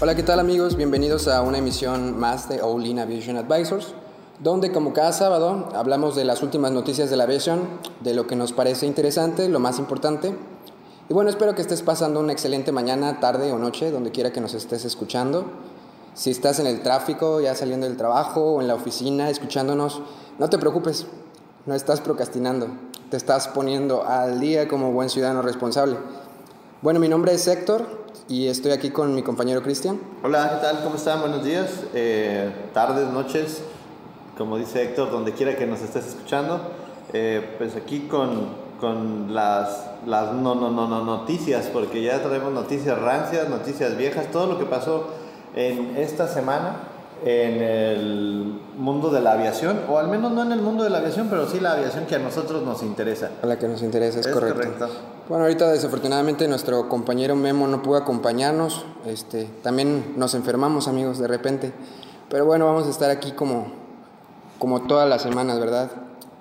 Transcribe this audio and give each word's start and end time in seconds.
Hola, 0.00 0.14
¿qué 0.14 0.22
tal 0.22 0.38
amigos? 0.38 0.76
Bienvenidos 0.76 1.26
a 1.26 1.42
una 1.42 1.58
emisión 1.58 2.20
más 2.20 2.48
de 2.48 2.62
Olin 2.62 3.00
Aviation 3.00 3.36
Advisors, 3.36 3.94
donde 4.38 4.70
como 4.70 4.92
cada 4.92 5.12
sábado 5.12 5.70
hablamos 5.74 6.14
de 6.14 6.24
las 6.24 6.40
últimas 6.40 6.70
noticias 6.70 7.10
de 7.10 7.16
la 7.16 7.24
aviación, 7.24 7.62
de 7.98 8.14
lo 8.14 8.28
que 8.28 8.36
nos 8.36 8.52
parece 8.52 8.86
interesante, 8.86 9.48
lo 9.48 9.58
más 9.58 9.80
importante. 9.80 10.36
Y 11.08 11.12
bueno, 11.12 11.30
espero 11.30 11.56
que 11.56 11.62
estés 11.62 11.82
pasando 11.82 12.20
una 12.20 12.32
excelente 12.32 12.70
mañana, 12.70 13.18
tarde 13.18 13.50
o 13.50 13.58
noche, 13.58 13.90
donde 13.90 14.12
quiera 14.12 14.32
que 14.32 14.40
nos 14.40 14.54
estés 14.54 14.84
escuchando. 14.84 15.46
Si 16.14 16.30
estás 16.30 16.60
en 16.60 16.68
el 16.68 16.80
tráfico, 16.80 17.40
ya 17.40 17.56
saliendo 17.56 17.88
del 17.88 17.96
trabajo 17.96 18.52
o 18.52 18.60
en 18.60 18.68
la 18.68 18.76
oficina, 18.76 19.30
escuchándonos, 19.30 20.00
no 20.38 20.48
te 20.48 20.58
preocupes, 20.58 21.06
no 21.66 21.74
estás 21.74 22.00
procrastinando, 22.00 22.68
te 23.10 23.16
estás 23.16 23.48
poniendo 23.48 24.04
al 24.04 24.38
día 24.38 24.68
como 24.68 24.92
buen 24.92 25.10
ciudadano 25.10 25.42
responsable. 25.42 25.96
Bueno, 26.82 27.00
mi 27.00 27.08
nombre 27.08 27.32
es 27.32 27.48
Héctor 27.48 27.97
y 28.28 28.48
estoy 28.48 28.72
aquí 28.72 28.90
con 28.90 29.14
mi 29.14 29.22
compañero 29.22 29.62
Cristian. 29.62 29.98
Hola, 30.22 30.50
¿qué 30.54 30.66
tal? 30.66 30.82
¿Cómo 30.82 30.96
están? 30.96 31.20
Buenos 31.20 31.44
días, 31.44 31.84
eh, 31.94 32.50
tardes, 32.74 33.08
noches, 33.08 33.62
como 34.36 34.58
dice 34.58 34.82
Héctor, 34.82 35.10
donde 35.10 35.32
quiera 35.32 35.56
que 35.56 35.66
nos 35.66 35.80
estés 35.80 36.06
escuchando. 36.06 36.60
Eh, 37.12 37.56
pues 37.58 37.76
aquí 37.76 38.00
con, 38.00 38.48
con 38.80 39.34
las, 39.34 39.86
las 40.06 40.32
no, 40.32 40.54
no, 40.54 40.70
no, 40.70 40.88
no 40.88 41.04
noticias, 41.04 41.66
porque 41.66 42.02
ya 42.02 42.22
traemos 42.22 42.52
noticias 42.52 42.98
rancias, 42.98 43.48
noticias 43.48 43.96
viejas, 43.96 44.30
todo 44.30 44.46
lo 44.46 44.58
que 44.58 44.66
pasó 44.66 45.08
en 45.54 45.96
esta 45.96 46.28
semana 46.28 46.87
en 47.24 47.62
el 47.62 48.60
mundo 48.76 49.10
de 49.10 49.20
la 49.20 49.32
aviación, 49.32 49.80
o 49.88 49.98
al 49.98 50.08
menos 50.08 50.32
no 50.32 50.42
en 50.42 50.52
el 50.52 50.60
mundo 50.60 50.84
de 50.84 50.90
la 50.90 50.98
aviación, 50.98 51.28
pero 51.28 51.48
sí 51.48 51.60
la 51.60 51.72
aviación 51.72 52.06
que 52.06 52.14
a 52.14 52.18
nosotros 52.18 52.62
nos 52.62 52.82
interesa. 52.82 53.30
A 53.42 53.46
la 53.46 53.58
que 53.58 53.66
nos 53.68 53.82
interesa, 53.82 54.20
es, 54.20 54.28
correcto. 54.28 54.88
Bueno, 55.28 55.44
ahorita 55.44 55.70
desafortunadamente 55.70 56.48
nuestro 56.48 56.88
compañero 56.88 57.36
Memo 57.36 57.66
no 57.66 57.82
pudo 57.82 57.96
acompañarnos, 57.96 58.84
este, 59.06 59.44
también 59.62 60.14
nos 60.16 60.34
enfermamos 60.34 60.88
amigos 60.88 61.18
de 61.18 61.28
repente, 61.28 61.72
pero 62.30 62.46
bueno, 62.46 62.66
vamos 62.66 62.86
a 62.86 62.90
estar 62.90 63.10
aquí 63.10 63.32
como, 63.32 63.72
como 64.58 64.82
todas 64.82 65.08
las 65.08 65.22
semanas, 65.22 65.58
¿verdad? 65.58 65.90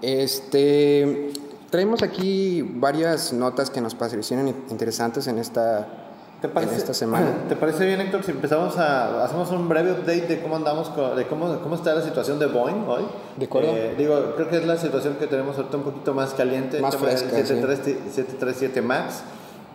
Este, 0.01 1.31
traemos 1.69 2.03
aquí 2.03 2.61
varias 2.61 3.33
notas 3.33 3.69
que 3.69 3.81
nos 3.81 3.95
parecieron 3.95 4.47
interesantes 4.69 5.27
en 5.27 5.39
esta 5.39 6.06
¿Te 6.41 6.47
parece, 6.47 6.75
esta 6.75 6.93
semana. 6.93 7.45
¿Te 7.49 7.55
parece 7.55 7.85
bien, 7.85 7.99
Héctor, 7.99 8.23
si 8.23 8.29
empezamos 8.29 8.77
a... 8.77 9.23
hacemos 9.23 9.49
un 9.49 9.67
breve 9.67 9.93
update 9.93 10.27
de 10.27 10.41
cómo 10.41 10.55
andamos, 10.55 10.91
de 11.15 11.25
cómo, 11.25 11.59
cómo 11.61 11.75
está 11.75 11.95
la 11.95 12.03
situación 12.03 12.37
de 12.37 12.45
Boeing 12.45 12.85
hoy? 12.87 13.03
De 13.37 13.45
acuerdo. 13.45 13.71
Eh, 13.75 13.95
digo, 13.97 14.33
creo 14.35 14.47
que 14.47 14.57
es 14.57 14.65
la 14.65 14.77
situación 14.77 15.15
que 15.15 15.25
tenemos 15.25 15.57
ahorita 15.57 15.77
un 15.77 15.83
poquito 15.83 16.13
más 16.13 16.35
caliente. 16.35 16.79
Más 16.79 16.95
fresca, 16.95 17.31
737 17.31 18.81
Max. 18.83 19.23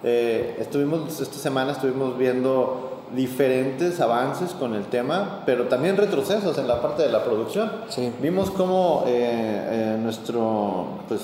Eh, 0.05 0.57
estuvimos, 0.61 1.21
esta 1.21 1.37
semana 1.37 1.73
estuvimos 1.73 2.17
viendo 2.17 3.01
diferentes 3.13 4.01
avances 4.01 4.53
con 4.53 4.75
el 4.75 4.85
tema, 4.85 5.43
pero 5.45 5.65
también 5.65 5.97
retrocesos 5.97 6.57
en 6.59 6.69
la 6.69 6.81
parte 6.81 7.03
de 7.03 7.09
la 7.09 7.25
producción. 7.25 7.73
Sí. 7.89 8.13
Vimos 8.23 8.53
cómo 8.53 9.03
eh, 9.09 9.97
nuestro, 10.01 10.87
pues, 11.09 11.23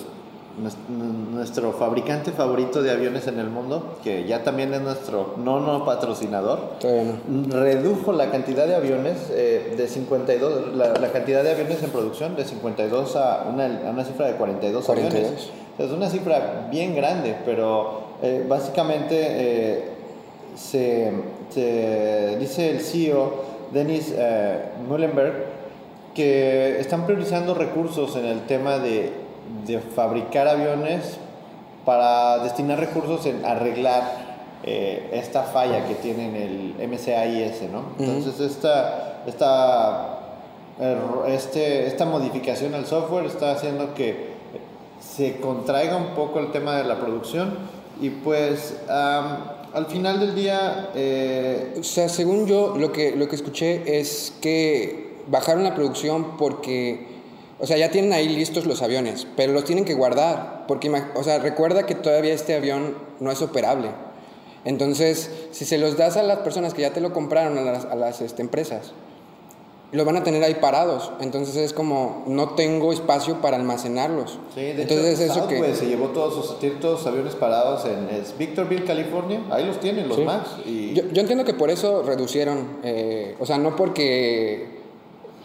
nuestro 0.88 1.72
fabricante 1.72 2.32
favorito 2.32 2.82
de 2.82 2.90
aviones 2.90 3.26
en 3.26 3.38
el 3.38 3.48
mundo, 3.48 3.98
que 4.02 4.26
ya 4.26 4.42
también 4.42 4.72
es 4.74 4.80
nuestro 4.80 5.34
no 5.36 5.60
no 5.60 5.84
patrocinador, 5.84 6.58
redujo 7.48 8.12
la 8.12 8.30
cantidad 8.30 8.66
de 8.66 8.74
aviones 8.74 9.16
eh, 9.30 9.74
de 9.76 9.88
52, 9.88 10.74
la, 10.74 11.12
cantidad 11.12 11.42
de 11.42 11.52
aviones 11.52 11.82
en 11.82 11.90
producción 11.90 12.36
de 12.36 12.44
52 12.44 13.16
a 13.16 13.46
una, 13.52 13.66
a 13.88 13.90
una 13.90 14.04
cifra 14.04 14.26
de 14.26 14.34
42, 14.34 14.88
aviones. 14.88 15.50
Es 15.78 15.90
una 15.92 16.08
cifra 16.08 16.66
bien 16.70 16.96
grande, 16.96 17.36
pero 17.44 18.00
eh, 18.22 18.44
básicamente 18.48 19.16
eh, 19.20 19.84
se, 20.56 21.12
se, 21.50 22.36
dice 22.40 22.70
el 22.70 22.80
CEO, 22.80 23.44
Dennis 23.72 24.12
Mullenberg, 24.88 25.58
que 26.14 26.80
están 26.80 27.06
priorizando 27.06 27.54
recursos 27.54 28.16
en 28.16 28.24
el 28.24 28.40
tema 28.46 28.78
de 28.78 29.27
de 29.66 29.78
fabricar 29.80 30.48
aviones 30.48 31.18
para 31.84 32.38
destinar 32.40 32.78
recursos 32.78 33.24
en 33.26 33.44
arreglar 33.44 34.28
eh, 34.64 35.10
esta 35.12 35.44
falla 35.44 35.86
que 35.86 35.94
tienen 35.94 36.34
el 36.36 36.88
MCAIS, 36.88 37.62
¿no? 37.72 37.84
Entonces, 37.98 38.40
esta, 38.40 39.22
esta, 39.26 40.18
este, 41.28 41.86
esta 41.86 42.04
modificación 42.04 42.74
al 42.74 42.86
software 42.86 43.26
está 43.26 43.52
haciendo 43.52 43.94
que 43.94 44.28
se 45.00 45.36
contraiga 45.40 45.96
un 45.96 46.14
poco 46.14 46.40
el 46.40 46.50
tema 46.50 46.76
de 46.76 46.84
la 46.84 46.98
producción 46.98 47.54
y 48.00 48.10
pues 48.10 48.76
al 48.88 49.86
final 49.86 50.20
del 50.20 50.34
día... 50.34 50.90
Eh, 50.94 51.76
o 51.78 51.82
sea, 51.82 52.08
según 52.08 52.46
yo, 52.46 52.76
lo 52.76 52.92
que, 52.92 53.14
lo 53.16 53.28
que 53.28 53.36
escuché 53.36 53.98
es 53.98 54.34
que 54.40 55.18
bajaron 55.28 55.64
la 55.64 55.74
producción 55.74 56.36
porque 56.36 57.07
o 57.60 57.66
sea, 57.66 57.76
ya 57.76 57.90
tienen 57.90 58.12
ahí 58.12 58.28
listos 58.28 58.66
los 58.66 58.82
aviones, 58.82 59.26
pero 59.36 59.52
los 59.52 59.64
tienen 59.64 59.84
que 59.84 59.94
guardar, 59.94 60.64
porque, 60.68 60.90
o 61.14 61.24
sea, 61.24 61.38
recuerda 61.38 61.86
que 61.86 61.94
todavía 61.94 62.32
este 62.32 62.54
avión 62.54 62.96
no 63.20 63.32
es 63.32 63.42
operable. 63.42 63.90
Entonces, 64.64 65.30
si 65.50 65.64
se 65.64 65.78
los 65.78 65.96
das 65.96 66.16
a 66.16 66.22
las 66.22 66.38
personas 66.38 66.74
que 66.74 66.82
ya 66.82 66.92
te 66.92 67.00
lo 67.00 67.12
compraron, 67.12 67.58
a 67.58 67.62
las, 67.62 67.84
a 67.84 67.94
las 67.94 68.20
este, 68.20 68.42
empresas, 68.42 68.92
los 69.90 70.04
van 70.04 70.16
a 70.16 70.22
tener 70.22 70.42
ahí 70.44 70.54
parados. 70.54 71.10
Entonces 71.20 71.56
es 71.56 71.72
como, 71.72 72.24
no 72.26 72.50
tengo 72.50 72.92
espacio 72.92 73.40
para 73.40 73.56
almacenarlos. 73.56 74.38
Sí, 74.54 74.60
de 74.60 74.82
Entonces 74.82 75.20
hecho, 75.20 75.32
eso 75.32 75.48
que... 75.48 75.74
se 75.74 75.86
llevó 75.86 76.08
todos 76.08 76.34
sus, 76.34 76.80
todos 76.80 77.06
aviones 77.06 77.34
parados 77.34 77.86
en 77.86 78.08
Victorville, 78.38 78.84
California. 78.84 79.40
Ahí 79.50 79.64
los 79.64 79.80
tienen, 79.80 80.08
los 80.08 80.18
más. 80.24 80.58
Y... 80.66 80.92
Yo, 80.92 81.04
yo, 81.10 81.20
entiendo 81.20 81.44
que 81.44 81.54
por 81.54 81.70
eso 81.70 82.02
reducieron. 82.02 82.78
Eh, 82.82 83.36
o 83.40 83.46
sea, 83.46 83.58
no 83.58 83.74
porque... 83.74 84.78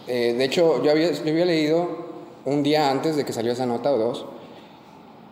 Eh, 0.06 0.34
de 0.36 0.44
hecho, 0.44 0.82
yo 0.82 0.90
había, 0.90 1.12
yo 1.12 1.30
había 1.30 1.46
leído 1.46 2.03
un 2.44 2.62
día 2.62 2.90
antes 2.90 3.16
de 3.16 3.24
que 3.24 3.32
salió 3.32 3.52
esa 3.52 3.66
nota 3.66 3.92
o 3.92 3.98
dos, 3.98 4.26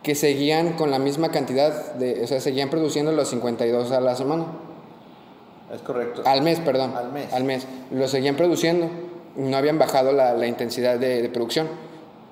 que 0.01 0.15
seguían 0.15 0.73
con 0.73 0.91
la 0.91 0.99
misma 0.99 1.29
cantidad 1.29 1.93
de, 1.93 2.23
o 2.23 2.27
sea, 2.27 2.41
seguían 2.41 2.69
produciendo 2.69 3.11
los 3.11 3.29
52 3.29 3.91
a 3.91 4.01
la 4.01 4.15
semana. 4.15 4.45
Es 5.73 5.81
correcto. 5.81 6.21
Al 6.25 6.41
mes, 6.41 6.59
perdón. 6.59 6.93
Al 6.95 7.11
mes. 7.11 7.33
Al 7.33 7.43
mes. 7.45 7.65
Lo 7.91 8.07
seguían 8.07 8.35
produciendo. 8.35 8.89
No 9.35 9.57
habían 9.57 9.79
bajado 9.79 10.11
la, 10.11 10.33
la 10.33 10.45
intensidad 10.45 10.99
de, 10.99 11.21
de, 11.21 11.29
producción. 11.29 11.67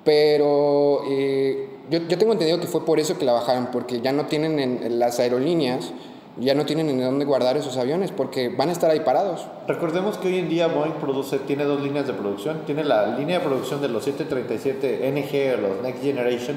Pero 0.04 1.02
eh, 1.10 1.68
yo, 1.90 2.00
yo, 2.06 2.18
tengo 2.18 2.32
entendido 2.32 2.60
que 2.60 2.66
fue 2.66 2.84
por 2.84 3.00
eso 3.00 3.18
que 3.18 3.24
la 3.24 3.32
bajaron, 3.32 3.68
porque 3.72 4.00
ya 4.00 4.12
no 4.12 4.26
tienen 4.26 4.60
en 4.60 4.98
las 4.98 5.18
aerolíneas 5.18 5.92
ya 6.38 6.54
no 6.54 6.64
tienen 6.64 6.88
en 6.88 7.00
dónde 7.00 7.24
guardar 7.24 7.56
esos 7.56 7.76
aviones 7.76 8.10
porque 8.10 8.48
van 8.48 8.70
a 8.70 8.72
estar 8.72 8.90
ahí 8.90 9.00
parados. 9.00 9.46
Recordemos 9.68 10.16
que 10.18 10.28
hoy 10.28 10.38
en 10.38 10.48
día 10.48 10.66
Boeing 10.66 10.94
produce, 10.94 11.38
tiene 11.40 11.64
dos 11.64 11.82
líneas 11.82 12.06
de 12.06 12.14
producción. 12.14 12.62
Tiene 12.64 12.84
la 12.84 13.18
línea 13.18 13.38
de 13.38 13.44
producción 13.44 13.82
de 13.82 13.88
los 13.88 14.04
737 14.04 15.10
NG 15.10 15.58
o 15.58 15.68
los 15.68 15.82
Next 15.82 16.02
Generation, 16.02 16.56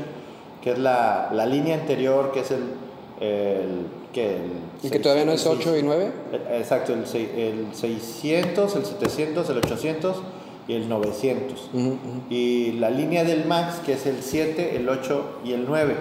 que 0.61 0.71
es 0.71 0.79
la, 0.79 1.29
la 1.33 1.45
línea 1.45 1.75
anterior, 1.75 2.31
que 2.31 2.39
es 2.41 2.51
el... 2.51 2.63
el 3.19 3.87
que 4.13 4.37
¿Y 4.81 4.89
que 4.89 4.99
todavía 4.99 5.25
no 5.25 5.33
es 5.33 5.45
8 5.45 5.77
y 5.77 5.83
9? 5.83 6.11
Exacto, 6.53 6.93
el, 6.93 7.03
el 7.37 7.67
600, 7.73 8.75
el 8.77 8.85
700, 8.85 9.49
el 9.49 9.57
800 9.57 10.15
y 10.69 10.73
el 10.73 10.87
900. 10.87 11.69
Y 12.29 12.71
la 12.73 12.89
línea 12.89 13.25
del 13.25 13.45
MAX, 13.45 13.79
que 13.79 13.93
es 13.93 14.05
el 14.05 14.21
7, 14.21 14.77
el 14.77 14.87
8 14.87 15.39
y 15.43 15.51
el 15.51 15.65
9. 15.65 15.95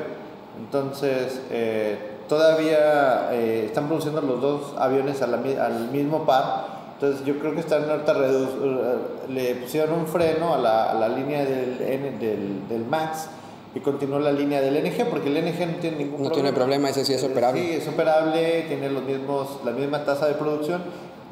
Entonces, 0.61 1.41
eh, 1.51 2.14
todavía 2.29 3.33
eh, 3.33 3.65
están 3.67 3.87
produciendo 3.89 4.21
los 4.21 4.41
dos 4.41 4.75
aviones 4.79 5.21
al 5.23 5.91
mismo 5.91 6.25
par. 6.25 6.75
Entonces 6.95 7.27
yo 7.27 7.39
creo 7.39 7.55
que 7.55 7.61
están 7.61 7.91
ahorita 7.91 8.15
eh, 8.17 8.97
le 9.29 9.55
pusieron 9.57 9.99
un 9.99 10.07
freno 10.07 10.55
a 10.55 10.59
la, 10.59 10.93
a 10.93 10.95
la 10.95 11.09
línea 11.09 11.45
del, 11.45 11.79
del, 11.79 12.69
del, 12.69 12.85
MAX 12.87 13.27
y 13.75 13.81
continuó 13.81 14.21
la 14.21 14.31
línea 14.31 14.61
del 14.61 14.75
NG 14.83 15.05
porque 15.11 15.29
el 15.29 15.45
NG 15.45 15.67
no 15.67 15.77
tiene 15.81 15.97
ningún 15.97 16.23
no 16.23 16.29
problema. 16.29 16.33
tiene 16.35 16.53
problema, 16.53 16.91
ese 16.91 17.05
sí 17.05 17.13
es 17.15 17.25
operable. 17.25 17.61
Sí, 17.61 17.73
es 17.73 17.89
operable, 17.89 18.63
tiene 18.69 18.91
los 18.91 19.03
mismos, 19.03 19.59
la 19.65 19.73
misma 19.73 20.05
tasa 20.05 20.27
de 20.27 20.35
producción 20.35 20.83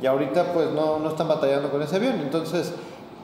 y 0.02 0.06
ahorita 0.06 0.52
pues 0.52 0.70
no, 0.72 0.98
no 0.98 1.10
están 1.10 1.28
batallando 1.28 1.70
con 1.70 1.80
ese 1.80 1.96
avión. 1.96 2.16
Entonces 2.20 2.72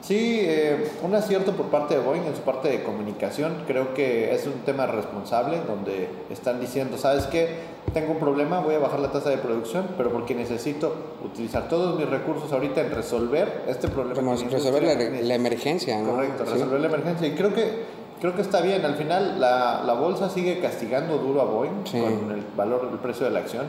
Sí, 0.00 0.40
eh, 0.42 0.90
un 1.02 1.14
acierto 1.14 1.52
por 1.52 1.66
parte 1.66 1.94
de 1.94 2.00
Boeing 2.00 2.22
en 2.22 2.34
su 2.34 2.42
parte 2.42 2.68
de 2.68 2.82
comunicación. 2.82 3.64
Creo 3.66 3.94
que 3.94 4.34
es 4.34 4.46
un 4.46 4.60
tema 4.64 4.86
responsable 4.86 5.58
donde 5.66 6.08
están 6.30 6.60
diciendo, 6.60 6.96
¿sabes 6.98 7.26
qué? 7.26 7.78
Tengo 7.92 8.12
un 8.12 8.18
problema, 8.18 8.60
voy 8.60 8.74
a 8.74 8.78
bajar 8.78 9.00
la 9.00 9.10
tasa 9.10 9.30
de 9.30 9.38
producción, 9.38 9.88
pero 9.96 10.10
porque 10.10 10.34
necesito 10.34 10.94
utilizar 11.24 11.68
todos 11.68 11.98
mis 11.98 12.08
recursos 12.08 12.52
ahorita 12.52 12.80
en 12.82 12.90
resolver 12.92 13.64
este 13.66 13.88
problema. 13.88 14.14
Como 14.14 14.36
resolver 14.36 14.82
la, 14.82 15.34
emergencia, 15.34 16.00
¿no? 16.00 16.12
Correcto, 16.12 16.44
resolver 16.44 16.80
la 16.80 16.86
emergencia. 16.86 17.26
Y 17.26 17.32
creo 17.32 17.52
que, 17.52 17.84
creo 18.20 18.34
que 18.34 18.42
está 18.42 18.60
bien. 18.60 18.84
Al 18.84 18.94
final 18.94 19.40
la, 19.40 19.82
la 19.84 19.94
bolsa 19.94 20.28
sigue 20.30 20.60
castigando 20.60 21.18
duro 21.18 21.40
a 21.40 21.44
Boeing 21.44 21.84
con 21.90 22.30
el 22.30 22.44
valor, 22.56 22.88
el 22.92 22.98
precio 22.98 23.26
de 23.26 23.32
la 23.32 23.40
acción. 23.40 23.66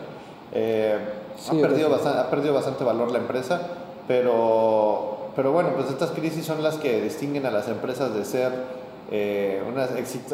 Eh, 0.51 0.97
ha, 1.47 1.51
perdido 1.53 1.89
bastante, 1.89 2.19
ha 2.19 2.29
perdido 2.29 2.53
bastante 2.53 2.83
valor 2.83 3.11
la 3.11 3.19
empresa, 3.19 3.61
pero 4.07 5.19
pero 5.35 5.51
bueno, 5.51 5.71
pues 5.75 5.89
estas 5.89 6.11
crisis 6.11 6.45
son 6.45 6.63
las 6.63 6.75
que 6.75 7.01
distinguen 7.01 7.45
a 7.45 7.51
las 7.51 7.67
empresas 7.67 8.13
de 8.13 8.25
ser 8.25 8.51
eh, 9.11 9.63
una, 9.67 9.87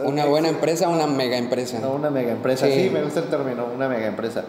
una 0.03 0.25
buena 0.25 0.50
empresa 0.50 0.89
una 0.89 1.07
mega 1.07 1.38
empresa. 1.38 1.80
No, 1.80 1.92
una 1.92 2.09
mega 2.09 2.31
empresa, 2.31 2.68
sí. 2.68 2.89
me 2.92 3.03
gusta 3.03 3.21
el 3.21 3.27
término, 3.27 3.65
una 3.74 3.88
mega 3.88 4.07
empresa. 4.07 4.44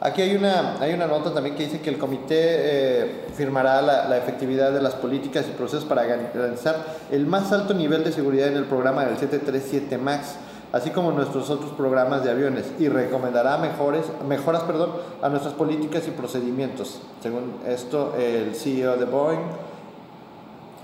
Aquí 0.00 0.20
hay 0.20 0.34
una, 0.34 0.80
hay 0.80 0.92
una 0.92 1.06
nota 1.06 1.32
también 1.32 1.54
que 1.54 1.64
dice 1.64 1.80
que 1.80 1.88
el 1.88 1.96
comité 1.96 2.36
eh, 2.40 3.24
firmará 3.34 3.80
la, 3.80 4.08
la, 4.08 4.18
efectividad 4.18 4.72
de 4.72 4.82
las 4.82 4.94
políticas 4.94 5.46
y 5.48 5.52
procesos 5.52 5.84
para 5.84 6.04
garantizar 6.04 6.84
el 7.10 7.24
más 7.26 7.52
alto 7.52 7.72
nivel 7.72 8.02
de 8.02 8.10
seguridad 8.10 8.48
en 8.48 8.56
el 8.56 8.64
programa 8.64 9.04
del 9.04 9.16
737 9.16 9.98
MAX, 9.98 10.34
así 10.72 10.90
como 10.90 11.12
nuestros 11.12 11.48
otros 11.50 11.70
programas 11.72 12.24
de 12.24 12.32
aviones, 12.32 12.72
y 12.80 12.88
recomendará 12.88 13.58
mejores, 13.58 14.04
mejoras 14.28 14.64
perdón, 14.64 14.90
a 15.22 15.28
nuestras 15.28 15.54
políticas 15.54 16.06
y 16.08 16.10
procedimientos. 16.10 17.00
Según 17.22 17.54
esto, 17.66 18.14
el 18.18 18.56
CEO 18.56 18.96
de 18.96 19.04
Boeing, 19.04 19.40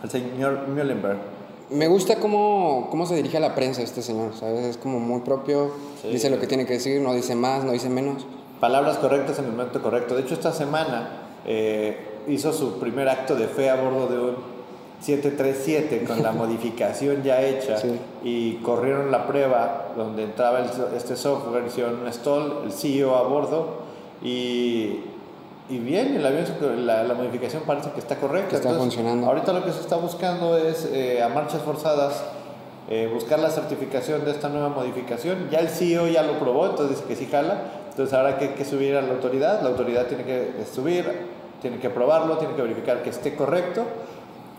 el 0.02 0.10
señor 0.10 0.68
Muhlenberg. 0.68 1.18
Me 1.70 1.86
gusta 1.86 2.16
cómo, 2.16 2.88
cómo 2.90 3.04
se 3.06 3.14
dirige 3.14 3.36
a 3.36 3.40
la 3.40 3.54
prensa 3.54 3.82
este 3.82 4.00
señor, 4.02 4.32
¿sabes? 4.34 4.64
Es 4.64 4.76
como 4.78 5.00
muy 5.00 5.20
propio, 5.20 5.72
dice 6.02 6.30
lo 6.30 6.40
que 6.40 6.46
tiene 6.46 6.64
que 6.64 6.74
decir, 6.74 7.00
no 7.02 7.12
dice 7.12 7.34
más, 7.34 7.64
no 7.64 7.72
dice 7.72 7.90
menos 7.90 8.24
palabras 8.60 8.98
correctas 8.98 9.38
en 9.38 9.46
el 9.46 9.50
momento 9.52 9.82
correcto. 9.82 10.14
De 10.14 10.22
hecho, 10.22 10.34
esta 10.34 10.52
semana 10.52 11.10
eh, 11.46 12.22
hizo 12.28 12.52
su 12.52 12.78
primer 12.78 13.08
acto 13.08 13.34
de 13.34 13.46
fe 13.46 13.70
a 13.70 13.76
bordo 13.76 14.06
de 14.06 14.18
un 14.18 14.36
737 15.00 16.04
con 16.04 16.22
la 16.22 16.32
modificación 16.32 17.22
ya 17.22 17.42
hecha 17.42 17.76
y 18.24 18.54
corrieron 18.56 19.10
la 19.10 19.26
prueba 19.26 19.92
donde 19.96 20.24
entraba 20.24 20.60
este 20.96 21.16
software, 21.16 21.64
hicieron 21.66 22.00
un 22.00 22.12
stall, 22.12 22.62
el 22.64 22.72
CEO 22.72 23.14
a 23.14 23.22
bordo 23.22 23.78
y, 24.22 25.00
y 25.68 25.78
bien, 25.78 26.16
el 26.16 26.24
avión, 26.24 26.86
la, 26.86 27.02
la, 27.04 27.14
modificación 27.14 27.62
parece 27.66 27.90
que 27.90 28.00
está 28.00 28.16
correcta. 28.16 28.56
Está 28.56 28.74
funcionando. 28.74 29.26
Ahorita 29.26 29.52
lo 29.52 29.64
que 29.64 29.72
se 29.72 29.80
está 29.80 29.96
buscando 29.96 30.56
es 30.56 30.88
eh, 30.92 31.22
a 31.22 31.28
marchas 31.28 31.62
forzadas 31.62 32.24
eh, 32.90 33.10
buscar 33.12 33.38
la 33.38 33.50
certificación 33.50 34.24
de 34.24 34.30
esta 34.30 34.48
nueva 34.48 34.70
modificación. 34.70 35.50
Ya 35.50 35.58
el 35.58 35.68
CEO 35.68 36.06
ya 36.06 36.22
lo 36.22 36.38
probó, 36.38 36.66
entonces 36.70 37.02
que 37.02 37.16
sí 37.16 37.26
jala. 37.30 37.62
Entonces 37.90 38.14
ahora 38.14 38.38
que 38.38 38.46
hay 38.46 38.54
que 38.54 38.64
subir 38.64 38.96
a 38.96 39.02
la 39.02 39.12
autoridad, 39.12 39.60
la 39.60 39.68
autoridad 39.68 40.06
tiene 40.06 40.24
que 40.24 40.64
subir, 40.72 41.04
tiene 41.60 41.78
que 41.78 41.90
probarlo, 41.90 42.38
tiene 42.38 42.54
que 42.54 42.62
verificar 42.62 43.02
que 43.02 43.10
esté 43.10 43.36
correcto. 43.36 43.84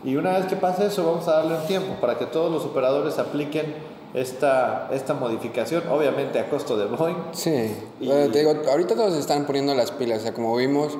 Y 0.04 0.16
una 0.16 0.38
vez 0.38 0.46
que 0.46 0.58
pase 0.58 0.86
eso, 0.86 1.06
vamos 1.06 1.28
a 1.28 1.38
darle 1.38 1.56
un 1.56 1.66
tiempo 1.66 1.96
para 2.00 2.20
que 2.20 2.26
todos 2.26 2.52
los 2.52 2.66
operadores 2.66 3.18
apliquen 3.18 3.74
esta, 4.14 4.90
esta 4.92 5.14
modificación, 5.14 5.84
obviamente 5.90 6.40
a 6.40 6.50
costo 6.50 6.78
de 6.78 6.86
Boeing. 6.86 7.18
Sí, 7.32 7.72
te 8.00 8.40
digo, 8.40 8.54
ahorita 8.70 8.96
todos 8.96 9.16
están 9.16 9.46
poniendo 9.46 9.74
las 9.76 9.92
pilas, 9.92 10.20
o 10.20 10.22
sea, 10.24 10.34
como 10.34 10.56
vimos, 10.56 10.98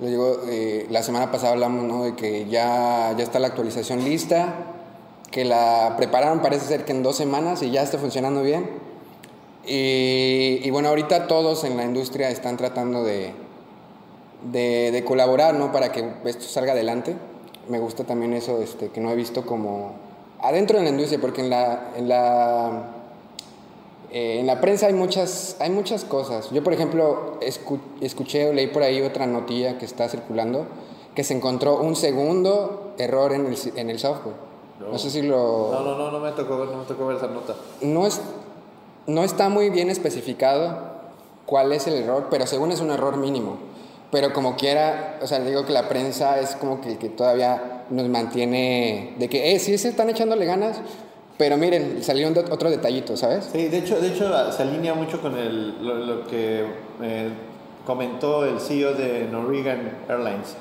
les 0.00 0.10
digo, 0.10 0.40
eh, 0.48 0.86
la 0.90 1.02
semana 1.02 1.30
pasada 1.30 1.52
hablamos 1.52 1.84
¿no? 1.84 2.04
de 2.04 2.14
que 2.14 2.46
ya, 2.48 3.14
ya 3.16 3.24
está 3.24 3.38
la 3.38 3.48
actualización 3.48 4.04
lista, 4.04 4.54
que 5.30 5.44
la 5.44 5.94
prepararon 5.96 6.40
parece 6.40 6.66
ser 6.66 6.84
que 6.84 6.92
en 6.92 7.02
dos 7.02 7.16
semanas 7.16 7.62
y 7.62 7.70
ya 7.70 7.82
está 7.82 7.98
funcionando 7.98 8.42
bien. 8.42 8.82
Y, 9.66 10.68
bueno, 10.70 10.90
ahorita 10.90 11.26
todos 11.26 11.64
en 11.64 11.76
la 11.78 11.84
industria 11.84 12.28
están 12.28 12.58
tratando 12.58 13.02
de, 13.02 13.32
de, 14.52 15.04
colaborar, 15.04 15.54
¿no? 15.54 15.72
Para 15.72 15.90
que 15.90 16.06
esto 16.26 16.44
salga 16.44 16.72
adelante. 16.72 17.16
Me 17.68 17.78
gusta 17.78 18.04
también 18.04 18.34
eso, 18.34 18.60
este, 18.60 18.90
que 18.90 19.00
no 19.00 19.10
he 19.10 19.16
visto 19.16 19.46
como 19.46 19.94
adentro 20.44 20.78
de 20.78 20.84
la 20.84 20.90
industria, 20.90 21.20
porque 21.20 21.40
en 21.40 21.50
la, 21.50 21.90
en 21.96 22.08
la, 22.08 22.82
eh, 24.12 24.38
en 24.40 24.46
la 24.46 24.60
prensa 24.60 24.86
hay 24.86 24.92
muchas, 24.92 25.56
hay 25.58 25.70
muchas 25.70 26.04
cosas. 26.04 26.50
Yo, 26.50 26.62
por 26.62 26.72
ejemplo, 26.72 27.38
escuché 28.00 28.48
o 28.48 28.52
leí 28.52 28.66
por 28.66 28.82
ahí 28.82 29.00
otra 29.00 29.26
notilla 29.26 29.78
que 29.78 29.86
está 29.86 30.08
circulando, 30.08 30.66
que 31.14 31.24
se 31.24 31.34
encontró 31.34 31.78
un 31.78 31.96
segundo 31.96 32.92
error 32.98 33.32
en 33.32 33.46
el, 33.46 33.56
en 33.74 33.90
el 33.90 33.98
software. 33.98 34.36
No. 34.80 34.98
sé 34.98 35.08
si 35.08 35.22
lo... 35.22 35.70
No, 35.72 35.80
no, 35.80 35.96
no, 35.96 36.10
no 36.10 36.20
me 36.20 36.32
tocó 36.32 36.58
ver, 36.58 36.68
no 36.68 36.78
me 36.78 36.84
tocó 36.84 37.06
ver 37.06 37.16
esa 37.16 37.28
nota. 37.28 37.54
No 37.80 38.06
es, 38.06 38.20
no 39.06 39.22
está 39.22 39.48
muy 39.48 39.70
bien 39.70 39.88
especificado 39.88 40.78
cuál 41.46 41.72
es 41.72 41.86
el 41.86 41.94
error, 41.94 42.26
pero 42.28 42.46
según 42.46 42.70
es 42.70 42.80
un 42.80 42.90
error 42.90 43.16
mínimo. 43.16 43.56
Pero 44.14 44.32
como 44.32 44.54
quiera, 44.54 45.18
o 45.20 45.26
sea, 45.26 45.40
digo 45.40 45.66
que 45.66 45.72
la 45.72 45.88
prensa 45.88 46.38
es 46.38 46.54
como 46.54 46.80
que, 46.80 46.98
que 46.98 47.08
todavía 47.08 47.82
nos 47.90 48.08
mantiene 48.08 49.16
de 49.18 49.28
que, 49.28 49.52
eh, 49.52 49.58
sí 49.58 49.76
se 49.76 49.88
están 49.88 50.08
echándole 50.08 50.46
ganas, 50.46 50.80
pero 51.36 51.56
miren, 51.56 52.00
salieron 52.00 52.32
otro 52.48 52.70
detallito, 52.70 53.16
¿sabes? 53.16 53.48
Sí, 53.50 53.66
de 53.66 53.78
hecho, 53.78 54.00
de 54.00 54.14
hecho 54.14 54.52
se 54.52 54.62
alinea 54.62 54.94
mucho 54.94 55.20
con 55.20 55.34
lo, 55.84 56.28
que 56.28 56.64
eh, 57.02 57.28
comentó 57.84 58.44
el 58.44 58.60
CEO 58.60 58.94
de 58.94 59.26
Norwegian 59.32 59.98
Airlines, 60.08 60.54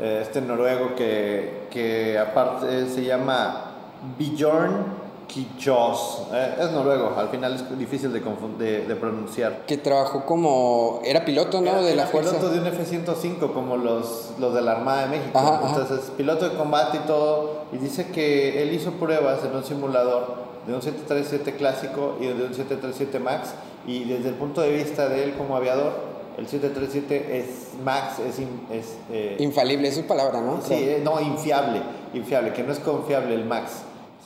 eh, 0.00 0.20
este 0.22 0.40
noruego 0.40 0.94
que, 0.94 1.66
que 1.70 2.18
aparte 2.18 2.88
se 2.88 3.04
llama 3.04 3.72
Bjorn 4.18 5.03
Kijos, 5.26 6.26
eh, 6.32 6.54
es 6.60 6.70
noruego, 6.70 7.14
al 7.16 7.28
final 7.28 7.54
es 7.54 7.78
difícil 7.78 8.12
de, 8.12 8.84
de, 8.86 8.96
pronunciar. 8.96 9.64
Que 9.66 9.76
trabajó 9.78 10.24
como, 10.24 11.00
era 11.04 11.24
piloto, 11.24 11.60
¿no? 11.60 11.82
de 11.82 11.96
la 11.96 12.06
fuerza. 12.06 12.36
piloto 12.36 12.52
de 12.52 12.60
un 12.60 12.66
F-105, 12.66 13.52
como 13.52 13.76
los, 13.76 14.32
los 14.38 14.54
de 14.54 14.62
la 14.62 14.72
Armada 14.72 15.02
de 15.02 15.18
México. 15.18 15.60
Entonces, 15.66 16.10
piloto 16.16 16.48
de 16.48 16.56
combate 16.56 16.98
y 16.98 17.06
todo, 17.06 17.64
y 17.72 17.78
dice 17.78 18.08
que 18.08 18.62
él 18.62 18.72
hizo 18.72 18.92
pruebas 18.92 19.44
en 19.44 19.56
un 19.56 19.64
simulador 19.64 20.34
de 20.66 20.74
un 20.74 20.82
737 20.82 21.56
clásico 21.56 22.16
y 22.20 22.26
de 22.26 22.44
un 22.44 22.54
737 22.54 23.18
MAX, 23.18 23.50
y 23.86 24.04
desde 24.04 24.30
el 24.30 24.34
punto 24.34 24.60
de 24.60 24.72
vista 24.72 25.08
de 25.08 25.24
él 25.24 25.34
como 25.34 25.56
aviador, 25.56 26.14
el 26.38 26.48
737 26.48 27.38
es 27.38 27.46
Max, 27.84 28.18
es... 28.18 28.38
es 28.70 28.96
eh, 29.10 29.36
Infalible, 29.38 29.88
es 29.88 29.94
su 29.94 30.04
palabra, 30.04 30.40
¿no? 30.40 30.60
Sí, 30.62 30.74
eh, 30.74 31.00
no, 31.02 31.20
infiable, 31.20 31.80
infiable, 32.12 32.52
que 32.52 32.62
no 32.62 32.72
es 32.72 32.80
confiable 32.80 33.34
el 33.34 33.44
Max 33.44 33.82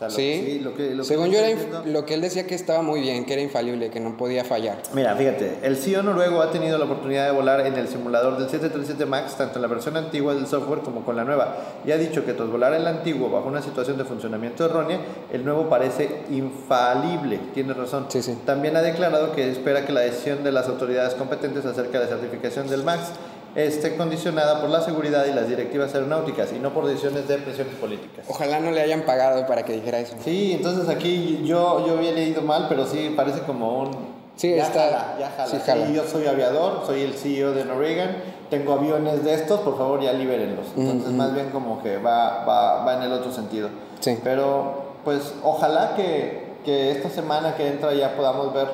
sí, 0.08 0.60
lo 0.62 0.74
que, 0.74 0.96
según 1.02 1.30
yo, 1.30 1.38
era 1.38 1.82
lo 1.84 2.04
que 2.04 2.14
él 2.14 2.20
decía 2.20 2.46
que 2.46 2.54
estaba 2.54 2.82
muy 2.82 3.00
bien, 3.00 3.24
que 3.24 3.32
era 3.32 3.42
infalible, 3.42 3.90
que 3.90 4.00
no 4.00 4.16
podía 4.16 4.44
fallar. 4.44 4.82
Mira, 4.94 5.14
fíjate, 5.16 5.58
el 5.62 5.76
CEO 5.76 6.02
noruego 6.02 6.40
ha 6.40 6.50
tenido 6.50 6.78
la 6.78 6.84
oportunidad 6.84 7.26
de 7.26 7.32
volar 7.32 7.66
en 7.66 7.74
el 7.74 7.88
simulador 7.88 8.38
del 8.38 8.48
737 8.48 9.06
MAX, 9.06 9.36
tanto 9.36 9.56
en 9.56 9.62
la 9.62 9.68
versión 9.68 9.96
antigua 9.96 10.34
del 10.34 10.46
software 10.46 10.80
como 10.80 11.04
con 11.04 11.16
la 11.16 11.24
nueva, 11.24 11.56
y 11.84 11.90
ha 11.90 11.96
dicho 11.96 12.24
que 12.24 12.32
tras 12.32 12.48
volar 12.48 12.74
el 12.74 12.86
antiguo 12.86 13.28
bajo 13.30 13.48
una 13.48 13.62
situación 13.62 13.98
de 13.98 14.04
funcionamiento 14.04 14.64
errónea, 14.64 15.00
el 15.32 15.44
nuevo 15.44 15.68
parece 15.68 16.22
infalible. 16.30 17.40
Tiene 17.54 17.74
razón. 17.74 18.06
Sí, 18.08 18.22
sí. 18.22 18.38
También 18.46 18.76
ha 18.76 18.82
declarado 18.82 19.32
que 19.32 19.50
espera 19.50 19.84
que 19.84 19.92
la 19.92 20.00
decisión 20.00 20.44
de 20.44 20.52
las 20.52 20.68
autoridades 20.68 21.14
competentes 21.14 21.64
acerca 21.64 21.98
de 21.98 22.04
la 22.04 22.10
certificación 22.10 22.68
del 22.68 22.84
MAX 22.84 23.10
esté 23.54 23.96
condicionada 23.96 24.60
por 24.60 24.70
la 24.70 24.80
seguridad 24.80 25.26
y 25.26 25.32
las 25.32 25.48
directivas 25.48 25.94
aeronáuticas 25.94 26.52
y 26.52 26.58
no 26.58 26.72
por 26.72 26.86
decisiones 26.86 27.26
de 27.28 27.38
presiones 27.38 27.74
políticas. 27.74 28.24
Ojalá 28.28 28.60
no 28.60 28.70
le 28.70 28.80
hayan 28.80 29.02
pagado 29.02 29.46
para 29.46 29.64
que 29.64 29.72
dijera 29.72 29.98
eso. 29.98 30.14
Sí, 30.24 30.52
entonces 30.52 30.88
aquí 30.88 31.40
yo, 31.44 31.86
yo 31.86 31.98
había 31.98 32.12
leído 32.12 32.42
mal, 32.42 32.66
pero 32.68 32.86
sí 32.86 33.12
parece 33.16 33.40
como 33.40 33.80
un... 33.80 34.18
Sí, 34.36 34.54
ya 34.54 34.66
está, 34.66 35.16
ya 35.18 35.30
jala. 35.36 35.86
Sí, 35.86 35.92
yo 35.94 36.04
soy 36.04 36.26
aviador, 36.26 36.84
soy 36.86 37.02
el 37.02 37.14
CEO 37.14 37.54
de 37.54 37.64
Norwegian, 37.64 38.18
tengo 38.50 38.74
aviones 38.74 39.24
de 39.24 39.34
estos, 39.34 39.60
por 39.60 39.76
favor 39.76 40.00
ya 40.00 40.12
libérenlos. 40.12 40.66
Entonces 40.76 41.10
más 41.10 41.34
bien 41.34 41.50
como 41.50 41.82
que 41.82 41.96
va, 41.96 42.44
va, 42.44 42.84
va 42.84 42.94
en 42.94 43.02
el 43.02 43.12
otro 43.12 43.32
sentido. 43.32 43.68
Sí. 43.98 44.16
Pero 44.22 44.92
pues 45.04 45.34
ojalá 45.42 45.94
que, 45.96 46.46
que 46.64 46.92
esta 46.92 47.10
semana 47.10 47.56
que 47.56 47.66
entra 47.66 47.92
ya 47.94 48.14
podamos 48.14 48.54
ver 48.54 48.68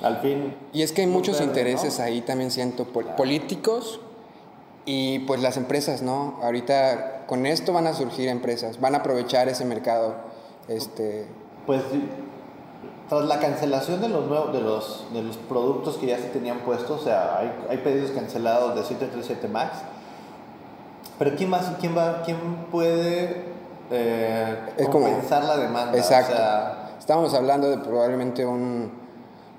al 0.00 0.18
fin... 0.18 0.54
Y 0.72 0.82
es 0.82 0.92
que 0.92 1.00
hay 1.00 1.08
muchos 1.08 1.40
intereses 1.40 1.98
ahí 1.98 2.20
también 2.20 2.52
siento 2.52 2.84
políticos 2.84 3.98
y 4.92 5.20
pues 5.20 5.40
las 5.40 5.56
empresas, 5.56 6.02
¿no? 6.02 6.40
Ahorita 6.42 7.22
con 7.28 7.46
esto 7.46 7.72
van 7.72 7.86
a 7.86 7.94
surgir 7.94 8.28
empresas, 8.28 8.80
van 8.80 8.96
a 8.96 8.98
aprovechar 8.98 9.48
ese 9.48 9.64
mercado. 9.64 10.16
Este... 10.66 11.26
Pues 11.64 11.82
tras 13.08 13.24
la 13.24 13.38
cancelación 13.38 14.00
de 14.00 14.08
los, 14.08 14.26
nuevos, 14.26 14.52
de 14.52 14.60
los, 14.60 15.06
de 15.12 15.22
los 15.22 15.36
productos 15.36 15.96
que 15.96 16.06
ya 16.06 16.16
se 16.16 16.28
tenían 16.28 16.58
puestos, 16.58 17.02
o 17.02 17.04
sea, 17.04 17.38
hay, 17.38 17.52
hay 17.68 17.78
pedidos 17.78 18.10
cancelados 18.10 18.74
de 18.74 18.82
737 18.82 19.46
MAX, 19.46 19.78
pero 21.18 21.36
¿quién, 21.36 21.50
más, 21.50 21.70
quién, 21.80 21.96
va, 21.96 22.22
quién 22.24 22.38
puede 22.72 23.44
eh, 23.92 24.56
compensar 24.90 25.44
la 25.44 25.56
demanda? 25.56 25.96
Exacto. 25.96 26.34
Estábamos 26.98 27.32
hablando 27.34 27.70
de 27.70 27.78
probablemente 27.78 28.44
un 28.44 28.90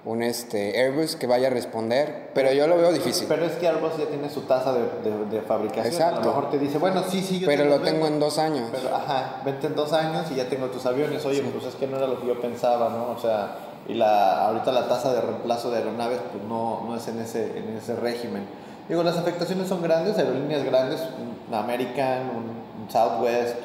un 0.03 0.23
este, 0.23 0.81
Airbus 0.81 1.15
que 1.15 1.27
vaya 1.27 1.47
a 1.47 1.49
responder, 1.51 2.31
pero 2.33 2.51
yo 2.51 2.65
lo 2.65 2.77
veo 2.77 2.91
difícil. 2.91 3.27
Pero 3.27 3.45
es 3.45 3.53
que 3.53 3.67
Airbus 3.67 3.97
ya 3.97 4.07
tiene 4.07 4.29
su 4.29 4.41
tasa 4.41 4.73
de, 4.73 4.81
de, 5.29 5.41
fabricación. 5.41 5.93
Exacto. 5.93 6.21
A 6.21 6.23
lo 6.23 6.29
mejor 6.29 6.49
te 6.49 6.57
dice, 6.57 6.79
bueno, 6.79 7.03
sí, 7.07 7.21
sí, 7.21 7.39
yo 7.39 7.47
Pero 7.47 7.65
lo 7.65 7.81
tengo 7.81 8.07
en 8.07 8.19
dos 8.19 8.39
años. 8.39 8.69
Pero, 8.71 8.95
ajá, 8.95 9.41
vente 9.45 9.67
en 9.67 9.75
dos 9.75 9.93
años 9.93 10.25
y 10.31 10.35
ya 10.35 10.49
tengo 10.49 10.67
tus 10.67 10.85
aviones. 10.87 11.23
Oye, 11.25 11.43
pues 11.43 11.65
es 11.65 11.75
que 11.75 11.85
no 11.85 11.97
era 11.97 12.07
lo 12.07 12.19
que 12.19 12.27
yo 12.27 12.41
pensaba, 12.41 12.89
¿no? 12.89 13.11
O 13.11 13.19
sea, 13.19 13.57
y 13.87 13.93
la, 13.93 14.47
ahorita 14.47 14.71
la 14.71 14.87
tasa 14.87 15.13
de 15.13 15.21
reemplazo 15.21 15.69
de 15.69 15.77
aeronaves, 15.77 16.19
pues 16.31 16.43
no, 16.45 16.83
no 16.87 16.95
es 16.95 17.07
en 17.07 17.19
ese, 17.19 17.57
en 17.57 17.77
ese 17.77 17.95
régimen. 17.95 18.45
Digo, 18.89 19.03
las 19.03 19.17
afectaciones 19.17 19.67
son 19.67 19.83
grandes, 19.83 20.17
aerolíneas 20.17 20.63
grandes, 20.63 20.99
un 21.47 21.53
American, 21.53 22.29
un, 22.35 22.61
Southwest, 22.89 23.55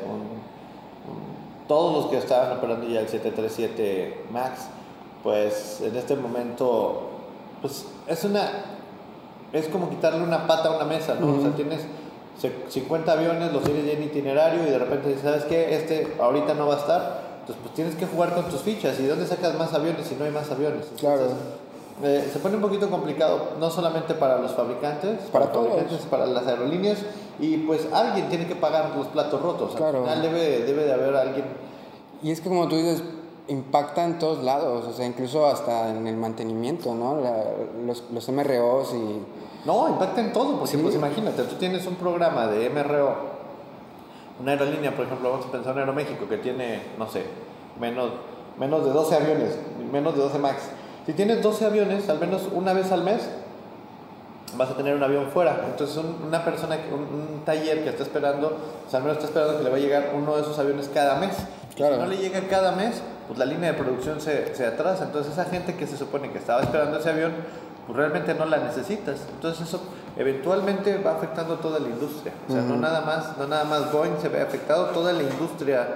todos 1.66 1.96
los 1.96 2.10
que 2.12 2.18
estaban 2.18 2.56
operando 2.58 2.86
ya 2.86 3.00
el 3.00 3.08
737 3.08 4.26
MAX 4.30 4.68
pues 5.26 5.80
en 5.80 5.96
este 5.96 6.14
momento, 6.14 7.08
pues 7.60 7.84
es 8.06 8.22
una, 8.22 8.48
es 9.52 9.66
como 9.66 9.90
quitarle 9.90 10.22
una 10.22 10.46
pata 10.46 10.68
a 10.68 10.76
una 10.76 10.84
mesa, 10.84 11.16
¿no? 11.18 11.34
O 11.34 11.40
sea, 11.40 11.50
tienes 11.50 11.80
50 12.68 13.10
aviones, 13.10 13.52
los 13.52 13.64
tienes 13.64 13.86
ya 13.86 13.94
en 13.94 14.04
itinerario 14.04 14.62
y 14.62 14.70
de 14.70 14.78
repente 14.78 15.08
dices, 15.08 15.24
¿sabes 15.24 15.44
qué? 15.46 15.74
Este 15.74 16.14
ahorita 16.20 16.54
no 16.54 16.68
va 16.68 16.76
a 16.76 16.78
estar. 16.78 17.22
Entonces, 17.40 17.60
pues 17.60 17.74
tienes 17.74 17.96
que 17.96 18.06
jugar 18.06 18.36
con 18.36 18.44
tus 18.44 18.60
fichas. 18.60 19.00
¿Y 19.00 19.06
dónde 19.06 19.26
sacas 19.26 19.58
más 19.58 19.74
aviones 19.74 20.06
si 20.06 20.14
no 20.14 20.26
hay 20.26 20.30
más 20.30 20.48
aviones? 20.52 20.86
claro. 20.96 21.22
eh, 22.04 22.30
se 22.32 22.38
pone 22.38 22.54
un 22.54 22.62
poquito 22.62 22.88
complicado, 22.88 23.54
no 23.58 23.68
solamente 23.68 24.14
para 24.14 24.38
los 24.38 24.52
fabricantes, 24.52 25.22
para, 25.32 25.50
todos. 25.50 25.82
para 26.08 26.26
las 26.26 26.46
aerolíneas, 26.46 26.98
y 27.40 27.56
pues 27.56 27.88
alguien 27.92 28.28
tiene 28.28 28.46
que 28.46 28.54
pagar 28.54 28.92
los 28.96 29.08
platos 29.08 29.42
rotos. 29.42 29.74
Claro. 29.74 30.08
Al 30.08 30.20
final 30.20 30.22
debe, 30.22 30.60
debe 30.60 30.84
de 30.84 30.92
haber 30.92 31.16
alguien. 31.16 31.46
Y 32.22 32.30
es 32.30 32.40
que 32.40 32.48
como 32.48 32.68
tú 32.68 32.76
dices, 32.76 33.02
impacta 33.48 34.04
en 34.04 34.18
todos 34.18 34.42
lados, 34.42 34.86
o 34.86 34.92
sea, 34.92 35.06
incluso 35.06 35.46
hasta 35.46 35.90
en 35.90 36.06
el 36.06 36.16
mantenimiento, 36.16 36.94
¿no? 36.94 37.18
los, 37.86 38.04
los 38.12 38.28
MROs 38.28 38.94
y... 38.94 39.22
No, 39.64 39.88
impacta 39.88 40.20
en 40.20 40.32
todo, 40.32 40.58
porque 40.58 40.78
pues 40.78 40.94
imagínate, 40.94 41.42
tú 41.42 41.56
tienes 41.56 41.86
un 41.86 41.96
programa 41.96 42.46
de 42.46 42.70
MRO, 42.70 43.36
una 44.40 44.52
aerolínea, 44.52 44.94
por 44.94 45.06
ejemplo, 45.06 45.30
vamos 45.30 45.46
a 45.46 45.52
pensar 45.52 45.72
en 45.74 45.80
Aeroméxico, 45.80 46.28
que 46.28 46.36
tiene, 46.38 46.82
no 46.98 47.08
sé, 47.08 47.24
menos, 47.80 48.10
menos 48.58 48.84
de 48.84 48.90
12 48.90 49.14
aviones, 49.14 49.58
menos 49.90 50.14
de 50.14 50.20
12 50.20 50.38
MAX. 50.38 50.56
Si 51.06 51.12
tienes 51.12 51.42
12 51.42 51.64
aviones, 51.64 52.08
al 52.08 52.18
menos 52.18 52.42
una 52.52 52.72
vez 52.72 52.92
al 52.92 53.02
mes, 53.02 53.28
vas 54.56 54.70
a 54.70 54.76
tener 54.76 54.94
un 54.94 55.02
avión 55.02 55.28
fuera. 55.28 55.64
Entonces, 55.66 56.02
una 56.26 56.44
persona, 56.44 56.76
un, 56.92 57.44
taller 57.44 57.82
que 57.82 57.90
está 57.90 58.02
esperando, 58.02 58.56
al 58.92 59.02
menos 59.02 59.16
está 59.16 59.28
esperando 59.28 59.58
que 59.58 59.64
le 59.64 59.70
va 59.70 59.76
a 59.76 59.80
llegar 59.80 60.12
uno 60.14 60.34
de 60.36 60.42
esos 60.42 60.58
aviones 60.58 60.90
cada 60.92 61.16
mes. 61.16 61.36
Claro. 61.74 61.94
Si 61.94 62.00
no 62.00 62.06
le 62.08 62.16
llega 62.16 62.40
cada 62.48 62.72
mes, 62.72 63.02
pues 63.26 63.38
la 63.38 63.44
línea 63.44 63.72
de 63.72 63.78
producción 63.78 64.20
se, 64.20 64.54
se 64.54 64.66
atrasa. 64.66 65.04
Entonces, 65.04 65.32
esa 65.32 65.44
gente 65.44 65.74
que 65.74 65.86
se 65.86 65.96
supone 65.96 66.30
que 66.30 66.38
estaba 66.38 66.62
esperando 66.62 66.98
ese 66.98 67.10
avión, 67.10 67.32
pues 67.86 67.96
realmente 67.96 68.34
no 68.34 68.46
la 68.46 68.58
necesitas. 68.58 69.20
Entonces, 69.34 69.68
eso 69.68 69.80
eventualmente 70.16 70.98
va 70.98 71.12
afectando 71.12 71.56
toda 71.56 71.78
la 71.78 71.88
industria. 71.88 72.32
O 72.48 72.52
sea, 72.52 72.62
no, 72.62 72.76
nada 72.76 73.02
más, 73.02 73.36
no 73.38 73.46
nada 73.46 73.64
más 73.64 73.92
Boeing 73.92 74.18
se 74.20 74.28
ve 74.28 74.40
afectado, 74.40 74.86
toda 74.86 75.12
la 75.12 75.22
industria 75.22 75.86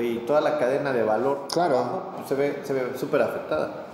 y 0.00 0.18
toda 0.18 0.40
la 0.40 0.58
cadena 0.58 0.92
de 0.92 1.02
valor 1.02 1.48
claro. 1.52 2.12
se 2.28 2.34
ve 2.34 2.60
se 2.64 2.72
ve 2.72 2.92
súper 2.98 3.22
afectada. 3.22 3.86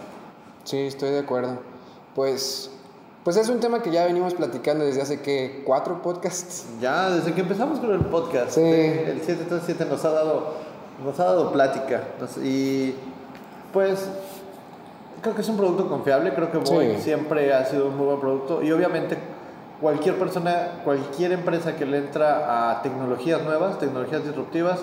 Sí, 0.65 0.79
estoy 0.79 1.11
de 1.11 1.21
acuerdo. 1.21 1.59
Pues, 2.15 2.71
pues 3.25 3.37
es 3.37 3.49
un 3.49 3.61
tema 3.61 3.83
que 3.83 3.91
ya 3.91 4.05
venimos 4.05 4.35
platicando 4.35 4.85
desde 4.85 5.03
hace 5.03 5.21
que 5.21 5.63
cuatro 5.67 6.03
podcasts. 6.03 6.67
Ya, 6.81 7.11
desde 7.11 7.33
que 7.33 7.41
empezamos 7.41 7.81
con 7.81 7.93
el 7.93 8.01
podcast. 8.01 8.53
Sí. 8.53 8.61
El 8.61 9.21
737 9.23 9.87
nos 9.87 10.05
ha 10.05 10.11
dado, 10.11 10.55
nos 11.05 11.19
ha 11.21 11.25
dado 11.25 11.53
plática. 11.53 12.03
y 12.43 12.95
pues 13.73 14.09
creo 15.23 15.35
que 15.35 15.41
es 15.41 15.49
un 15.49 15.57
producto 15.57 15.89
confiable, 15.89 16.35
creo 16.35 16.51
que 16.51 16.59
Boeing 16.59 17.01
siempre 17.01 17.55
ha 17.55 17.65
sido 17.65 17.87
un 17.87 17.97
muy 17.97 18.07
buen 18.07 18.21
producto 18.21 18.63
y 18.63 18.73
obviamente 18.73 19.17
cualquier 19.81 20.19
persona, 20.19 20.81
cualquier 20.85 21.33
empresa 21.33 21.77
que 21.77 21.87
le 21.87 21.99
entra 21.99 22.71
a 22.71 22.83
tecnologías 22.83 23.43
nuevas, 23.43 23.79
tecnologías 23.79 24.25
disruptivas, 24.25 24.81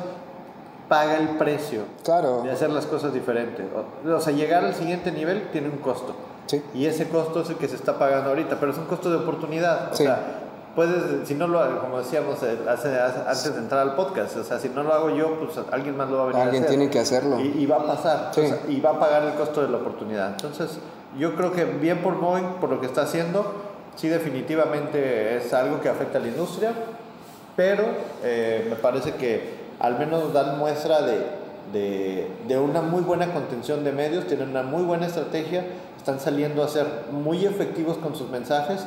paga 0.90 1.18
el 1.18 1.30
precio 1.38 1.84
claro. 2.04 2.42
de 2.42 2.52
hacer 2.52 2.70
las 2.70 2.86
cosas 2.86 3.14
diferentes. 3.14 3.66
O, 4.06 4.20
sea, 4.20 4.34
llegar 4.34 4.66
al 4.66 4.74
siguiente 4.74 5.12
nivel 5.12 5.50
tiene 5.52 5.70
un 5.70 5.78
costo. 5.78 6.16
Sí. 6.48 6.62
Y 6.74 6.86
ese 6.86 7.08
costo 7.08 7.42
es 7.42 7.50
el 7.50 7.56
que 7.56 7.68
se 7.68 7.76
está 7.76 7.98
pagando 8.00 8.30
ahorita, 8.30 8.60
pero 8.60 8.72
es 8.72 8.78
un 8.78 8.86
costo 8.86 9.10
de 9.10 9.18
oportunidad. 9.18 9.94
O 9.94 9.96
sea, 9.96 10.49
puedes, 10.76 11.28
si 11.28 11.36
no 11.36 11.48
lo 11.48 11.60
hago, 11.60 11.80
como 11.80 12.00
decíamos 12.00 12.42
eh, 12.44 12.58
hace, 12.68 13.00
antes 13.00 13.54
de 13.54 13.60
entrar 13.60 13.82
al 13.82 13.96
podcast, 13.96 14.38
o 14.38 14.44
sea, 14.44 14.60
si 14.60 14.70
no 14.70 14.84
lo 14.84 14.94
hago 14.94 15.10
yo, 15.10 15.40
pues 15.40 15.60
alguien 15.72 15.98
más 15.98 16.10
lo 16.10 16.18
va 16.18 16.24
a 16.24 16.28
venir 16.28 16.42
alguien 16.42 16.64
a 16.64 16.66
hacer. 16.66 16.78
tiene 16.78 16.92
que 16.92 17.00
hacerlo. 17.00 17.40
Y, 17.40 17.66
va 17.66 17.78
a 17.78 17.86
pasar. 17.86 18.32
y 18.68 18.80
va 18.80 18.92
a 18.92 19.00
pagar 19.00 19.24
el 19.24 19.34
costo 19.34 19.62
de 19.62 19.70
la 19.70 19.78
oportunidad. 19.78 20.32
Entonces, 20.32 20.80
yo 21.18 21.36
creo 21.36 21.52
que 21.52 21.66
bien 21.66 22.00
por 22.00 22.20
Boeing, 22.20 22.60
por 22.60 22.70
lo 22.70 22.80
que 22.80 22.86
está 22.86 23.02
haciendo, 23.04 23.46
sí 23.96 24.08
definitivamente 24.08 25.38
es 25.38 25.54
algo 25.54 25.82
que 25.82 25.90
afecta 25.90 26.20
a 26.20 26.22
la 26.22 26.28
industria, 26.28 26.72
pero 27.56 27.84
eh, 28.24 28.68
me 28.70 28.76
parece 28.76 29.16
que 29.16 29.60
al 29.80 29.98
menos 29.98 30.34
dan 30.34 30.58
muestra 30.58 31.02
de, 31.02 31.26
de, 31.74 32.28
de, 32.48 32.58
una 32.58 32.82
muy 32.82 33.02
buena 33.02 33.34
contención 33.34 33.84
de 33.84 33.92
medios, 33.92 34.28
tienen 34.28 34.50
una 34.50 34.64
muy 34.64 34.84
buena 34.84 35.08
estrategia, 35.08 35.66
están 35.98 36.20
saliendo 36.20 36.64
a 36.64 36.68
ser 36.68 36.86
muy 37.12 37.46
efectivos 37.46 37.98
con 37.98 38.16
sus 38.16 38.30
mensajes, 38.30 38.86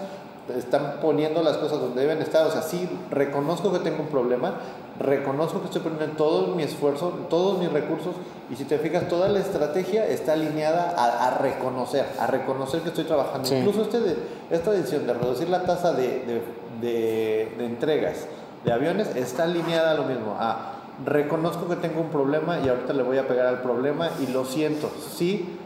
están 0.56 0.96
poniendo 1.00 1.42
las 1.42 1.56
cosas 1.56 1.80
donde 1.80 2.00
deben 2.00 2.20
estar, 2.20 2.46
o 2.46 2.50
sea, 2.50 2.62
sí, 2.62 2.88
reconozco 3.10 3.72
que 3.72 3.78
tengo 3.78 4.02
un 4.02 4.08
problema, 4.08 4.54
reconozco 4.98 5.60
que 5.60 5.66
estoy 5.66 5.82
poniendo 5.82 6.16
todo 6.16 6.48
mi 6.48 6.62
esfuerzo, 6.62 7.10
todos 7.30 7.58
mis 7.58 7.72
recursos, 7.72 8.14
y 8.50 8.56
si 8.56 8.64
te 8.64 8.78
fijas, 8.78 9.08
toda 9.08 9.28
la 9.28 9.38
estrategia 9.38 10.06
está 10.06 10.32
alineada 10.34 10.94
a, 10.96 11.28
a 11.28 11.38
reconocer, 11.38 12.06
a 12.18 12.26
reconocer 12.26 12.80
que 12.80 12.88
estoy 12.88 13.04
trabajando. 13.04 13.54
Incluso 13.54 13.82
este 13.82 14.00
de, 14.00 14.16
esta 14.50 14.72
decisión 14.72 15.06
de 15.06 15.14
reducir 15.14 15.48
la 15.48 15.62
tasa 15.62 15.92
de, 15.92 16.42
de, 16.80 17.54
de 17.56 17.64
entregas 17.64 18.26
de 18.64 18.72
aviones 18.72 19.14
está 19.16 19.44
alineada 19.44 19.92
a 19.92 19.94
lo 19.94 20.04
mismo, 20.04 20.36
a 20.38 20.72
reconozco 21.04 21.68
que 21.68 21.76
tengo 21.76 22.00
un 22.00 22.10
problema 22.10 22.60
y 22.60 22.68
ahorita 22.68 22.92
le 22.92 23.02
voy 23.02 23.18
a 23.18 23.26
pegar 23.26 23.46
al 23.46 23.62
problema 23.62 24.10
y 24.20 24.30
lo 24.30 24.44
siento. 24.44 24.90
Sí, 25.16 25.58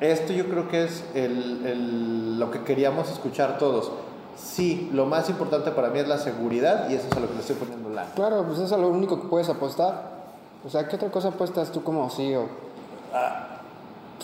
esto 0.00 0.32
yo 0.32 0.48
creo 0.48 0.68
que 0.68 0.84
es 0.84 1.04
el, 1.14 1.66
el, 1.66 2.38
lo 2.38 2.50
que 2.50 2.62
queríamos 2.62 3.10
escuchar 3.10 3.58
todos. 3.58 3.92
Sí, 4.36 4.90
lo 4.92 5.06
más 5.06 5.28
importante 5.28 5.70
para 5.70 5.88
mí 5.88 5.98
es 5.98 6.08
la 6.08 6.18
seguridad 6.18 6.88
y 6.88 6.94
eso 6.94 7.06
es 7.10 7.16
a 7.16 7.20
lo 7.20 7.28
que 7.28 7.34
le 7.34 7.40
estoy 7.40 7.56
poniendo 7.56 7.90
la. 7.90 8.06
Claro, 8.14 8.44
pues 8.44 8.58
eso 8.60 8.74
es 8.74 8.80
lo 8.80 8.88
único 8.88 9.20
que 9.20 9.28
puedes 9.28 9.48
apostar. 9.48 10.20
O 10.64 10.70
sea, 10.70 10.88
¿qué 10.88 10.96
otra 10.96 11.10
cosa 11.10 11.28
apuestas 11.28 11.70
tú 11.70 11.82
como 11.82 12.08
CEO? 12.10 12.48
Ah, 13.12 13.60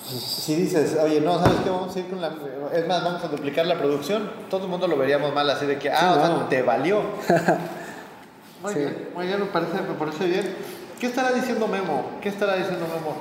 si 0.05 0.55
dices, 0.55 0.97
oye, 1.03 1.21
no, 1.21 1.39
¿sabes 1.39 1.59
qué? 1.65 1.71
Vamos 1.71 1.95
a 1.95 1.99
ir 1.99 2.09
con 2.09 2.21
la. 2.21 2.31
Es 2.73 2.87
más, 2.87 3.03
vamos 3.03 3.25
a 3.25 3.29
duplicar 3.29 3.67
la 3.67 3.79
producción, 3.79 4.31
todo 4.49 4.65
el 4.65 4.71
mundo 4.71 4.87
lo 4.87 4.97
veríamos 4.97 5.35
mal, 5.35 5.49
así 5.51 5.67
de 5.67 5.79
que, 5.79 5.91
ah, 5.91 6.15
o 6.17 6.27
sea, 6.27 6.49
te 6.49 6.63
valió. 6.63 7.03
Muy 8.63 8.75
bien, 8.75 9.09
muy 9.15 9.27
bien, 9.27 9.39
me 9.39 9.47
parece, 9.47 9.75
me 9.75 9.95
parece 9.95 10.27
bien. 10.27 10.57
¿Qué 10.99 11.07
estará 11.07 11.31
diciendo 11.31 11.69
Memo? 11.69 12.05
¿Qué 12.23 12.31
estará 12.31 12.55
diciendo 12.55 12.87
Memo 12.87 13.15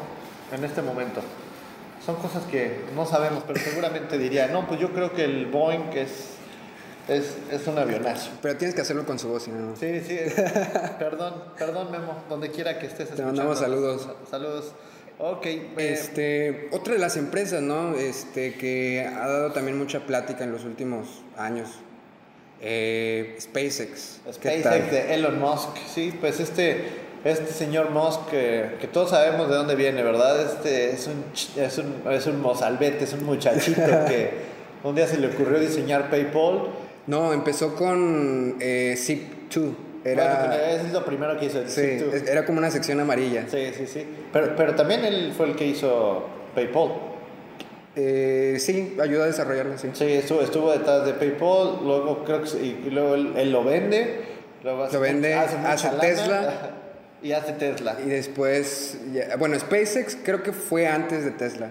en 0.52 0.64
este 0.64 0.82
momento? 0.82 1.22
Son 2.06 2.16
cosas 2.18 2.44
que 2.46 2.82
no 2.94 3.06
sabemos, 3.06 3.44
pero 3.48 3.60
seguramente 3.60 4.18
diría, 4.18 4.48
no, 4.48 4.68
pues 4.68 4.80
yo 4.80 4.94
creo 4.94 5.14
que 5.14 5.24
el 5.24 5.48
Boeing 5.48 5.92
es, 5.96 6.10
es, 7.08 7.36
es 7.52 7.68
un 7.68 7.80
avionazo. 7.80 8.30
Pero 8.42 8.58
tienes 8.58 8.76
que 8.76 8.82
hacerlo 8.82 9.06
con 9.06 9.18
su 9.18 9.28
voz, 9.28 9.48
¿no? 9.48 9.76
Sí, 9.76 10.02
sí. 10.02 10.20
perdón, 11.00 11.34
perdón, 11.58 11.92
Memo, 11.92 12.24
donde 12.30 12.52
quiera 12.52 12.78
que 12.78 12.86
estés. 12.86 13.10
Te 13.10 13.24
mandamos 13.24 13.58
saludos. 13.58 14.08
Saludos. 14.30 14.74
Ok. 15.18 15.46
Eh, 15.46 15.74
este, 15.78 16.70
otra 16.72 16.94
de 16.94 17.00
las 17.00 17.18
empresas, 17.18 17.62
¿no? 17.62 17.96
Este, 17.96 18.54
que 18.54 19.08
ha 19.08 19.28
dado 19.28 19.52
también 19.52 19.78
mucha 19.78 20.06
plática 20.06 20.44
en 20.44 20.52
los 20.52 20.64
últimos 20.64 21.24
años 21.38 21.70
eh, 22.62 23.36
SpaceX. 23.40 24.22
SpaceX 24.32 24.92
de 24.92 25.14
Elon 25.14 25.40
Musk, 25.40 25.78
sí, 25.94 26.16
pues 26.20 26.40
este, 26.40 27.05
este 27.26 27.52
señor 27.52 27.90
Musk 27.90 28.30
que 28.30 28.88
todos 28.94 29.10
sabemos 29.10 29.50
de 29.50 29.56
dónde 29.56 29.76
viene, 29.76 30.04
¿verdad? 30.04 30.42
Este 30.42 30.92
es 30.92 31.08
un, 31.08 31.24
es 31.60 31.78
un, 31.80 32.12
es 32.12 32.28
un 32.28 32.40
mozalbete, 32.40 33.04
es 33.04 33.14
un 33.14 33.26
muchachito 33.26 33.82
que 34.08 34.30
un 34.84 34.96
día 34.96 35.08
se 35.08 35.18
le 35.18 35.28
ocurrió 35.28 35.60
diseñar 35.60 36.12
PayPal. 36.12 36.68
No, 37.08 37.34
empezó 37.34 37.76
con 37.76 38.58
eh, 38.60 38.94
Zip2. 38.96 39.74
Era, 40.04 40.46
bueno, 40.48 40.54
es 40.54 40.94
lo 40.94 41.04
primero 41.04 41.36
que 41.40 41.46
hizo. 41.48 41.68
Sí, 41.68 41.98
era 42.28 42.46
como 42.46 42.60
una 42.60 42.70
sección 42.70 43.00
amarilla. 43.00 43.46
Sí, 43.50 43.72
sí, 43.76 43.88
sí. 43.88 44.06
Pero, 44.32 44.56
pero 44.56 44.76
también 44.76 45.04
él 45.04 45.34
fue 45.36 45.48
el 45.48 45.56
que 45.56 45.66
hizo 45.66 46.28
PayPal. 46.54 46.92
Eh, 47.96 48.58
sí, 48.60 48.96
ayuda 49.02 49.24
a 49.24 49.28
desarrollarlo, 49.28 49.80
sí. 49.80 49.90
Sí, 49.94 50.06
estuvo, 50.06 50.42
estuvo 50.42 50.72
detrás 50.72 51.08
de 51.08 51.14
PayPal, 51.14 51.80
luego 51.82 52.24
creo 52.24 52.44
que 52.44 52.50
y, 52.58 52.90
luego 52.92 53.16
él, 53.16 53.52
lo 53.52 53.64
vende, 53.64 54.22
luego 54.62 54.88
lo 54.92 55.00
vende, 55.00 55.34
hace, 55.34 55.90
Tesla 56.00 56.82
y 57.22 57.32
hace 57.32 57.54
Tesla. 57.54 57.98
Y 58.04 58.10
después, 58.10 58.98
bueno, 59.40 59.58
SpaceX 59.60 60.18
creo 60.24 60.44
que 60.44 60.52
fue 60.52 60.88
antes 60.88 61.24
de 61.24 61.32
Tesla. 61.32 61.70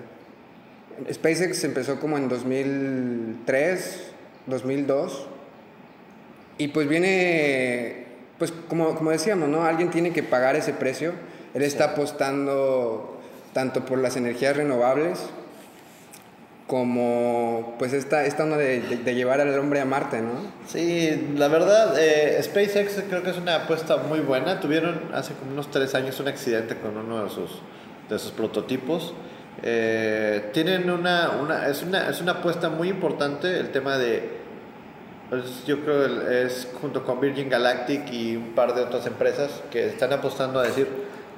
SpaceX 1.13 1.65
empezó 1.65 1.99
como 2.01 2.17
en 2.17 2.29
2003, 2.29 4.03
2002 4.47 5.27
y 6.59 6.69
pues 6.69 6.89
viene, 6.89 8.07
pues 8.39 8.53
como, 8.69 8.95
como 8.95 9.11
decíamos, 9.11 9.49
¿no? 9.49 9.65
Alguien 9.65 9.91
tiene 9.91 10.13
que 10.13 10.23
pagar 10.23 10.55
ese 10.57 10.73
precio. 10.73 11.13
Él 11.53 11.63
está 11.63 11.93
apostando 11.93 13.21
tanto 13.53 13.85
por 13.85 13.99
las 13.99 14.17
energías 14.17 14.57
renovables 14.57 15.21
como 16.67 17.75
pues 17.79 17.93
esta, 17.93 18.25
esta 18.25 18.45
onda 18.45 18.57
de, 18.57 18.81
de, 18.81 19.15
llevar 19.15 19.41
al 19.41 19.59
hombre 19.59 19.81
a 19.81 19.85
Marte, 19.85 20.23
¿no? 20.23 20.33
Sí, 20.67 21.35
la 21.37 21.49
verdad, 21.49 21.95
eh, 21.99 22.43
SpaceX 22.43 23.03
creo 23.09 23.23
que 23.23 23.31
es 23.31 23.37
una 23.37 23.57
apuesta 23.57 23.99
muy 23.99 24.21
buena. 24.21 24.61
Tuvieron 24.61 25.11
hace 25.13 25.35
como 25.35 25.53
unos 25.53 25.71
tres 25.71 25.95
años 25.95 26.19
un 26.21 26.29
accidente 26.29 26.77
con 26.77 26.97
uno 26.97 27.25
de 27.25 27.31
sus, 27.31 27.61
de 28.09 28.19
sus 28.19 28.31
prototipos. 28.33 29.13
Eh, 29.63 30.51
tienen 30.53 30.91
una, 30.91 31.33
una, 31.41 31.69
es 31.69 31.83
una, 31.83 32.09
es 32.09 32.21
una 32.23 32.33
apuesta 32.33 32.71
muy 32.71 32.89
importante 32.89 33.61
el 33.61 33.71
tema 33.71 33.99
de, 33.99 34.29
pues, 35.29 35.67
yo 35.67 35.81
creo 35.81 36.07
es 36.31 36.69
junto 36.81 37.05
con 37.05 37.21
Virgin 37.21 37.51
Galactic 37.51 38.11
y 38.11 38.37
un 38.37 38.55
par 38.55 38.75
de 38.75 38.83
otras 38.83 39.07
empresas 39.07 39.63
que 39.71 39.87
están 39.87 40.15
apostando 40.15 40.61
a 40.61 40.63
decir, 40.63 40.89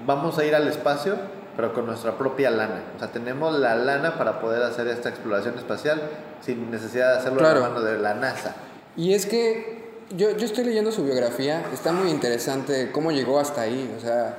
vamos 0.07 0.39
a 0.39 0.45
ir 0.45 0.55
al 0.55 0.69
espacio 0.69 1.17
pero 1.57 1.73
con 1.73 1.87
nuestra 1.87 2.19
propia 2.19 2.51
lana. 2.51 2.83
O 2.95 2.99
sea, 2.99 3.09
tenemos 3.09 3.59
la 3.59 3.75
lana 3.75 4.19
para 4.19 4.41
poder 4.41 4.63
hacer 4.63 4.87
esta 4.89 5.09
exploración 5.09 5.57
espacial 5.57 6.03
sin 6.43 6.71
necesidad 6.71 7.13
de 7.13 7.19
hacerlo 7.19 7.39
claro. 7.39 7.63
mano 7.63 7.81
de 7.81 7.99
la 7.99 8.15
NASA. 8.15 8.55
Y 8.97 9.15
es 9.15 9.27
que 9.27 9.87
yo, 10.11 10.37
yo 10.37 10.45
estoy 10.45 10.65
leyendo 10.65 10.93
su 10.93 11.05
biografía, 11.05 11.65
está 11.73 11.93
muy 11.93 12.11
interesante 12.11 12.91
cómo 12.93 13.11
llegó 13.11 13.41
hasta 13.41 13.63
ahí, 13.63 13.93
o 13.97 14.01
sea, 14.01 14.37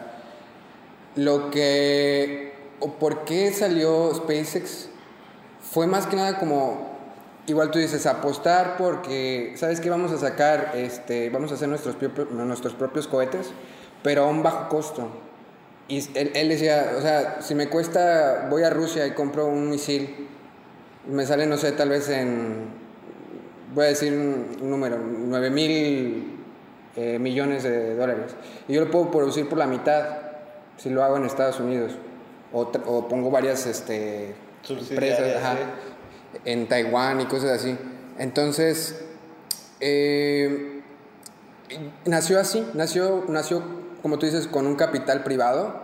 lo 1.15 1.49
que, 1.49 2.53
o 2.79 2.93
por 2.93 3.25
qué 3.25 3.51
salió 3.51 4.13
SpaceX 4.13 4.89
fue 5.59 5.87
más 5.87 6.07
que 6.07 6.15
nada 6.15 6.39
como, 6.39 6.97
igual 7.47 7.71
tú 7.71 7.79
dices, 7.79 8.05
apostar 8.05 8.77
porque, 8.77 9.53
¿sabes 9.57 9.81
qué? 9.81 9.89
Vamos 9.89 10.11
a 10.11 10.17
sacar, 10.17 10.71
este, 10.75 11.29
vamos 11.29 11.51
a 11.51 11.55
hacer 11.55 11.67
nuestros, 11.67 11.95
nuestros 12.31 12.73
propios 12.73 13.07
cohetes, 13.07 13.51
pero 14.03 14.23
a 14.23 14.27
un 14.27 14.43
bajo 14.43 14.69
costo. 14.69 15.09
Y 15.87 15.99
él, 16.17 16.31
él, 16.35 16.49
decía, 16.49 16.93
o 16.97 17.01
sea, 17.01 17.41
si 17.41 17.55
me 17.55 17.69
cuesta, 17.69 18.47
voy 18.49 18.63
a 18.63 18.69
Rusia 18.69 19.07
y 19.07 19.11
compro 19.11 19.47
un 19.47 19.69
misil, 19.69 20.27
me 21.07 21.25
sale, 21.25 21.45
no 21.45 21.57
sé, 21.57 21.71
tal 21.71 21.89
vez 21.89 22.09
en, 22.09 22.65
voy 23.73 23.85
a 23.85 23.87
decir 23.89 24.13
un, 24.13 24.69
número, 24.69 24.97
9 24.97 25.49
mil 25.49 26.39
eh, 26.95 27.19
millones 27.19 27.63
de 27.63 27.95
dólares. 27.95 28.35
Y 28.67 28.73
yo 28.73 28.83
lo 28.83 28.91
puedo 28.91 29.11
producir 29.11 29.47
por 29.47 29.57
la 29.57 29.67
mitad 29.67 30.05
si 30.77 30.89
lo 30.89 31.03
hago 31.03 31.17
en 31.17 31.25
Estados 31.25 31.59
Unidos. 31.59 31.93
O, 32.53 32.61
o 32.61 33.07
pongo 33.07 33.29
varias 33.29 33.65
este, 33.65 34.33
empresas 34.69 35.57
en 36.45 36.67
Taiwán 36.67 37.21
y 37.21 37.25
cosas 37.25 37.51
así. 37.61 37.77
Entonces, 38.17 39.03
eh, 39.79 40.81
nació 42.05 42.39
así, 42.39 42.65
nació, 42.73 43.25
nació 43.27 43.61
como 44.07 44.19
tú 44.19 44.25
dices, 44.25 44.47
con 44.47 44.65
un 44.65 44.75
capital 44.75 45.21
privado, 45.21 45.81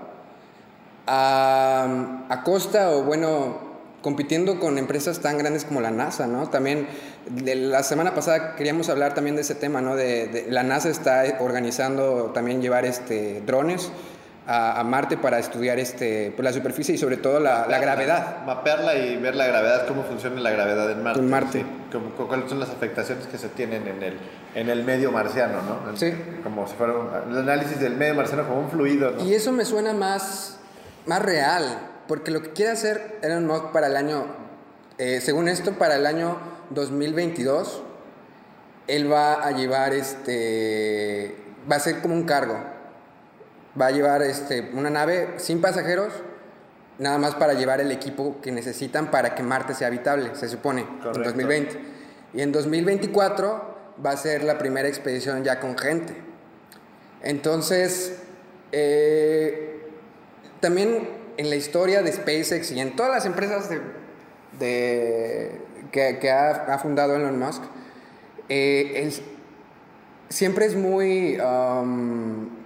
a, 1.08 2.42
costa 2.46 2.92
o 2.92 3.04
bueno, 3.04 3.58
compitiendo 4.02 4.62
con 4.62 4.78
empresas 4.78 5.20
tan 5.20 5.38
grandes 5.38 5.66
como 5.66 5.82
la 5.82 5.92
NASA, 5.92 6.26
¿no? 6.26 6.50
También 6.50 6.88
la 7.36 7.84
semana 7.84 8.16
pasada 8.16 8.56
queríamos 8.56 8.88
hablar 8.88 9.14
también 9.14 9.36
de 9.36 9.42
ese 9.42 9.56
tema, 9.56 9.82
¿no? 9.82 9.98
De, 9.98 10.48
la 10.50 10.64
NASA 10.64 10.88
está 10.88 11.36
organizando 11.42 12.32
también 12.34 12.62
llevar 12.62 12.86
este 12.86 13.42
drones 13.42 13.92
a, 14.48 14.84
Marte 14.84 15.18
para 15.18 15.40
estudiar 15.40 15.80
este, 15.80 16.32
pues, 16.36 16.44
la 16.44 16.54
superficie 16.54 16.96
y 16.96 16.98
sobre 16.98 17.18
todo 17.18 17.40
la, 17.40 17.68
la, 17.68 17.80
gravedad. 17.80 18.44
Mapearla 18.46 18.96
y 18.96 19.18
ver 19.18 19.36
la 19.36 19.48
gravedad, 19.48 19.88
cómo 19.88 20.04
funciona 20.04 20.40
la 20.42 20.52
gravedad 20.52 20.92
en 20.92 21.04
Marte. 21.04 21.20
En 21.20 21.30
Marte. 21.30 21.66
cuáles 22.28 22.50
son 22.50 22.60
las 22.60 22.70
afectaciones 22.70 23.28
que 23.28 23.38
se 23.38 23.50
tienen 23.50 23.88
en 23.88 24.04
el, 24.04 24.18
en 24.56 24.70
el 24.70 24.84
medio 24.84 25.12
marciano, 25.12 25.62
¿no? 25.62 25.98
Sí. 25.98 26.14
Como 26.44 26.68
si 26.68 26.76
fuera 26.76 26.94
un, 26.94 27.32
el 27.32 27.38
análisis 27.38 27.80
del 27.80 27.96
medio 27.96 28.16
marciano 28.16 28.48
como 28.48 28.62
un 28.62 28.70
fluido, 28.70 29.12
¿no? 29.12 29.24
Y 29.24 29.34
eso 29.34 29.52
me 29.52 29.66
suena 29.66 29.94
más, 29.94 30.58
más 31.06 31.22
real, 31.22 31.64
porque 32.08 32.32
lo 32.32 32.42
que 32.42 32.52
quiere 32.52 32.72
hacer 32.72 33.20
Elon 33.22 33.48
Musk 33.48 33.72
para 33.72 33.88
el 33.88 33.96
año, 33.96 34.26
eh, 34.98 35.22
según 35.22 35.48
esto, 35.48 35.74
para 35.74 35.96
el 35.96 36.06
año 36.06 36.38
2022, 36.72 37.82
él 38.88 39.10
va 39.10 39.36
a 39.36 39.52
llevar 39.52 39.94
este, 39.94 41.38
va 41.72 41.78
a 41.78 41.80
ser 41.80 42.02
como 42.02 42.16
un 42.16 42.24
cargo 42.24 42.73
va 43.80 43.88
a 43.88 43.92
llevar 43.92 44.22
este, 44.22 44.72
una 44.74 44.90
nave 44.90 45.36
sin 45.38 45.62
pasajeros, 45.62 46.14
nada 47.00 47.18
más 47.18 47.36
para 47.36 47.54
llevar 47.54 47.82
el 47.82 47.92
equipo 47.92 48.40
que 48.42 48.52
necesitan 48.52 49.10
para 49.10 49.36
que 49.36 49.44
Marte 49.44 49.74
sea 49.74 49.88
habitable, 49.88 50.36
se 50.36 50.48
supone, 50.48 50.82
en 50.82 51.24
2020. 51.24 51.80
Y 52.34 52.42
en 52.42 52.52
2024 52.52 53.74
va 54.04 54.12
a 54.12 54.18
ser 54.18 54.44
la 54.44 54.58
primera 54.58 54.88
expedición 54.88 55.44
ya 55.44 55.60
con 55.60 55.78
gente. 55.78 56.16
Entonces, 57.22 58.18
eh, 58.72 59.82
también 60.60 61.10
en 61.38 61.50
la 61.50 61.56
historia 61.56 62.04
de 62.04 62.12
SpaceX 62.12 62.72
y 62.72 62.80
en 62.80 62.96
todas 62.96 63.12
las 63.12 63.26
empresas 63.26 63.70
de, 64.60 65.62
que, 65.92 66.32
ha, 66.32 66.78
fundado 66.80 67.16
Elon 67.16 67.40
Musk, 67.40 67.64
eh, 68.50 69.12
siempre 70.30 70.66
es 70.66 70.76
muy... 70.76 71.40
Um, 71.40 72.63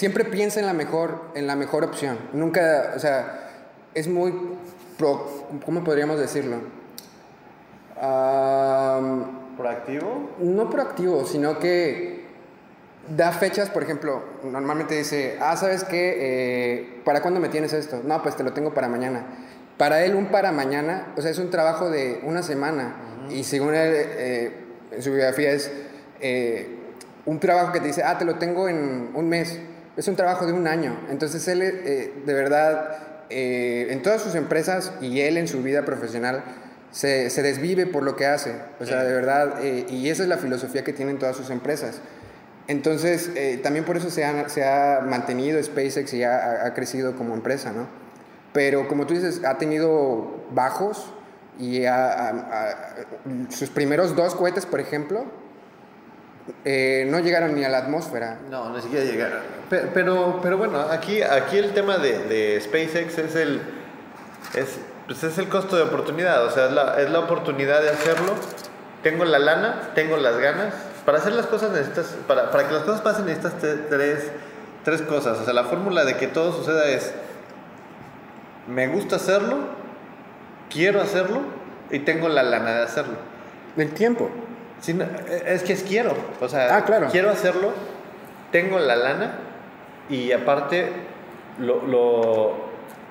siempre 0.00 0.24
piensa 0.24 0.60
en 0.60 0.64
la 0.64 0.72
mejor, 0.72 1.20
en 1.34 1.46
la 1.46 1.56
mejor 1.56 1.84
opción. 1.84 2.16
Nunca, 2.32 2.94
o 2.96 2.98
sea, 2.98 3.50
es 3.92 4.08
muy, 4.08 4.32
¿cómo 5.66 5.84
podríamos 5.84 6.18
decirlo? 6.18 6.56
¿Proactivo? 9.58 10.30
No 10.38 10.70
proactivo, 10.70 11.26
sino 11.26 11.58
que 11.58 12.24
da 13.14 13.30
fechas, 13.32 13.68
por 13.68 13.82
ejemplo, 13.82 14.22
normalmente 14.42 14.96
dice, 14.96 15.36
ah, 15.38 15.54
¿sabes 15.58 15.84
qué? 15.84 16.16
Eh, 16.18 17.02
¿Para 17.04 17.20
cuándo 17.20 17.38
me 17.38 17.50
tienes 17.50 17.74
esto? 17.74 18.00
No, 18.02 18.22
pues 18.22 18.36
te 18.36 18.42
lo 18.42 18.54
tengo 18.54 18.72
para 18.72 18.88
mañana. 18.88 19.26
Para 19.76 20.02
él 20.02 20.14
un 20.14 20.28
para 20.28 20.50
mañana, 20.50 21.12
o 21.18 21.20
sea, 21.20 21.30
es 21.30 21.38
un 21.38 21.50
trabajo 21.50 21.90
de 21.90 22.22
una 22.24 22.42
semana. 22.42 22.94
Y 23.28 23.44
según 23.44 23.74
él, 23.74 23.92
eh, 23.94 24.52
en 24.92 25.02
su 25.02 25.10
biografía 25.10 25.52
es 25.52 25.70
eh, 26.20 26.78
un 27.26 27.38
trabajo 27.38 27.70
que 27.72 27.80
te 27.80 27.88
dice, 27.88 28.02
ah, 28.02 28.16
te 28.16 28.24
lo 28.24 28.36
tengo 28.36 28.66
en 28.66 29.10
un 29.12 29.28
mes 29.28 29.60
es 29.96 30.08
un 30.08 30.16
trabajo 30.16 30.46
de 30.46 30.52
un 30.52 30.66
año. 30.66 30.96
Entonces 31.10 31.46
él, 31.48 31.62
eh, 31.62 32.12
de 32.24 32.34
verdad, 32.34 32.98
eh, 33.28 33.88
en 33.90 34.02
todas 34.02 34.22
sus 34.22 34.34
empresas 34.34 34.92
y 35.00 35.20
él 35.20 35.36
en 35.36 35.48
su 35.48 35.62
vida 35.62 35.84
profesional, 35.84 36.42
se, 36.90 37.30
desvive 37.42 37.86
por 37.86 38.02
lo 38.02 38.16
que 38.16 38.26
hace. 38.26 38.54
O 38.80 38.86
sea, 38.86 39.04
de 39.04 39.12
verdad, 39.12 39.64
eh, 39.64 39.86
y 39.88 40.08
esa 40.08 40.24
es 40.24 40.28
la 40.28 40.38
filosofía 40.38 40.82
que 40.82 40.92
tienen 40.92 41.18
todas 41.18 41.36
sus 41.36 41.50
empresas. 41.50 42.00
Entonces, 42.66 43.30
también 43.62 43.84
por 43.84 43.96
eso 43.96 44.10
se 44.10 44.24
ha, 44.24 44.48
se 44.48 44.64
ha 44.64 45.00
mantenido 45.00 45.60
SpaceX 45.60 46.14
y 46.14 46.22
ha, 46.22 46.72
crecido 46.72 47.16
como 47.16 47.34
empresa, 47.34 47.72
¿no? 47.72 47.88
Pero 48.52 48.86
como 48.86 49.06
tú 49.06 49.14
dices, 49.14 49.42
ha 49.44 49.58
tenido 49.58 50.44
bajos 50.52 51.12
y 51.58 51.82
sus 53.48 53.70
primeros 53.70 54.14
dos 54.14 54.36
cohetes, 54.36 54.66
por 54.66 54.78
ejemplo, 54.78 55.26
eh, 56.64 57.06
no 57.08 57.20
llegaron 57.20 57.54
ni 57.54 57.64
a 57.64 57.68
la 57.68 57.78
atmósfera. 57.78 58.38
No, 58.50 58.74
ni 58.74 58.82
siquiera 58.82 59.04
llegaron. 59.04 59.40
Pero, 59.68 60.40
pero, 60.42 60.58
bueno, 60.58 60.80
aquí, 60.80 61.22
aquí 61.22 61.58
el 61.58 61.72
tema 61.72 61.98
de, 61.98 62.60
SpaceX 62.60 63.18
es 63.18 63.36
el, 63.36 63.60
es, 64.54 64.78
pues 65.06 65.22
es 65.22 65.38
el 65.38 65.48
costo 65.48 65.76
de 65.76 65.82
oportunidad, 65.82 66.44
o 66.44 66.50
sea, 66.50 66.66
es 66.66 66.72
la, 66.72 67.00
es 67.00 67.10
la 67.10 67.20
oportunidad 67.20 67.82
de 67.82 67.90
hacerlo. 67.90 68.34
Tengo 69.02 69.24
la 69.24 69.38
lana, 69.38 69.92
tengo 69.94 70.16
las 70.16 70.38
ganas. 70.38 70.74
Para 71.06 71.18
hacer 71.18 71.32
las 71.32 71.46
cosas 71.46 71.70
necesitas, 71.70 72.16
para, 72.26 72.50
para 72.50 72.68
que 72.68 72.74
las 72.74 72.82
cosas 72.82 73.00
pasen 73.00 73.26
necesitas 73.26 73.54
tres, 73.88 74.30
tres 74.84 75.02
cosas. 75.02 75.38
O 75.38 75.44
sea, 75.44 75.54
la 75.54 75.64
fórmula 75.64 76.04
de 76.04 76.16
que 76.16 76.26
todo 76.26 76.52
suceda 76.52 76.86
es, 76.88 77.12
me 78.66 78.88
gusta 78.88 79.16
hacerlo, 79.16 79.58
quiero 80.68 81.00
hacerlo 81.00 81.40
y 81.90 82.00
tengo 82.00 82.28
la 82.28 82.42
lana 82.42 82.74
de 82.74 82.82
hacerlo. 82.82 83.16
El 83.76 83.92
tiempo. 83.92 84.30
Eh, 84.88 85.42
es 85.46 85.62
que 85.62 85.72
es 85.72 85.82
quiero. 85.82 86.14
O 86.40 86.48
sea, 86.48 86.76
ah, 86.76 86.84
claro. 86.84 87.08
quiero 87.10 87.30
hacerlo, 87.30 87.72
tengo 88.50 88.78
la 88.78 88.96
lana 88.96 89.32
y 90.08 90.32
aparte 90.32 90.88
lo, 91.58 92.68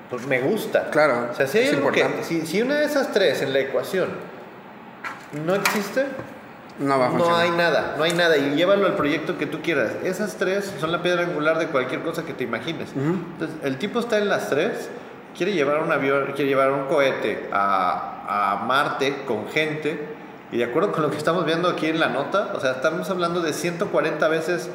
pues 0.08 0.26
me 0.26 0.40
gusta. 0.40 0.90
Claro. 0.90 1.28
O 1.30 1.34
sea, 1.34 1.46
si, 1.46 1.58
hay 1.58 1.76
si, 2.22 2.46
si, 2.46 2.62
una 2.62 2.76
de 2.76 2.84
esas 2.84 3.12
tres 3.12 3.42
en 3.42 3.52
la 3.52 3.60
ecuación 3.60 4.08
no 5.44 5.54
existe, 5.54 6.06
no, 6.80 6.98
va 6.98 7.06
a 7.06 7.10
no 7.10 7.36
hay 7.36 7.50
nada, 7.50 7.94
no 7.96 8.04
hay 8.04 8.12
nada. 8.12 8.36
Y 8.36 8.56
llévalo 8.56 8.86
al 8.86 8.96
proyecto 8.96 9.38
que 9.38 9.46
tú 9.46 9.60
quieras. 9.62 9.92
Esas 10.02 10.36
tres 10.36 10.72
son 10.80 10.90
la 10.90 11.02
piedra 11.02 11.22
angular 11.22 11.58
de 11.58 11.68
cualquier 11.68 12.02
cosa 12.02 12.24
que 12.24 12.32
te 12.32 12.44
imagines. 12.44 12.90
Entonces, 12.94 13.56
el 13.62 13.78
tipo 13.78 14.00
está 14.00 14.18
en 14.18 14.28
las 14.28 14.50
tres, 14.50 14.90
quiere 15.36 15.52
llevar 15.52 15.82
un 15.82 15.92
avión, 15.92 16.32
quiere 16.34 16.48
llevar 16.48 16.72
un 16.72 16.86
cohete 16.86 17.48
a, 17.52 18.56
a 18.56 18.64
Marte 18.64 19.22
con 19.26 19.48
gente 19.48 20.18
y 20.52 20.58
de 20.58 20.64
acuerdo 20.64 20.92
con 20.92 21.02
lo 21.02 21.10
que 21.10 21.16
estamos 21.16 21.44
viendo 21.44 21.68
aquí 21.68 21.86
en 21.86 22.00
la 22.00 22.08
nota, 22.08 22.52
o 22.54 22.60
sea, 22.60 22.72
estamos 22.72 23.08
hablando 23.10 23.40
de 23.40 23.52
140 23.52 24.28
veces 24.28 24.68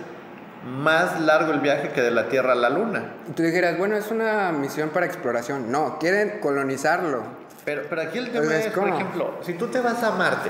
más 0.66 1.20
largo 1.22 1.52
el 1.52 1.60
viaje 1.60 1.90
que 1.90 2.02
de 2.02 2.12
la 2.12 2.28
Tierra 2.28 2.54
a 2.54 2.56
la 2.56 2.70
Luna. 2.70 3.14
Y 3.30 3.34
tú 3.34 3.44
dijeras, 3.44 3.78
bueno, 3.78 3.96
es 3.96 4.10
una 4.10 4.52
misión 4.52 4.90
para 4.90 5.06
exploración. 5.06 5.72
No, 5.72 6.00
quieren 6.00 6.40
colonizarlo. 6.40 7.24
Pero, 7.66 7.84
pero 7.90 8.02
aquí 8.02 8.18
el 8.18 8.32
tema 8.32 8.56
es, 8.56 8.68
por 8.68 8.88
ejemplo, 8.88 9.40
si 9.42 9.54
tú 9.54 9.68
te 9.68 9.80
vas 9.80 10.02
a 10.04 10.12
Marte, 10.12 10.50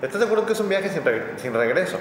¿estás 0.00 0.20
de 0.20 0.26
acuerdo 0.26 0.46
que 0.46 0.54
es 0.54 0.60
un 0.60 0.68
viaje 0.68 0.88
sin, 0.88 1.02
sin 1.36 1.52
regreso? 1.52 1.98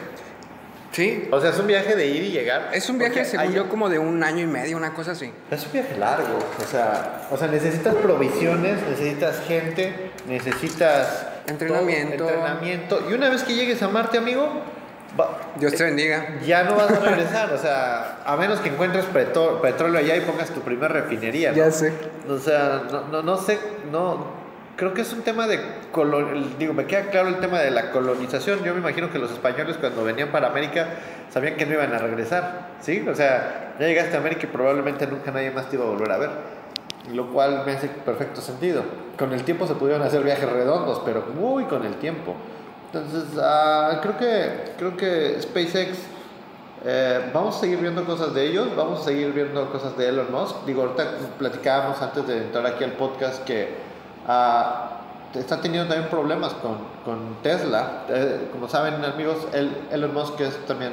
Sí. 0.91 1.27
O 1.29 1.41
sea, 1.41 1.49
es 1.49 1.59
un 1.59 1.67
viaje 1.67 1.93
de 1.95 2.07
ir 2.07 2.23
y 2.23 2.31
llegar. 2.31 2.69
Es 2.71 2.89
un 2.89 2.97
viaje, 2.97 3.25
según 3.25 3.51
yo, 3.51 3.67
como 3.67 3.89
de 3.89 3.99
un 3.99 4.23
año 4.23 4.43
y 4.43 4.47
medio, 4.47 4.77
una 4.77 4.93
cosa 4.93 5.11
así. 5.11 5.31
Es 5.51 5.65
un 5.65 5.73
viaje 5.73 5.97
largo. 5.97 6.39
O 6.63 6.67
sea, 6.67 7.27
o 7.29 7.37
sea 7.37 7.49
necesitas 7.49 7.95
provisiones, 7.95 8.81
necesitas 8.87 9.41
gente, 9.45 10.11
necesitas 10.25 11.34
Entrenamiento. 11.47 12.27
entrenamiento. 12.27 13.03
Y 13.09 13.13
una 13.13 13.29
vez 13.29 13.43
que 13.43 13.53
llegues 13.53 13.81
a 13.83 13.87
Marte, 13.87 14.17
amigo, 14.17 14.47
Dios 15.59 15.73
te 15.75 15.83
bendiga. 15.83 16.39
Ya 16.45 16.63
no 16.63 16.75
vas 16.75 16.91
a 16.91 16.99
regresar, 17.05 17.53
o 17.53 17.57
sea, 17.57 18.19
a 18.25 18.35
menos 18.35 18.59
que 18.59 18.69
encuentres 18.69 19.05
petróleo 19.05 19.99
allá 19.99 20.15
y 20.15 20.21
pongas 20.21 20.49
tu 20.49 20.61
primera 20.61 20.89
refinería. 20.89 21.53
Ya 21.53 21.71
sé. 21.71 21.93
O 22.29 22.37
sea, 22.37 22.83
no, 23.11 23.21
no, 23.21 23.37
sé, 23.37 23.59
no. 23.91 24.45
Creo 24.75 24.93
que 24.93 25.01
es 25.01 25.13
un 25.13 25.21
tema 25.21 25.47
de. 25.47 25.59
Digo, 26.59 26.73
me 26.73 26.85
queda 26.85 27.09
claro 27.09 27.29
el 27.29 27.39
tema 27.39 27.59
de 27.59 27.71
la 27.71 27.91
colonización. 27.91 28.63
Yo 28.63 28.73
me 28.73 28.81
imagino 28.81 29.09
que 29.09 29.19
los 29.19 29.31
españoles, 29.31 29.77
cuando 29.77 30.03
venían 30.03 30.29
para 30.31 30.47
América, 30.47 30.87
sabían 31.31 31.55
que 31.55 31.65
no 31.65 31.75
iban 31.75 31.93
a 31.93 31.97
regresar. 31.97 32.71
¿Sí? 32.81 33.05
O 33.07 33.15
sea, 33.15 33.75
ya 33.79 33.87
llegaste 33.87 34.17
a 34.17 34.19
América 34.19 34.41
y 34.43 34.47
probablemente 34.47 35.07
nunca 35.07 35.31
nadie 35.31 35.51
más 35.51 35.69
te 35.69 35.77
iba 35.77 35.85
a 35.85 35.87
volver 35.87 36.11
a 36.11 36.17
ver 36.17 36.54
lo 37.13 37.31
cual 37.31 37.63
me 37.65 37.73
hace 37.73 37.87
perfecto 37.87 38.41
sentido. 38.41 38.83
Con 39.17 39.33
el 39.33 39.43
tiempo 39.43 39.67
se 39.67 39.75
pudieron 39.75 40.01
hacer 40.01 40.23
viajes 40.23 40.49
redondos, 40.49 41.01
pero 41.05 41.25
muy 41.39 41.65
con 41.65 41.85
el 41.85 41.95
tiempo. 41.95 42.35
Entonces, 42.91 43.37
ah, 43.41 43.99
creo, 44.01 44.17
que, 44.17 44.73
creo 44.77 44.97
que 44.97 45.41
SpaceX 45.41 45.97
Eh, 46.87 47.31
vamos 47.33 47.55
a 47.55 47.59
seguir 47.61 47.79
viendo 47.79 48.05
cosas 48.05 48.35
de 48.35 48.45
ellos, 48.45 48.67
vamos 48.75 49.01
a 49.01 49.05
seguir 49.05 49.33
viendo 49.33 49.71
cosas 49.71 49.97
de 49.97 50.07
Elon 50.07 50.31
Musk. 50.31 50.65
Digo, 50.67 50.83
ahorita 50.83 51.03
platicábamos 51.39 51.99
antes 51.99 52.27
de 52.27 52.37
entrar 52.37 52.63
aquí 52.67 52.83
al 52.83 52.91
podcast 52.91 53.43
que 53.43 53.69
uh, 54.27 55.39
está 55.39 55.59
teniendo 55.61 55.89
también 55.89 56.11
problemas 56.11 56.53
con, 56.53 56.77
con 57.03 57.37
Tesla. 57.41 58.03
Eh, 58.07 58.49
como 58.51 58.67
saben, 58.67 59.03
amigos, 59.03 59.47
Elon 59.91 60.13
Musk 60.13 60.39
es 60.41 60.63
también 60.67 60.91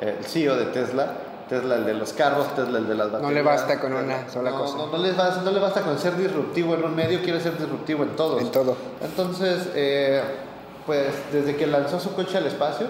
eh, 0.00 0.16
el 0.18 0.24
CEO 0.24 0.56
de 0.56 0.66
Tesla. 0.66 1.12
Tesla 1.48 1.76
el 1.76 1.84
de 1.86 1.94
los 1.94 2.12
carros, 2.12 2.54
Tesla 2.54 2.78
el 2.78 2.86
de 2.86 2.94
las 2.94 3.06
baterías. 3.06 3.30
No 3.30 3.34
le 3.34 3.42
basta 3.42 3.80
con 3.80 3.92
una 3.92 4.28
sola 4.28 4.50
cosa. 4.50 4.76
No, 4.76 4.86
no, 4.88 4.98
le 4.98 5.12
basta, 5.12 5.42
no 5.42 5.50
le 5.50 5.60
basta 5.60 5.82
con 5.82 5.98
ser 5.98 6.16
disruptivo 6.16 6.74
en 6.74 6.84
un 6.84 6.94
medio, 6.94 7.22
quiere 7.22 7.40
ser 7.40 7.58
disruptivo 7.58 8.02
en 8.02 8.10
todos. 8.16 8.42
En 8.42 8.50
todo. 8.50 8.76
Entonces, 9.00 9.68
pues 10.86 11.08
desde 11.32 11.56
que 11.56 11.66
lanzó 11.66 11.98
su 12.00 12.14
coche 12.14 12.38
al 12.38 12.46
espacio, 12.46 12.86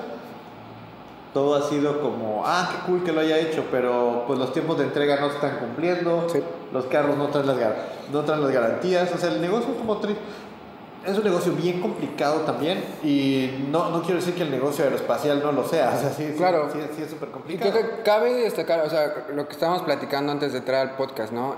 todo 1.35 1.55
ha 1.55 1.69
sido 1.69 2.01
como, 2.01 2.43
ah, 2.47 2.69
qué 2.71 2.87
cool 2.87 3.05
que 3.05 3.13
lo 3.13 3.21
haya 3.21 3.39
hecho, 3.39 3.65
pero 3.71 4.25
pues 4.27 4.39
los 4.39 4.53
tiempos 4.53 4.79
de 4.79 4.85
entrega 4.85 5.21
no 5.21 5.29
se 5.29 5.35
están 5.35 5.59
cumpliendo, 5.59 6.27
los 6.73 6.87
carros 6.87 7.17
no 7.17 7.29
traen, 7.29 7.47
las, 7.47 7.57
no 8.13 8.23
traen 8.23 8.43
las 8.43 8.51
garantías, 8.51 9.13
o 9.15 9.19
sea, 9.19 9.31
el 9.31 9.41
negocio 9.41 9.73
es 9.73 9.79
como 9.79 9.99
es 11.07 11.17
un 11.17 11.25
negocio 11.25 11.53
bien 11.53 11.81
complicado 11.81 12.41
también 12.41 12.85
y 13.03 13.67
no, 13.71 13.91
no 13.91 14.03
quiero 14.03 14.17
decir 14.17 14.35
que 14.35 14.43
el 14.43 14.51
negocio 14.51 14.85
aeroespacial 14.85 15.43
no 15.43 15.53
lo 15.53 15.67
sea, 15.67 15.95
o 15.97 16.01
sea, 16.01 16.11
sí, 16.11 16.35
claro. 16.37 16.69
sí, 16.73 16.81
sí, 16.97 17.03
es 17.03 17.11
súper 17.11 17.31
complicado. 17.31 17.71
creo 17.71 17.89
que 17.89 18.03
cabe 18.03 18.33
destacar, 18.35 18.81
o 18.81 18.91
sea, 18.91 19.27
lo 19.35 19.47
que 19.47 19.53
estábamos 19.53 19.83
platicando 19.83 20.33
antes 20.33 20.53
de 20.53 20.59
entrar 20.59 20.89
al 20.89 20.97
podcast, 20.97 21.33
¿no? 21.33 21.57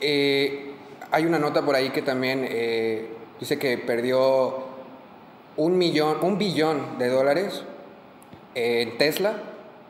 Eh, 0.00 0.74
hay 1.10 1.26
una 1.26 1.38
nota 1.38 1.62
por 1.62 1.74
ahí 1.74 1.90
que 1.90 2.02
también 2.02 2.46
eh, 2.48 3.10
dice 3.38 3.58
que 3.58 3.78
perdió 3.78 4.70
un 5.56 5.78
millón, 5.78 6.18
un 6.22 6.38
billón 6.38 6.98
de 6.98 7.08
dólares 7.08 7.62
en 8.54 8.98
Tesla 8.98 9.34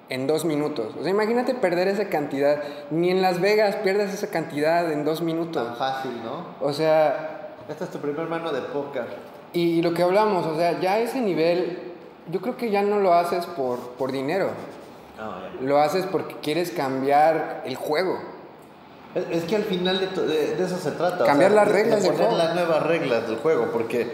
en 0.08 0.26
dos 0.26 0.44
minutos. 0.44 0.94
O 0.98 1.02
sea, 1.02 1.10
imagínate 1.10 1.54
perder 1.54 1.88
esa 1.88 2.08
cantidad. 2.08 2.62
Ni 2.90 3.10
en 3.10 3.22
Las 3.22 3.40
Vegas 3.40 3.76
pierdes 3.76 4.12
esa 4.12 4.28
cantidad 4.28 4.90
en 4.92 5.04
dos 5.04 5.22
minutos. 5.22 5.64
Tan 5.64 5.76
fácil, 5.76 6.12
¿no? 6.22 6.46
O 6.60 6.72
sea... 6.72 7.36
Esta 7.68 7.84
es 7.84 7.90
tu 7.90 7.98
primer 7.98 8.26
mano 8.28 8.52
de 8.52 8.60
póker. 8.62 9.04
Y, 9.52 9.82
lo 9.82 9.92
que 9.94 10.02
hablamos, 10.02 10.46
o 10.46 10.56
sea, 10.56 10.78
ya 10.80 10.98
ese 10.98 11.20
nivel, 11.20 11.78
yo 12.30 12.40
creo 12.40 12.56
que 12.56 12.70
ya 12.70 12.82
no 12.82 12.98
lo 12.98 13.14
haces 13.14 13.46
por, 13.46 13.78
por 13.98 14.12
dinero. 14.12 14.50
Lo 15.60 15.78
haces 15.78 16.06
porque 16.06 16.36
quieres 16.40 16.70
cambiar 16.70 17.62
el 17.66 17.76
juego. 17.76 18.18
Es, 19.14 19.44
que 19.44 19.56
al 19.56 19.64
final 19.64 20.00
de, 20.00 20.06
de, 20.06 20.64
eso 20.64 20.78
se 20.78 20.92
trata. 20.92 21.24
Cambiar 21.24 21.50
las 21.50 21.68
reglas 21.68 22.02
de, 22.02 22.10
poner 22.10 22.32
las 22.32 22.54
nuevas 22.54 22.82
reglas 22.84 23.26
del 23.28 23.36
juego, 23.36 23.68
porque, 23.72 24.06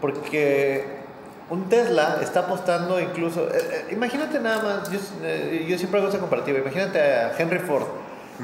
porque 0.00 1.02
un 1.50 1.68
Tesla 1.68 2.18
está 2.22 2.40
apostando 2.40 3.00
incluso, 3.00 3.48
eh, 3.48 3.52
eh, 3.54 3.86
imagínate 3.90 4.40
nada 4.40 4.62
más, 4.62 4.90
eh, 5.22 5.66
yo, 5.68 5.76
siempre 5.76 6.00
hago 6.00 6.08
esa 6.08 6.18
comparativa, 6.18 6.58
imagínate 6.58 7.00
a 7.00 7.32
Henry 7.36 7.58
Ford 7.58 7.84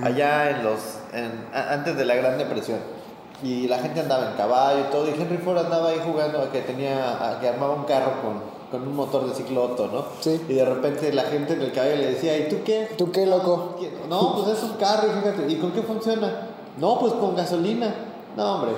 allá 0.03 0.51
en 0.51 0.65
los, 0.65 0.99
antes 1.53 1.97
de 1.97 2.05
la 2.05 2.15
Gran 2.17 2.39
Depresión 2.39 2.79
y 3.43 3.69
la 3.69 3.79
gente 3.79 4.01
andaba 4.01 4.31
en 4.31 4.37
caballo 4.37 4.81
y 4.81 4.93
todo 4.93 5.09
y 5.09 5.11
Henry 5.11 5.39
Ford 5.39 5.59
andaba 5.59 5.89
ahí 5.89 6.01
jugando 6.05 6.41
a 6.41 6.51
que 6.51 6.61
tenía, 6.61 7.39
que 7.41 7.49
armaba 7.49 7.75
un 7.75 7.85
carro 7.85 8.13
con, 8.23 8.83
un 8.83 8.95
motor 8.95 9.29
de 9.29 9.35
ciclo 9.35 9.75
¿no? 9.77 10.05
Sí. 10.21 10.41
Y 10.49 10.55
de 10.55 10.65
repente 10.65 11.13
la 11.13 11.25
gente 11.25 11.55
en 11.55 11.63
el 11.63 11.73
caballo 11.73 11.97
le 11.97 12.13
decía, 12.13 12.37
¿y 12.39 12.49
tú 12.49 12.57
qué? 12.65 12.89
¿Tú 12.97 13.11
qué, 13.11 13.27
loco? 13.27 13.77
No, 14.09 14.37
pues 14.37 14.59
es 14.59 14.63
un 14.63 14.77
carro, 14.77 15.09
y 15.09 15.21
fíjate, 15.21 15.53
¿y 15.53 15.57
con 15.57 15.73
qué 15.73 15.83
funciona? 15.83 16.49
No, 16.79 16.99
pues 16.99 17.15
con 17.15 17.35
gasolina. 17.35 17.95
No, 18.37 18.55
hombre, 18.55 18.73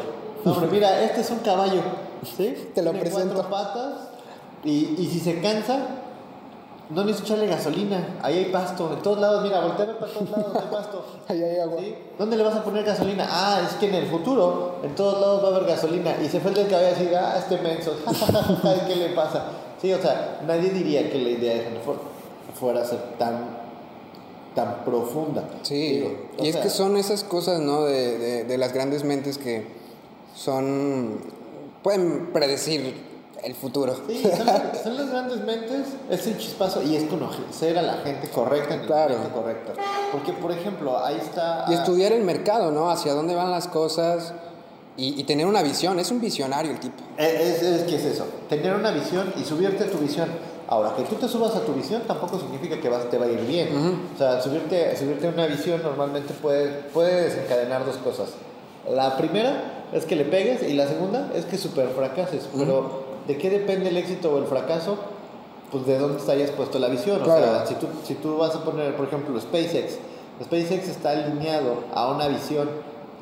no, 0.44 0.53
hombre, 0.53 0.68
mira, 0.70 1.03
este 1.03 1.20
es 1.20 1.31
un 1.31 1.40
caballo, 1.40 1.83
¿sí? 2.37 2.70
Te 2.75 2.83
lo 2.83 2.92
presento. 2.92 3.35
Cuatro 3.35 3.51
patas 3.51 3.94
y, 4.64 4.94
y 4.98 5.09
si 5.12 5.20
se 5.20 5.40
cansa, 5.40 5.79
no 6.94 7.05
necesito 7.05 7.35
echarle 7.35 7.46
gasolina. 7.46 8.18
Ahí 8.22 8.38
hay 8.38 8.44
pasto. 8.46 8.92
En 8.92 9.02
todos 9.02 9.18
lados, 9.18 9.42
mira, 9.42 9.61
voltea 9.61 9.98
para 9.98 10.12
todos 10.12 10.31
lados, 10.31 10.52
hay 10.55 10.68
pasto. 10.70 11.05
Ahí 11.28 11.42
hay 11.42 11.59
agua. 11.59 11.81
¿Dónde 12.18 12.37
le 12.37 12.42
vas 12.42 12.57
a 12.57 12.64
poner 12.64 12.85
gasolina? 12.85 13.26
Ah, 13.28 13.62
es 13.66 13.76
que 13.76 13.88
en 13.88 13.94
el 13.94 14.07
futuro, 14.07 14.76
en 14.83 14.94
todos 14.94 15.20
lados 15.20 15.42
va 15.42 15.48
a 15.48 15.57
haber 15.57 15.68
gasolina. 15.68 16.14
Y 16.22 16.28
se 16.28 16.40
fue 16.40 16.50
el 16.50 16.57
del 16.57 16.68
cabello 16.68 16.94
así, 16.94 17.09
ah, 17.14 17.37
este 17.38 17.59
menso. 17.59 17.96
¿Qué 18.87 18.96
le 18.96 19.09
pasa? 19.11 19.44
Sí, 19.81 19.92
o 19.92 20.00
sea, 20.00 20.40
nadie 20.46 20.70
diría 20.70 21.11
que 21.11 21.18
la 21.18 21.31
idea 21.31 21.55
de 21.55 21.66
Henry 21.66 21.81
fuera 22.59 22.83
a 22.83 22.85
ser 22.85 23.00
tan, 23.18 23.59
tan 24.55 24.85
profunda. 24.85 25.44
Sí, 25.62 26.07
y 26.40 26.48
es 26.48 26.57
que 26.57 26.68
son 26.68 26.96
esas 26.96 27.24
cosas, 27.24 27.61
¿no? 27.61 27.85
De, 27.85 28.18
de, 28.18 28.44
de 28.44 28.59
las 28.59 28.72
grandes 28.72 29.02
mentes 29.05 29.38
que 29.38 29.66
son. 30.35 31.20
pueden 31.83 32.33
predecir 32.33 33.12
el 33.42 33.55
futuro. 33.55 33.94
Sí, 34.07 34.22
son, 34.83 34.96
las 34.96 35.11
grandes 35.11 35.44
mentes, 35.44 35.87
es 36.11 36.26
el 36.26 36.38
chispazo 36.38 36.83
y 36.83 36.96
es 36.96 37.05
conocer 37.05 37.78
a 37.78 37.83
la 37.83 37.94
gente 37.94 38.28
correcta 38.28 38.74
en 38.74 38.87
claro. 38.87 39.16
correcta. 39.35 39.72
Porque, 40.12 40.33
por 40.33 40.52
ejemplo, 40.52 40.98
ahí 41.05 41.16
está... 41.20 41.66
Y 41.68 41.74
estudiar 41.74 42.12
el 42.12 42.22
mercado, 42.22 42.70
¿no? 42.70 42.90
Hacia 42.90 43.14
dónde 43.14 43.35
van 43.35 43.50
las 43.50 43.68
cosas 43.68 44.33
y, 44.96 45.24
tener 45.24 45.46
una 45.46 45.62
visión. 45.62 45.98
Es 45.98 46.11
un 46.11 46.20
visionario 46.20 46.70
el 46.70 46.81
tipo. 46.81 47.02
Es, 47.16 47.62
es, 47.62 47.83
que 47.85 47.96
es 47.96 48.05
eso, 48.05 48.26
tener 48.48 48.74
una 48.74 48.90
visión 48.90 49.33
y 49.40 49.44
subirte 49.44 49.85
a 49.85 49.90
tu 49.90 49.98
visión. 49.98 50.28
Ahora, 50.68 50.94
que 50.96 51.02
tú 51.02 51.16
te 51.16 51.28
subas 51.28 51.55
a 51.55 51.61
tu 51.61 51.74
visión 51.74 52.02
tampoco 52.07 52.38
significa 52.38 52.81
que 52.81 52.88
vas, 52.88 53.11
te 53.11 53.18
va 53.18 53.26
a 53.26 53.28
ir 53.28 53.40
bien. 53.40 53.68
O 54.14 54.18
sea, 54.18 54.40
subirte, 54.40 54.96
subirte 54.96 55.26
a 55.26 55.31
una 55.31 55.46
visión 55.46 55.83
normalmente 55.83 56.33
puede, 56.35 56.68
puede 56.94 57.24
desencadenar 57.24 57.85
dos 57.85 57.96
cosas. 57.98 58.31
La 58.90 59.16
primera 59.16 59.88
es 59.92 60.07
que 60.07 60.16
le 60.16 60.24
pegues 60.24 60.62
y 60.62 60.72
la 60.72 60.88
segunda 60.88 61.31
es 61.35 61.44
que 61.44 61.59
super 61.59 61.88
fracases. 61.88 62.48
Pero 62.57 63.02
¿de 63.27 63.39
qué 63.39 63.51
depende 63.51 63.89
el 63.89 63.97
éxito 63.97 64.33
o 64.33 64.39
el 64.39 64.45
fracaso? 64.45 64.97
Pues 65.71 65.87
de 65.87 65.99
dónde 65.99 66.21
hayas 66.31 66.51
puesto 66.51 66.79
la 66.79 66.89
visión. 66.89 67.23
O 67.23 67.25
sea, 67.25 67.65
si 67.67 67.75
tú, 67.75 67.87
si 68.05 68.15
tú 68.15 68.37
vas 68.37 68.55
a 68.55 68.65
poner, 68.65 68.95
por 68.97 69.07
ejemplo, 69.07 69.41
SpaceX, 69.41 69.99
SpaceX 70.43 70.89
está 70.89 71.11
alineado 71.11 71.85
a 71.95 72.11
una 72.13 72.29
visión 72.29 72.69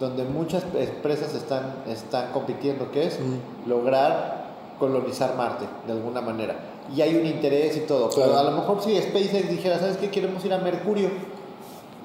donde 0.00 0.24
muchas 0.24 0.64
empresas 0.74 1.34
están, 1.34 1.74
están 1.86 2.32
compitiendo, 2.32 2.90
que 2.90 3.06
es 3.06 3.18
lograr 3.66 4.40
colonizar 4.80 5.36
Marte 5.36 5.66
de 5.86 5.92
alguna 5.92 6.22
manera. 6.22 6.56
Y 6.96 7.02
hay 7.02 7.14
un 7.14 7.26
interés 7.26 7.76
y 7.76 7.80
todo. 7.80 8.10
Pero 8.12 8.36
a 8.36 8.42
lo 8.42 8.52
mejor 8.52 8.82
si 8.82 8.96
SpaceX 8.96 9.48
dijera, 9.48 9.78
¿sabes 9.78 9.98
qué? 9.98 10.10
Queremos 10.10 10.44
ir 10.44 10.52
a 10.52 10.58
Mercurio. 10.58 11.10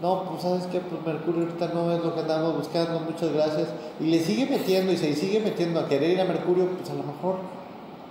No, 0.02 0.24
pues 0.30 0.44
sabes 0.44 0.66
qué, 0.68 0.82
pues 0.82 1.02
Mercurio 1.06 1.44
ahorita 1.44 1.70
no 1.74 1.92
es 1.94 2.04
lo 2.04 2.14
que 2.14 2.20
andamos 2.20 2.58
buscando, 2.58 3.00
muchas 3.00 3.32
gracias. 3.32 3.70
Y 4.00 4.08
le 4.08 4.20
sigue 4.20 4.46
metiendo 4.46 4.92
y 4.92 4.98
se 4.98 5.16
sigue 5.16 5.40
metiendo 5.40 5.80
a 5.80 5.88
querer 5.88 6.12
ir 6.12 6.22
a 6.22 6.26
Mercurio, 6.26 6.68
pues 6.78 6.90
a 6.90 6.94
lo 6.94 7.04
mejor 7.04 7.38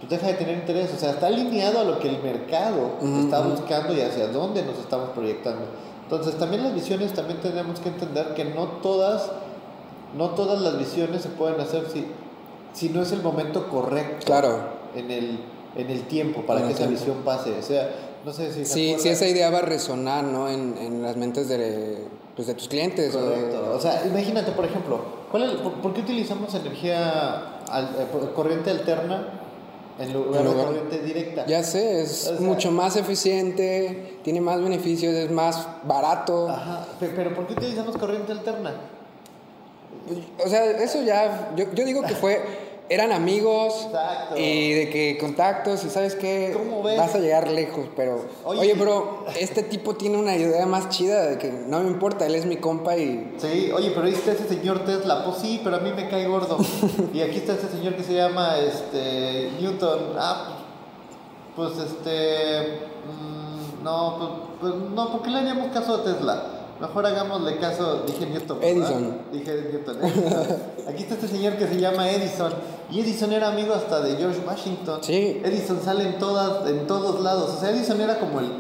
pues 0.07 0.21
deja 0.21 0.33
de 0.33 0.35
tener 0.35 0.59
interés, 0.59 0.93
o 0.95 0.99
sea, 0.99 1.11
está 1.11 1.29
alineado 1.29 1.81
a 1.81 1.85
lo 1.85 1.99
que 1.99 2.09
el 2.09 2.23
mercado 2.23 2.99
está 3.23 3.41
buscando 3.41 3.95
y 3.95 4.01
hacia 4.01 4.29
dónde 4.29 4.63
nos 4.63 4.79
estamos 4.79 5.11
proyectando. 5.11 5.63
Entonces, 6.03 6.37
también 6.39 6.63
las 6.63 6.75
visiones, 6.75 7.13
también 7.15 7.41
tenemos 7.41 7.81
que 7.81 7.89
entender 7.89 8.35
que 8.35 8.45
no 8.45 8.67
todas, 8.83 9.31
no 10.17 10.31
todas 10.31 10.61
las 10.61 10.79
visiones 10.79 11.23
se 11.23 11.31
pueden 11.31 11.61
hacer 11.61 11.87
si, 11.91 12.07
si 12.73 12.91
no 12.91 13.03
es 13.03 13.13
el 13.13 13.23
momento 13.23 13.69
correcto 13.69 14.27
claro. 14.27 14.59
en, 14.95 15.11
el, 15.11 15.41
en 15.77 15.91
el 15.91 16.03
tiempo 16.03 16.43
para 16.43 16.67
que 16.67 16.75
esa 16.75 16.87
visión 16.87 17.19
pase. 17.25 17.59
O 17.59 17.63
sea, 17.63 17.91
no 18.25 18.33
sé 18.33 18.53
si... 18.53 18.65
Sí, 18.67 18.97
si 18.99 19.09
esa 19.09 19.27
idea 19.27 19.51
va 19.51 19.59
a 19.59 19.63
resonar 19.63 20.25
¿no? 20.25 20.51
en, 20.51 20.77
en 20.77 21.03
las 21.03 21.17
mentes 21.17 21.49
de, 21.49 22.07
pues, 22.37 22.47
de 22.47 22.55
tus 22.55 22.69
clientes. 22.69 23.17
Correcto. 23.17 23.73
O, 23.75 23.81
sea, 23.81 24.05
imagínate, 24.07 24.53
por 24.53 24.67
ejemplo, 24.67 25.01
¿cuál 25.31 25.57
por, 25.83 25.95
qué 25.95 26.03
utilizamos 26.03 26.55
energía 26.55 27.61
eh, 27.73 28.33
corriente 28.35 28.71
alterna 28.71 29.41
en 29.99 30.13
lugar, 30.13 30.43
de 30.43 30.55
corriente 30.55 30.99
directa. 31.03 31.47
Ya 31.47 31.63
sé, 31.63 32.03
es 32.03 32.41
mucho 32.41 32.71
más 32.71 32.97
eficiente, 32.97 34.19
tiene 34.23 34.41
más 34.41 34.61
beneficios, 34.61 35.15
es 35.15 35.31
más 35.31 35.67
barato. 35.85 36.49
Ajá, 36.49 36.87
pero 36.99 37.35
¿por 37.35 37.47
qué 37.47 37.55
utilizamos 37.55 37.97
corriente 37.97 38.33
alterna? 38.33 38.75
O 40.45 40.49
sea, 40.49 40.71
eso 40.83 41.03
ya, 41.03 41.53
yo, 41.57 41.73
yo 41.73 41.85
digo 41.85 42.03
que 42.03 42.15
fue 42.15 42.43
eran 42.89 43.13
amigos 43.13 43.89
y 44.37 44.73
de 44.73 44.91
que 44.91 45.19
contactos 45.19 45.85
y 45.85 45.91
sabes 45.91 46.15
qué 46.15 46.55
vas 46.99 47.15
a 47.15 47.19
llegar 47.19 47.51
lejos 47.51 47.87
pero 47.97 48.27
oye, 48.45 48.75
bro 48.75 49.25
este 49.39 49.63
tipo 49.63 49.95
tiene 49.95 50.19
una 50.19 50.37
idea 50.37 50.67
más 50.67 50.91
chida 50.91 51.25
de 51.27 51.39
que 51.39 51.51
no 51.51 51.81
me 51.81 51.89
importa 51.89 52.27
él 52.27 52.35
es 52.35 52.45
mi 52.45 52.57
compa 52.57 52.97
y 52.97 53.35
sí 53.39 53.71
oye 53.73 53.91
pero 53.95 54.07
ahí 54.07 54.13
está 54.13 54.33
ese 54.33 54.49
señor 54.49 54.85
Tesla. 54.85 55.25
Pues 55.25 55.39
sí 55.39 55.61
pero 55.63 55.77
a 55.77 55.81
mí 55.81 55.93
me 55.95 56.09
cae 56.09 56.27
gordo. 56.27 56.59
Y 57.13 57.21
aquí 57.21 57.39
está 57.39 57.55
ese 57.55 57.69
señor 57.69 57.95
que 57.95 58.03
se 58.03 58.15
llama 58.15 58.59
este 58.59 59.51
Newton. 59.61 60.15
Ah 60.17 60.59
pues, 61.57 61.79
este 61.79 62.81
mm, 63.07 63.85
no 63.85 64.17
pues, 64.19 64.73
pues 64.73 64.91
no 64.91 65.13
¿por 65.13 65.23
qué 65.23 65.31
le 65.31 65.39
haríamos 65.39 65.73
caso 65.73 65.97
a 65.97 66.05
Tesla? 66.05 66.43
Mejor 66.81 67.07
hagámosle 67.07 67.59
caso, 67.59 68.03
dije 68.07 68.27
Newton. 68.27 68.59
Edison. 68.63 69.19
Dije 69.33 69.69
Newton. 69.73 69.97
Aquí 70.89 71.03
está 71.05 71.15
este 71.15 71.29
señor 71.29 71.55
que 71.55 71.69
se 71.69 71.79
llama 71.79 72.11
Edison. 72.11 72.53
Y 72.91 73.01
Edison 73.01 73.33
era 73.33 73.49
amigo 73.49 73.75
hasta 73.75 74.01
de 74.01 74.17
George 74.17 74.41
Washington. 74.47 74.99
Sí. 75.03 75.41
Edison 75.45 75.81
sale 75.83 76.05
en, 76.05 76.19
todas, 76.19 76.69
en 76.69 76.87
todos 76.87 77.21
lados. 77.21 77.55
O 77.57 77.61
sea, 77.61 77.71
Edison 77.71 78.01
era 78.01 78.19
como 78.19 78.41
el. 78.41 78.53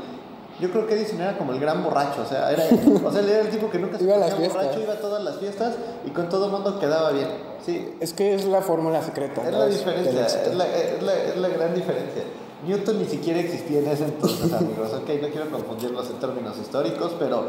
Yo 0.61 0.71
creo 0.71 0.87
que 0.87 0.95
Edison 0.95 1.21
era 1.21 1.37
como 1.37 1.53
el 1.53 1.59
gran 1.59 1.83
borracho. 1.83 2.23
O 2.23 2.27
sea, 2.27 2.53
era, 2.53 2.65
o 3.05 3.13
sea, 3.13 3.21
era 3.21 3.41
el 3.41 3.51
tipo 3.51 3.69
que 3.69 3.79
nunca 3.79 3.99
se 3.99 4.05
iba 4.05 4.17
borracho, 4.17 4.81
iba 4.81 4.93
a 4.93 5.01
todas 5.01 5.23
las 5.23 5.39
fiestas 5.39 5.75
y 6.07 6.11
con 6.11 6.29
todo 6.29 6.47
el 6.47 6.53
mundo 6.53 6.79
quedaba 6.79 7.11
bien. 7.11 7.29
Sí. 7.67 7.95
Es 7.99 8.13
que 8.13 8.35
es 8.35 8.45
la 8.45 8.63
fórmula 8.63 9.03
secreta. 9.03 9.43
Es 9.47 9.53
la 9.53 9.67
diferencia, 9.67 10.27
es 10.27 10.55
la, 10.55 10.67
es, 10.67 11.03
la, 11.03 11.15
es 11.15 11.37
la 11.37 11.49
gran 11.49 11.75
diferencia. 11.75 12.23
Newton 12.67 12.99
ni 12.99 13.05
siquiera 13.05 13.41
existía 13.41 13.81
en 13.81 13.89
ese 13.89 14.05
entonces, 14.05 14.53
amigos. 14.53 14.93
Ok, 14.95 15.09
no 15.21 15.29
quiero 15.29 15.51
confundirlos 15.51 16.09
en 16.11 16.17
términos 16.17 16.57
históricos, 16.59 17.13
pero, 17.19 17.45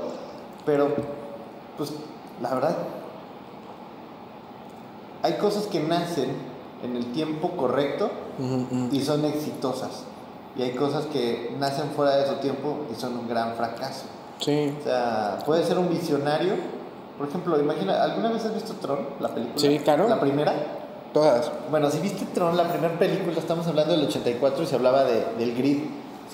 pero, 0.65 0.89
pues, 1.78 1.93
la 2.41 2.54
verdad, 2.54 2.75
hay 5.23 5.34
cosas 5.34 5.65
que 5.67 5.80
nacen 5.80 6.30
en 6.84 6.95
el 6.95 7.12
tiempo 7.12 7.51
correcto 7.51 8.10
y 8.91 9.01
son 9.01 9.25
exitosas. 9.25 10.04
Y 10.58 10.62
hay 10.62 10.71
cosas 10.71 11.06
que 11.08 11.54
nacen 11.60 11.89
fuera 11.95 12.15
de 12.15 12.28
su 12.28 12.36
tiempo 12.36 12.86
y 12.91 12.95
son 12.95 13.17
un 13.17 13.28
gran 13.28 13.56
fracaso. 13.56 14.06
Sí. 14.39 14.73
O 14.80 14.84
sea, 14.84 15.39
puede 15.45 15.63
ser 15.63 15.78
un 15.78 15.89
visionario. 15.89 16.54
Por 17.17 17.28
ejemplo, 17.28 17.60
imagina, 17.60 18.04
¿alguna 18.04 18.32
vez 18.32 18.45
has 18.45 18.54
visto 18.54 18.73
Tron, 18.73 18.99
la 19.19 19.30
película? 19.30 19.58
Sí, 19.58 19.80
claro. 19.80 20.08
¿La 20.08 20.19
primera? 20.19 20.54
Todas. 21.13 21.51
Bueno, 21.71 21.89
si 21.89 21.99
viste 21.99 22.25
Tron, 22.34 22.56
la 22.56 22.69
primera 22.69 22.97
película, 22.99 23.38
estamos 23.38 23.67
hablando 23.67 23.93
del 23.93 24.06
84 24.06 24.63
y 24.63 24.67
se 24.67 24.75
hablaba 24.75 25.06
de, 25.06 25.25
del 25.38 25.56
grid, 25.56 25.80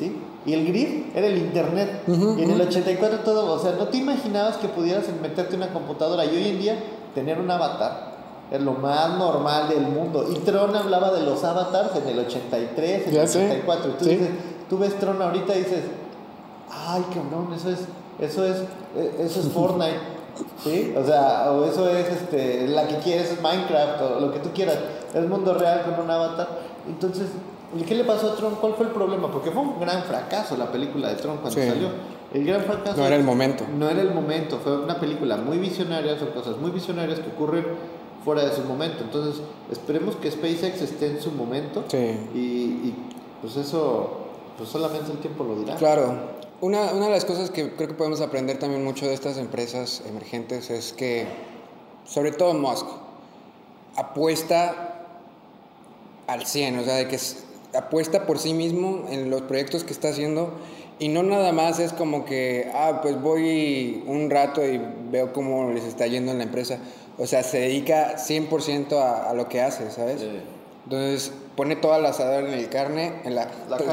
¿sí? 0.02 0.20
Y 0.46 0.54
el 0.54 0.66
grid 0.66 1.16
era 1.16 1.28
el 1.28 1.38
internet. 1.38 2.02
y 2.08 2.42
en 2.42 2.50
el 2.50 2.62
84 2.62 3.20
todo, 3.20 3.54
o 3.54 3.60
sea, 3.60 3.74
no 3.74 3.88
te 3.88 3.98
imaginabas 3.98 4.58
que 4.58 4.68
pudieras 4.68 5.06
meterte 5.22 5.56
una 5.56 5.72
computadora 5.72 6.26
y 6.26 6.30
hoy 6.30 6.48
en 6.48 6.60
día 6.60 6.76
tener 7.14 7.40
un 7.40 7.52
avatar 7.52 8.12
es 8.50 8.60
lo 8.60 8.74
más 8.74 9.18
normal 9.18 9.70
del 9.70 9.84
mundo. 9.88 10.28
Y 10.30 10.40
Tron 10.40 10.76
hablaba 10.76 11.12
de 11.12 11.22
los 11.22 11.44
avatars 11.44 11.96
en 11.96 12.10
el 12.10 12.20
83, 12.20 13.08
en 13.08 13.16
el 13.16 13.22
84. 13.22 13.92
Y 13.92 13.94
tú, 13.94 14.06
dices, 14.06 14.30
tú 14.70 14.78
ves 14.78 15.00
Tron 15.00 15.22
ahorita 15.22 15.56
y 15.56 15.60
dices, 15.60 15.84
ay, 16.70 17.06
cabrón, 17.14 17.54
eso 17.54 17.70
es, 17.70 17.80
eso 18.20 18.44
es, 18.44 18.58
e, 18.98 19.24
eso 19.24 19.40
es 19.40 19.48
Fortnite. 19.54 20.00
¿Sí? 20.64 20.94
O 20.98 21.06
sea, 21.06 21.52
o 21.52 21.66
eso 21.66 21.90
es 21.90 22.08
este, 22.10 22.68
la 22.68 22.88
que 22.88 22.98
quieres, 22.98 23.32
es 23.32 23.42
Minecraft, 23.42 24.02
o 24.02 24.20
lo 24.20 24.34
que 24.34 24.40
tú 24.40 24.50
quieras. 24.54 24.78
Es 25.14 25.28
mundo 25.28 25.54
real 25.54 25.84
con 25.84 26.04
un 26.04 26.10
avatar. 26.10 26.50
Entonces, 26.88 27.28
¿qué 27.88 27.96
le 27.96 28.04
pasó 28.04 28.32
a 28.32 28.36
Tron? 28.36 28.56
¿Cuál 28.56 28.74
fue 28.76 28.88
el 28.88 28.92
problema? 28.92 29.32
Porque 29.32 29.52
fue 29.52 29.62
un 29.62 29.80
gran 29.80 30.04
fracaso 30.04 30.58
la 30.58 30.72
película 30.72 31.10
de 31.10 31.16
Tron 31.16 31.38
cuando 31.38 31.60
salió. 31.60 31.90
El 32.34 32.46
gran 32.46 32.62
fracaso. 32.62 32.98
No 32.98 33.06
era 33.06 33.16
el 33.16 33.24
momento. 33.24 33.66
No 33.78 33.90
era 33.90 34.02
el 34.02 34.14
momento. 34.14 34.60
Fue 34.60 34.78
una 34.80 35.00
película 35.00 35.38
muy 35.38 35.58
visionaria, 35.58 36.18
son 36.18 36.30
cosas 36.30 36.58
muy 36.58 36.72
visionarias 36.72 37.20
que 37.20 37.30
ocurren 37.30 37.66
fuera 38.24 38.46
de 38.46 38.56
su 38.56 38.62
momento. 38.64 39.04
Entonces, 39.04 39.42
esperemos 39.72 40.16
que 40.16 40.32
SpaceX 40.32 40.82
esté 40.82 41.08
en 41.08 41.22
su 41.22 41.32
momento. 41.32 41.84
Sí. 41.88 41.98
Y, 42.34 42.94
pues 43.42 43.58
eso, 43.58 44.18
pues 44.58 44.70
solamente 44.70 45.12
el 45.12 45.18
tiempo 45.18 45.44
lo 45.44 45.56
dirá. 45.56 45.76
Claro. 45.76 46.42
Una, 46.62 46.92
una 46.94 47.06
de 47.06 47.12
las 47.12 47.26
cosas 47.26 47.50
que 47.50 47.76
creo 47.76 47.88
que 47.88 47.96
podemos 47.96 48.22
aprender 48.22 48.60
también 48.60 48.84
mucho 48.84 49.08
de 49.08 49.14
estas 49.14 49.38
empresas 49.38 50.04
emergentes 50.08 50.70
es 50.70 50.94
que, 50.94 51.26
sobre 52.06 52.32
todo 52.32 52.54
Musk, 52.54 52.86
apuesta 53.96 55.08
al 56.28 56.46
100, 56.46 56.80
o 56.80 56.84
sea, 56.84 56.96
de 56.96 57.08
que 57.08 57.18
apuesta 57.74 58.26
por 58.26 58.40
sí 58.40 58.54
mismo 58.54 59.06
en 59.10 59.30
los 59.30 59.44
proyectos 59.44 59.84
que 59.84 59.94
está 59.94 60.10
haciendo 60.10 60.52
y 61.00 61.08
no 61.10 61.24
nada 61.24 61.52
más 61.52 61.80
es 61.80 61.94
como 61.94 62.26
que, 62.26 62.70
ah, 62.76 63.00
pues 63.02 63.20
voy 63.20 64.04
un 64.06 64.30
rato 64.30 64.64
y 64.64 64.80
veo 65.10 65.34
cómo 65.34 65.72
les 65.72 65.84
está 65.84 66.06
yendo 66.06 66.32
en 66.32 66.38
la 66.38 66.44
empresa. 66.44 66.78
O 67.18 67.26
sea, 67.26 67.42
se 67.42 67.60
dedica 67.60 68.18
100% 68.18 68.94
a, 68.94 69.30
a, 69.30 69.34
lo 69.34 69.50
que 69.50 69.62
hace, 69.62 69.90
¿sabes? 69.90 70.24
Entonces 70.84 71.32
pone 71.56 71.76
toda 71.76 71.98
el 71.98 72.06
asador 72.06 72.44
en 72.44 72.54
el 72.54 72.70
carne, 72.70 73.14
en 73.24 73.34
la, 73.34 73.48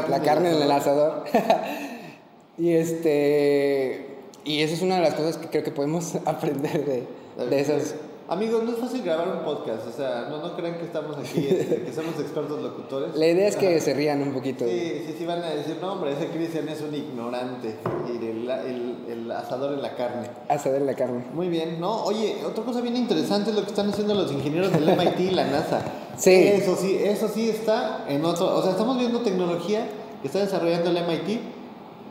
la 0.09 0.21
carne, 0.21 0.51
en 0.51 0.63
el 0.63 0.71
asador. 0.71 1.25
y 2.59 2.73
este 2.73 4.07
y 4.45 4.63
esa 4.63 4.75
es 4.75 4.83
una 4.83 4.97
de 4.97 5.03
las 5.03 5.15
cosas 5.15 5.37
que 5.37 5.49
creo 5.49 5.65
que 5.65 5.71
podemos 5.71 6.15
aprender 6.25 6.85
de, 6.85 7.07
de 7.47 7.61
esas 7.61 7.95
Amigos, 8.31 8.63
no 8.63 8.73
es 8.73 8.79
fácil 8.79 9.03
grabar 9.03 9.27
un 9.29 9.43
podcast, 9.43 9.87
o 9.87 9.91
sea, 9.91 10.27
no, 10.29 10.37
no 10.43 10.55
crean 10.55 10.77
que 10.77 10.85
estamos 10.85 11.17
aquí, 11.17 11.47
este, 11.51 11.83
que 11.83 11.93
somos 11.95 12.21
expertos 12.21 12.61
locutores. 12.61 13.17
La 13.17 13.27
idea 13.27 13.49
es 13.49 13.57
que 13.57 13.81
se 13.81 13.95
rían 13.95 14.21
un 14.21 14.35
poquito. 14.35 14.67
Sí, 14.67 15.05
sí, 15.07 15.15
sí, 15.17 15.25
van 15.25 15.43
a 15.43 15.49
decir, 15.49 15.79
no, 15.81 15.95
hombre, 15.95 16.13
ese 16.13 16.27
Cristian 16.29 16.69
es 16.69 16.83
un 16.83 16.95
ignorante. 16.95 17.77
Y 18.07 18.17
el, 18.27 18.51
el, 18.51 19.05
el, 19.09 19.33
asador 19.33 19.73
en 19.73 19.81
la 19.81 19.97
carne. 19.97 20.29
Asador 20.47 20.83
en 20.83 20.87
la 20.87 20.95
carne. 20.95 21.25
Muy 21.33 21.49
bien, 21.49 21.81
¿no? 21.81 22.05
Oye, 22.05 22.37
otra 22.45 22.65
cosa 22.65 22.83
bien 22.83 22.97
interesante 22.97 23.49
es 23.49 23.57
lo 23.57 23.63
que 23.63 23.69
están 23.69 23.89
haciendo 23.89 24.15
los 24.15 24.31
ingenieros 24.31 24.73
del 24.73 24.85
MIT 24.95 25.21
y 25.21 25.31
la 25.31 25.45
NASA. 25.45 25.81
Sí. 26.19 26.35
Eso 26.35 26.75
sí, 26.75 26.99
eso 27.01 27.29
sí 27.29 27.49
está 27.49 28.05
en 28.09 28.25
otro, 28.25 28.53
o 28.57 28.61
sea, 28.61 28.73
estamos 28.73 28.99
viendo 28.99 29.21
tecnología 29.21 29.87
que 30.21 30.27
está 30.27 30.41
desarrollando 30.41 30.91
el 30.91 31.07
MIT 31.07 31.41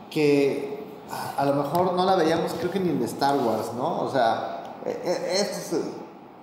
que 0.10 0.80
a, 1.38 1.44
lo 1.44 1.56
mejor 1.56 1.92
no 1.92 2.06
la 2.06 2.16
veíamos, 2.16 2.54
creo 2.54 2.72
que 2.72 2.80
ni 2.80 2.90
en 2.90 3.04
Star 3.04 3.36
Wars, 3.36 3.74
¿no? 3.76 4.04
O 4.04 4.10
sea, 4.10 4.76
e, 4.86 4.92
e, 4.92 5.42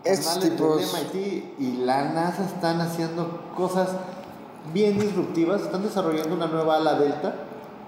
estos 0.05 0.41
tipos... 0.41 0.83
MIT 0.93 1.45
y 1.59 1.77
la 1.85 2.05
NASA 2.05 2.45
están 2.45 2.81
haciendo 2.81 3.41
cosas 3.57 3.89
bien 4.73 4.99
disruptivas, 4.99 5.63
están 5.63 5.83
desarrollando 5.83 6.35
una 6.35 6.47
nueva 6.47 6.77
ala 6.77 6.99
delta, 6.99 7.35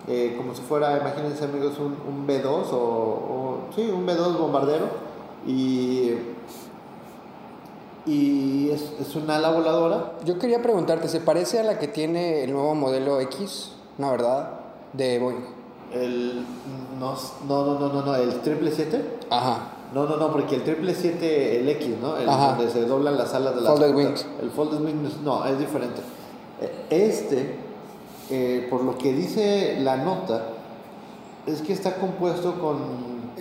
eh, 0.09 0.35
como 0.37 0.55
si 0.55 0.63
fuera, 0.63 0.99
imagínense 0.99 1.45
amigos, 1.45 1.79
un, 1.79 1.97
un 2.07 2.27
B2 2.27 2.47
o, 2.73 2.77
o, 2.77 3.59
sí, 3.75 3.83
un 3.83 4.07
B2 4.07 4.39
bombardero 4.39 4.87
y, 5.47 6.13
y 8.07 8.71
es, 8.71 8.93
es 9.01 9.17
una 9.17 9.37
ala 9.37 9.51
voladora. 9.51 10.13
Yo 10.25 10.39
quería 10.39 10.63
preguntarte, 10.63 11.09
¿se 11.09 11.21
parece 11.21 11.61
a 11.61 11.65
la 11.65 11.79
que 11.79 11.89
tiene 11.89 12.45
el 12.45 12.53
nuevo 12.53 12.75
modelo 12.75 13.21
X, 13.21 13.73
no 13.99 14.11
verdad, 14.11 14.61
de 14.93 15.19
Boeing? 15.19 15.45
El, 15.93 16.45
no, 16.99 17.17
no, 17.49 17.79
no, 17.79 17.89
no, 17.93 18.03
no, 18.03 18.15
el 18.17 18.33
777. 18.33 19.19
Ajá. 19.31 19.76
No, 19.95 20.05
no, 20.05 20.17
no, 20.17 20.33
porque 20.33 20.57
el 20.57 20.63
777, 20.63 21.61
el 21.61 21.69
X, 21.69 21.95
¿no? 22.01 22.17
El 22.17 22.27
donde 22.27 22.71
se 22.71 22.85
doblan 22.85 23.17
las 23.17 23.33
alas 23.35 23.55
de 23.55 23.61
la 23.63 23.71
Folded 23.71 23.95
Wings. 23.95 24.27
El 24.43 24.51
Folded 24.51 24.81
Wings, 24.81 25.21
no, 25.23 25.45
es 25.47 25.59
diferente. 25.59 26.03
Este, 26.91 27.57
eh, 28.31 28.67
por 28.69 28.83
lo 28.83 28.99
que 28.99 29.13
dice 29.13 29.79
la 29.81 29.97
nota, 29.97 30.49
es 31.47 31.63
que 31.63 31.73
está 31.73 31.97
compuesto 31.97 32.59
con... 32.61 32.77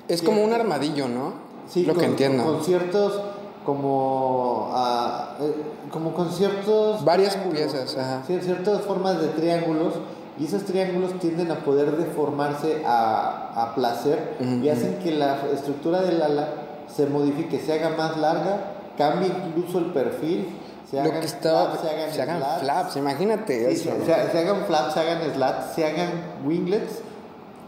Es 0.07 0.21
como 0.21 0.43
un 0.43 0.53
armadillo, 0.53 1.07
¿no? 1.07 1.33
Sí, 1.67 1.83
lo 1.83 1.93
con, 1.93 2.01
que 2.01 2.07
entiendo. 2.07 2.43
Con 2.43 2.63
ciertos, 2.63 3.19
como, 3.65 4.69
uh, 4.71 5.89
como 5.91 6.13
con 6.13 6.31
ciertos... 6.31 7.03
Varias 7.03 7.35
piezas, 7.37 7.97
ajá. 7.97 8.23
Ciertas 8.25 8.81
formas 8.81 9.19
de 9.19 9.29
triángulos 9.29 9.95
y 10.37 10.45
esos 10.45 10.63
triángulos 10.65 11.17
tienden 11.19 11.51
a 11.51 11.59
poder 11.59 11.95
deformarse 11.95 12.83
a, 12.85 13.51
a 13.55 13.75
placer 13.75 14.35
y 14.61 14.67
hacen 14.69 14.99
que 14.99 15.11
la 15.11 15.37
estructura 15.53 16.01
del 16.01 16.21
ala 16.21 16.49
se 16.93 17.05
modifique, 17.05 17.59
se 17.59 17.73
haga 17.73 17.95
más 17.95 18.17
larga, 18.17 18.59
cambie 18.97 19.31
incluso 19.47 19.79
el 19.79 19.85
perfil, 19.85 20.47
se 20.89 20.99
hagan 20.99 21.23
flaps, 21.23 21.79
se 21.81 21.89
hagan, 21.89 22.13
se 22.13 22.21
hagan 22.21 22.41
flaps, 22.59 22.95
imagínate. 22.95 23.75
Sí, 23.75 23.89
se, 23.89 24.05
se, 24.05 24.13
hagan 24.13 24.65
flaps, 24.65 24.93
se 24.93 24.99
hagan 24.99 25.33
slats, 25.33 25.73
se 25.73 25.85
hagan 25.85 26.09
winglets, 26.45 26.99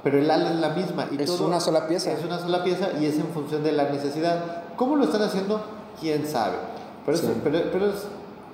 pero 0.03 0.19
el 0.19 0.29
ala 0.29 0.51
es 0.51 0.57
la 0.57 0.69
misma. 0.69 1.07
Y 1.11 1.21
es 1.21 1.25
todo 1.25 1.47
una 1.47 1.59
sola 1.59 1.87
pieza. 1.87 2.11
Es 2.11 2.23
una 2.23 2.39
sola 2.39 2.63
pieza 2.63 2.89
y 2.99 3.05
es 3.05 3.15
en 3.15 3.27
función 3.27 3.63
de 3.63 3.71
la 3.71 3.89
necesidad. 3.89 4.63
¿Cómo 4.75 4.95
lo 4.95 5.05
están 5.05 5.23
haciendo? 5.23 5.61
¿Quién 5.99 6.27
sabe? 6.27 6.57
Pero, 7.05 7.17
sí. 7.17 7.27
pero, 7.43 7.59
pero 7.71 7.89
es, 7.89 8.03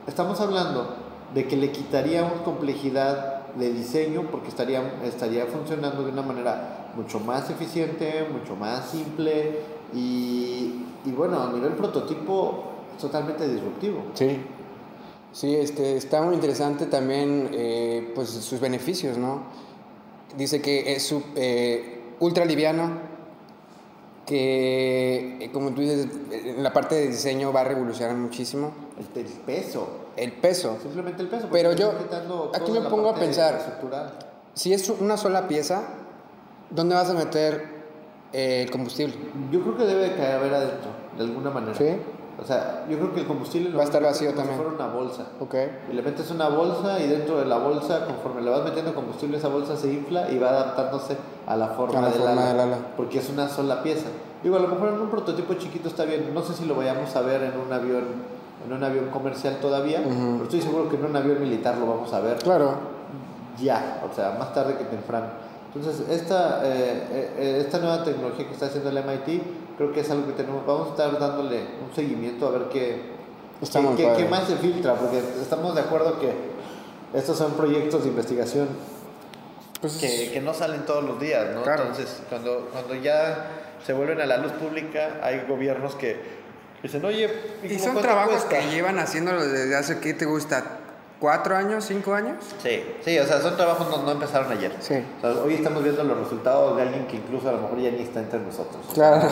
estamos 0.08 0.39
hablando 0.39 0.95
de 1.34 1.47
que 1.47 1.58
le 1.58 1.71
quitaríamos 1.71 2.41
complejidad 2.45 3.43
de 3.58 3.72
diseño 3.72 4.28
porque 4.32 4.50
estaría, 4.50 4.82
estaría 5.04 5.46
funcionando 5.46 6.04
de 6.04 6.12
una 6.12 6.22
manera 6.22 6.92
mucho 6.96 7.20
más 7.20 7.50
eficiente, 7.50 8.28
mucho 8.32 8.56
más 8.56 8.89
simple 8.89 9.60
y, 9.94 10.86
y 11.06 11.12
bueno, 11.16 11.42
a 11.42 11.52
nivel 11.52 11.74
prototipo 11.74 12.63
es 12.96 13.02
totalmente 13.02 13.48
disruptivo. 13.48 14.04
Sí, 14.13 14.38
sí, 15.32 15.56
este, 15.56 15.98
está 15.98 16.22
muy 16.22 16.36
interesante 16.36 16.86
también 16.88 17.50
eh, 17.54 18.12
pues 18.16 18.30
sus 18.30 18.60
beneficios, 18.60 19.18
¿no? 19.18 19.44
Dice 20.38 20.62
que 20.62 20.94
es 20.94 21.13
eh, 21.36 22.02
ultra 22.20 22.46
liviano, 22.46 23.13
que 24.26 25.38
eh, 25.39 25.52
como 25.52 25.72
tú 25.72 25.82
dices, 25.82 26.08
en 26.32 26.63
la 26.63 26.74
parte 26.74 26.96
de 26.96 27.08
diseño 27.08 27.54
va 27.54 27.62
a 27.62 27.66
revolucionar 27.66 28.16
muchísimo. 28.16 28.72
El 28.98 29.06
peso. 29.46 30.03
El 30.15 30.34
peso. 30.34 30.78
Simplemente 30.82 31.21
el 31.21 31.28
peso. 31.28 31.47
Pero 31.52 31.73
yo 31.73 31.91
aquí 32.54 32.71
me 32.71 32.82
pongo 32.82 33.10
a 33.10 33.15
pensar, 33.15 33.80
si 34.54 34.73
es 34.73 34.89
una 34.89 35.17
sola 35.17 35.47
pieza, 35.47 35.84
¿dónde 36.69 36.95
vas 36.95 37.10
a 37.10 37.13
meter 37.13 37.65
eh, 38.32 38.63
el 38.63 38.71
combustible? 38.71 39.15
Yo 39.52 39.62
creo 39.62 39.78
que 39.78 39.86
debe 39.86 40.15
caer 40.15 40.54
adentro, 40.54 40.91
de 41.17 41.23
alguna 41.23 41.49
manera. 41.49 41.76
¿Sí? 41.76 41.97
O 42.41 42.45
sea, 42.45 42.86
yo 42.89 42.97
creo 42.97 43.13
que 43.13 43.19
el 43.21 43.28
combustible 43.28 43.76
va 43.76 43.84
a 43.84 43.86
estar 43.86 44.02
vacío 44.02 44.34
también. 44.34 44.58
Si 44.58 44.63
fuera 44.63 44.76
una 44.76 44.93
bolsa. 44.93 45.28
Okay. 45.39 45.69
Y 45.91 45.93
le 45.93 46.02
metes 46.02 46.32
una 46.32 46.49
bolsa 46.49 46.99
y 46.99 47.08
dentro 47.08 47.38
de 47.38 47.45
la 47.45 47.58
bolsa, 47.58 48.06
conforme 48.06 48.41
le 48.41 48.49
vas 48.49 48.63
metiendo 48.63 48.93
combustible, 48.95 49.38
esa 49.38 49.49
bolsa 49.49 49.78
se 49.78 49.93
infla 49.93 50.30
y 50.32 50.39
va 50.39 50.49
adaptándose 50.49 51.15
a 51.45 51.56
la 51.56 51.67
forma, 51.69 51.99
a 51.99 52.02
la 52.02 52.10
del, 52.10 52.19
forma 52.19 52.32
ala, 52.41 52.47
del 52.47 52.60
ala. 52.60 52.78
Porque 52.97 53.19
es 53.19 53.30
una 53.30 53.47
sola 53.49 53.84
pieza. 53.84 54.08
Digo, 54.41 54.58
a 54.58 54.60
lo 54.60 54.67
mejor 54.67 54.89
en 54.89 54.99
un 54.99 55.10
prototipo 55.10 55.54
chiquito 55.54 55.88
está 55.88 56.06
bien. 56.06 56.34
No 56.34 56.41
sé 56.41 56.54
si 56.54 56.65
lo 56.65 56.76
vayamos 56.76 57.15
a 57.15 57.21
ver 57.21 57.43
en 57.43 57.58
un 57.58 57.71
avión, 57.71 58.04
en 58.65 58.73
un 58.73 58.84
avión 58.84 59.10
comercial 59.10 59.58
todavía, 59.62 60.02
uh 60.02 60.10
-huh. 60.10 60.32
pero 60.34 60.43
estoy 60.43 60.62
seguro 60.62 60.89
que 60.89 60.95
en 60.95 61.06
un 61.06 61.15
avión 61.15 61.41
militar 61.41 61.78
lo 61.78 61.88
vamos 61.88 62.13
a 62.13 62.19
ver. 62.19 62.38
Claro. 62.38 62.76
Ya, 63.62 64.02
o 64.10 64.13
sea, 64.15 64.36
más 64.39 64.54
tarde 64.54 64.76
que 64.78 64.86
temprano. 64.86 65.28
Entonces, 65.73 66.08
esta, 66.10 66.62
eh, 66.63 67.08
eh, 67.38 67.58
esta 67.65 67.80
nueva 67.80 68.04
tecnología 68.04 68.47
que 68.47 68.54
está 68.54 68.67
haciendo 68.67 68.89
el 68.89 68.97
MIT, 68.97 69.41
creo 69.78 69.91
que 69.91 70.02
es 70.02 70.12
algo 70.12 70.28
que 70.28 70.34
tenemos, 70.34 70.65
vamos 70.65 70.88
a 70.88 70.91
estar 70.91 71.19
dándole 71.19 71.62
un 71.84 71.95
seguimiento 71.95 72.47
a 72.47 72.52
ver 72.52 72.63
qué, 72.71 73.02
qué, 73.60 73.95
qué, 73.97 74.13
qué, 74.17 74.26
más 74.26 74.47
se 74.47 74.56
filtra, 74.58 74.95
porque 74.95 75.17
estamos 75.41 75.73
de 75.73 75.82
acuerdo 75.82 76.19
que 76.19 76.32
estos 77.13 77.38
son 77.38 77.54
proyectos 77.54 78.04
de 78.04 78.10
investigación 78.10 78.67
pues 79.84 79.97
que, 79.97 80.32
que, 80.32 80.39
no 80.39 80.54
salen 80.54 80.86
todos 80.86 81.04
los 81.04 81.19
días, 81.19 81.45
¿no? 81.54 81.69
Entonces, 81.69 82.21
cuando, 82.30 82.69
cuando 82.71 82.95
ya 82.95 83.49
se 83.86 83.91
vuelven 83.91 84.21
a 84.21 84.26
la 84.26 84.38
luz 84.38 84.54
pública, 84.54 85.19
hay 85.21 85.43
gobiernos 85.45 85.95
que 85.95 86.43
dicen, 86.84 87.04
oye, 87.06 87.30
¿y, 87.63 87.80
son 87.80 88.00
trabajos 88.02 88.43
que 88.43 88.62
llevan 88.69 89.00
haciéndolo 89.00 89.48
desde 89.48 89.76
hace, 89.76 90.00
¿qué 90.00 90.13
te 90.13 90.26
gusta? 90.26 90.63
¿Cuatro 91.19 91.56
años? 91.56 91.86
¿Cinco 91.86 92.13
años? 92.13 92.36
Sí, 92.62 92.84
sí, 93.04 93.17
o 93.17 93.26
sea, 93.26 93.39
son 93.39 93.56
trabajos 93.56 93.88
que 93.88 94.04
no, 94.04 94.12
empezaron 94.12 94.52
ayer. 94.52 94.74
Sí. 94.82 94.96
hoy 95.24 95.54
estamos 95.54 95.82
viendo 95.82 96.04
los 96.04 96.17
resultados 96.17 96.76
de 96.76 96.82
alguien 96.84 97.08
que 97.08 97.15
incluso 97.15 97.48
a 97.48 97.54
lo 97.54 97.60
mejor 97.60 97.80
ya 97.80 97.91
ni 97.91 98.02
está 98.02 98.19
entre 98.19 98.39
nosotros. 98.39 98.86
Claro. 98.93 99.30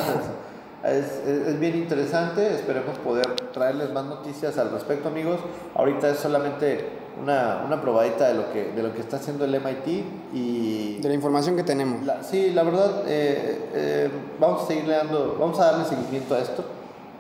Es, 0.83 1.27
es, 1.27 1.59
bien 1.59 1.75
interesante, 1.75 2.55
esperemos 2.55 2.97
poder 2.99 3.35
traerles 3.53 3.91
más 3.91 4.05
noticias 4.05 4.57
al 4.57 4.71
respecto 4.71 5.09
amigos. 5.09 5.39
Ahorita 5.75 6.09
es 6.09 6.17
solamente 6.17 6.87
una, 7.21 7.61
una 7.65 7.79
probadita 7.81 8.29
de 8.29 8.33
lo, 8.33 8.51
que, 8.51 8.71
de 8.71 8.81
lo 8.81 8.91
que 8.91 9.01
está 9.01 9.17
haciendo 9.17 9.45
el 9.45 9.51
MIT 9.51 10.05
y... 10.33 10.99
De 10.99 11.07
la 11.07 11.13
información 11.13 11.55
que 11.55 11.63
tenemos. 11.63 11.99
sí, 12.23 12.51
la 12.51 12.63
verdad, 12.63 13.03
eh, 13.05 13.59
eh, 13.73 14.09
vamos 14.39 14.63
a 14.63 14.67
seguir 14.67 14.87
dando, 14.87 15.37
vamos 15.39 15.59
a 15.59 15.65
darle 15.65 15.85
seguimiento 15.85 16.33
a 16.33 16.39
esto 16.39 16.63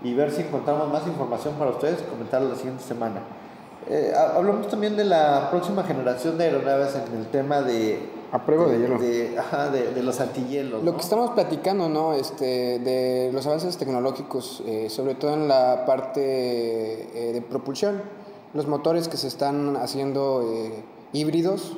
y 0.03 0.13
ver 0.13 0.31
si 0.31 0.41
encontramos 0.41 0.91
más 0.91 1.05
información 1.07 1.55
para 1.55 1.71
ustedes 1.71 2.01
y 2.01 2.09
comentarlo 2.09 2.49
la 2.49 2.55
siguiente 2.55 2.83
semana. 2.83 3.21
Eh, 3.89 4.13
hablamos 4.15 4.67
también 4.67 4.95
de 4.95 5.05
la 5.05 5.49
próxima 5.49 5.83
generación 5.83 6.37
de 6.37 6.45
aeronaves 6.45 6.95
en 6.95 7.17
el 7.17 7.27
tema 7.27 7.61
de 7.61 8.21
a 8.31 8.45
prueba 8.45 8.67
de, 8.67 8.79
hielo. 8.79 8.97
De, 8.97 9.37
ajá, 9.37 9.69
de, 9.69 10.01
los 10.01 10.19
antihielos. 10.21 10.83
Lo 10.83 10.95
que 10.95 11.01
estamos 11.01 11.31
platicando, 11.31 11.89
¿no? 11.89 12.13
Este, 12.13 12.79
de 12.79 13.29
los 13.33 13.45
avances 13.45 13.75
tecnológicos, 13.77 14.63
eh, 14.65 14.89
sobre 14.89 15.15
todo 15.15 15.33
en 15.33 15.49
la 15.49 15.83
parte 15.85 16.21
eh, 16.21 17.33
de 17.33 17.41
propulsión, 17.41 18.01
los 18.53 18.67
motores 18.67 19.09
que 19.09 19.17
se 19.17 19.27
están 19.27 19.75
haciendo 19.75 20.49
eh, 20.53 20.83
híbridos. 21.11 21.75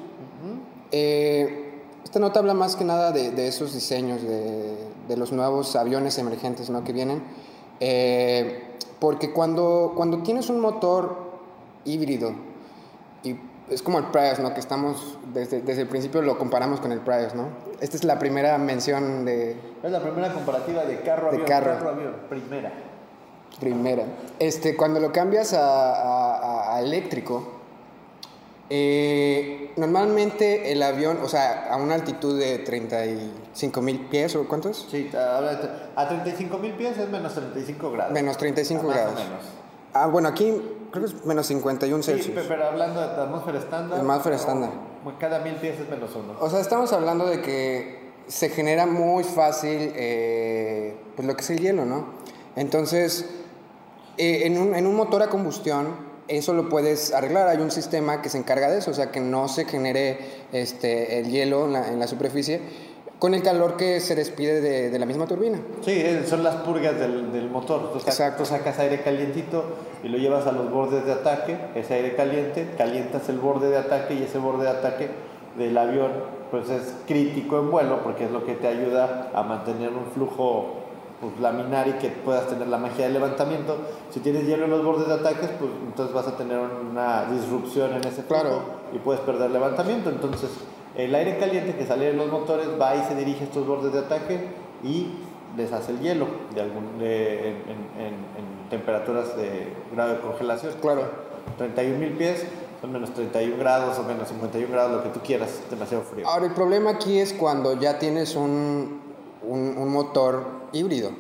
esta 0.92 2.20
nota 2.20 2.40
habla 2.40 2.54
más 2.54 2.76
que 2.76 2.84
nada 2.84 3.12
de, 3.12 3.48
esos 3.48 3.74
diseños, 3.74 4.22
de, 4.22 5.18
los 5.18 5.32
nuevos 5.32 5.76
aviones 5.76 6.20
emergentes 6.20 6.70
¿no? 6.70 6.84
que 6.84 6.94
vienen. 6.94 7.24
Porque 9.00 9.32
cuando, 9.32 9.94
cuando 9.96 10.24
tienes 10.24 10.50
un 10.50 10.60
motor 10.60 11.18
híbrido 11.86 12.34
y 13.24 13.38
es 13.70 13.82
como 13.82 13.98
el 14.00 14.06
Prius, 14.06 14.40
¿no? 14.40 14.54
Que 14.54 14.60
estamos, 14.60 15.18
desde, 15.34 15.62
desde 15.62 15.84
el 15.84 15.88
principio 15.88 16.22
lo 16.22 16.38
comparamos 16.38 16.80
con 16.80 16.92
el 16.92 17.00
Prius, 17.00 17.34
¿no? 17.34 17.48
Esta 17.80 17.96
es 17.96 18.04
la 18.04 18.20
primera 18.20 18.58
mención 18.58 19.26
de... 19.26 19.58
Es 19.82 19.92
la 19.92 20.02
primera 20.02 20.34
comparativa 20.34 20.84
de 20.86 21.02
carro-avión. 21.02 21.46
Carro. 21.46 21.74
carro-avión, 21.74 22.16
primera. 22.30 22.72
Primera. 23.60 24.04
Este, 24.40 24.76
cuando 24.76 25.00
lo 25.00 25.12
cambias 25.12 25.54
a, 25.54 26.76
a, 26.76 26.82
eléctrico, 26.82 27.63
eh, 28.70 29.72
normalmente 29.76 30.72
el 30.72 30.82
avión, 30.82 31.20
o 31.22 31.28
sea, 31.28 31.68
a 31.70 31.78
una 31.78 31.96
altitud 31.96 32.40
de 32.40 32.60
35 32.60 33.82
mil 33.82 34.00
pies, 34.08 34.36
¿o 34.36 34.48
cuántos? 34.48 34.88
Sí, 34.90 35.12
a, 35.16 36.08
35 36.08 36.58
mil 36.58 36.74
pies 36.74 36.98
es 36.98 37.10
menos 37.10 37.34
35 37.34 37.92
grados. 37.92 38.14
Menos 38.14 38.38
35 38.38 38.88
grados. 38.88 39.16
Menos. 39.16 39.44
Ah, 39.94 40.08
bueno, 40.08 40.30
aquí 40.30 40.54
creo 40.92 41.06
que 41.06 41.12
es 41.12 41.26
menos 41.26 41.46
51 41.48 42.04
Celsius. 42.04 42.36
Sí, 42.36 42.46
pero 42.48 42.66
hablando 42.66 43.02
de 43.02 43.08
atmósfera 43.08 43.60
estándar. 43.60 44.00
Atmósfera 44.00 44.36
estándar. 44.36 44.70
Cada 45.20 45.40
mil 45.40 45.56
pies 45.56 45.80
es 45.80 45.90
menos 45.90 46.16
uno. 46.16 46.36
O 46.40 46.50
sea, 46.50 46.62
estamos 46.62 46.94
hablando 46.94 47.26
de 47.26 47.42
que 47.42 48.14
se 48.28 48.50
genera 48.50 48.86
muy 48.86 49.24
fácil 49.24 49.92
eh, 49.96 50.96
pues 51.16 51.28
lo 51.28 51.36
que 51.36 51.42
es 51.42 51.50
el 51.50 51.60
hielo, 51.60 51.86
¿no? 51.86 52.06
Entonces, 52.56 53.30
eh, 54.18 54.44
en, 54.46 54.58
un, 54.58 54.74
en 54.74 54.88
un 54.88 54.96
motor 54.96 55.22
a 55.22 55.30
combustión, 55.30 56.13
eso 56.28 56.54
lo 56.54 56.70
puedes 56.70 57.14
arreglar. 57.14 57.48
Hay 57.48 57.58
un 57.58 57.72
sistema 57.72 58.22
que 58.22 58.30
se 58.30 58.38
encarga 58.38 58.70
de 58.70 58.80
eso, 58.80 58.92
o 58.92 58.94
sea, 58.94 59.12
que 59.12 59.20
no 59.20 59.48
se 59.48 59.66
genere 59.66 60.20
este, 60.52 61.20
el 61.20 61.30
hielo 61.30 61.66
en 61.66 61.74
la, 61.74 61.88
en 61.90 62.00
la 62.00 62.08
superficie 62.08 62.62
con 63.24 63.34
el 63.34 63.42
calor 63.42 63.78
que 63.78 64.02
se 64.02 64.16
despide 64.16 64.60
de, 64.60 65.00
la 65.00 65.06
misma 65.06 65.26
turbina. 65.26 65.58
Sí, 65.80 65.92
eh, 65.92 66.26
son 66.28 66.44
las 66.44 66.56
purgas 66.58 67.00
del, 67.00 67.50
motor. 67.50 67.94
Tú 67.94 68.00
Exacto. 68.00 68.44
sacas 68.44 68.80
aire 68.80 69.02
calientito 69.02 69.64
y 70.04 70.10
lo 70.10 70.18
llevas 70.18 70.46
a 70.46 70.52
los 70.52 70.70
bordes 70.70 71.06
de 71.06 71.14
ataque, 71.14 71.56
ese 71.74 71.94
aire 71.94 72.18
caliente, 72.18 72.68
calientas 72.78 73.30
el 73.30 73.38
borde 73.38 73.70
de 73.70 73.78
ataque 73.78 74.16
y 74.16 74.24
ese 74.24 74.40
borde 74.40 74.66
de 74.66 74.72
ataque 74.72 75.08
del 75.58 75.78
avión 75.78 76.12
pues 76.52 76.70
es 76.70 76.96
crítico 77.08 77.60
en 77.60 77.72
vuelo 77.72 78.04
porque 78.04 78.26
es 78.26 78.32
lo 78.32 78.46
que 78.46 78.56
te 78.56 78.68
ayuda 78.68 79.32
a 79.34 79.42
mantener 79.44 79.92
un 79.92 80.08
flujo 80.14 80.83
pues, 81.24 81.40
laminar 81.40 81.88
y 81.88 81.94
que 81.94 82.10
puedas 82.10 82.48
tener 82.48 82.68
la 82.68 82.78
magia 82.78 83.08
de 83.08 83.14
levantamiento. 83.14 83.78
Si 84.12 84.20
tienes 84.20 84.46
hielo 84.46 84.66
en 84.66 84.72
los 84.72 84.84
bordes 84.84 85.08
de 85.08 85.14
ataques, 85.14 85.50
pues 85.58 85.72
entonces 85.88 86.14
vas 86.14 86.28
a 86.28 86.36
tener 86.36 86.60
una 86.60 87.26
disrupción 87.32 87.94
en 87.94 88.06
ese 88.06 88.24
flujo 88.24 88.62
y 88.94 88.98
puedes 89.00 89.22
perder 89.22 89.52
levantamiento. 89.52 90.10
Entonces, 90.10 90.50
el 90.98 91.16
aire 91.16 91.38
caliente 91.38 91.76
que 91.78 91.86
sale 91.86 92.08
de 92.08 92.14
los 92.14 92.30
motores 92.30 92.68
va 92.80 92.96
y 92.98 93.04
se 93.04 93.16
dirige 93.16 93.42
a 93.42 93.44
estos 93.46 93.66
bordes 93.66 93.94
de 93.94 94.00
ataque 94.00 94.50
y 94.84 95.14
deshace 95.56 95.94
el 95.94 96.02
hielo 96.02 96.28
de 96.54 96.62
algún, 96.62 97.02
en, 97.02 97.54
temperaturas 98.70 99.38
de 99.38 99.74
grado 99.94 100.16
de 100.16 100.20
congelación. 100.20 100.74
Claro. 100.82 101.04
31 101.58 102.00
mil 102.00 102.12
pies 102.18 102.46
son 102.82 102.92
menos 102.92 103.14
31 103.14 103.58
grados 103.58 103.98
o 103.98 104.04
menos 104.04 104.28
51 104.28 104.70
grados, 104.70 104.92
lo 104.92 105.04
que 105.04 105.10
tú 105.10 105.22
quieras, 105.22 105.62
demasiado 105.70 106.04
frío. 106.04 106.28
Ahora, 106.28 106.48
el 106.48 106.54
problema 106.54 106.92
aquí 106.92 107.18
es 107.18 107.32
cuando 107.32 107.80
ya 107.80 107.98
tienes 107.98 108.36
un, 108.36 109.00
un, 109.48 109.92
motor 109.92 110.46
híbrido. 110.72 111.12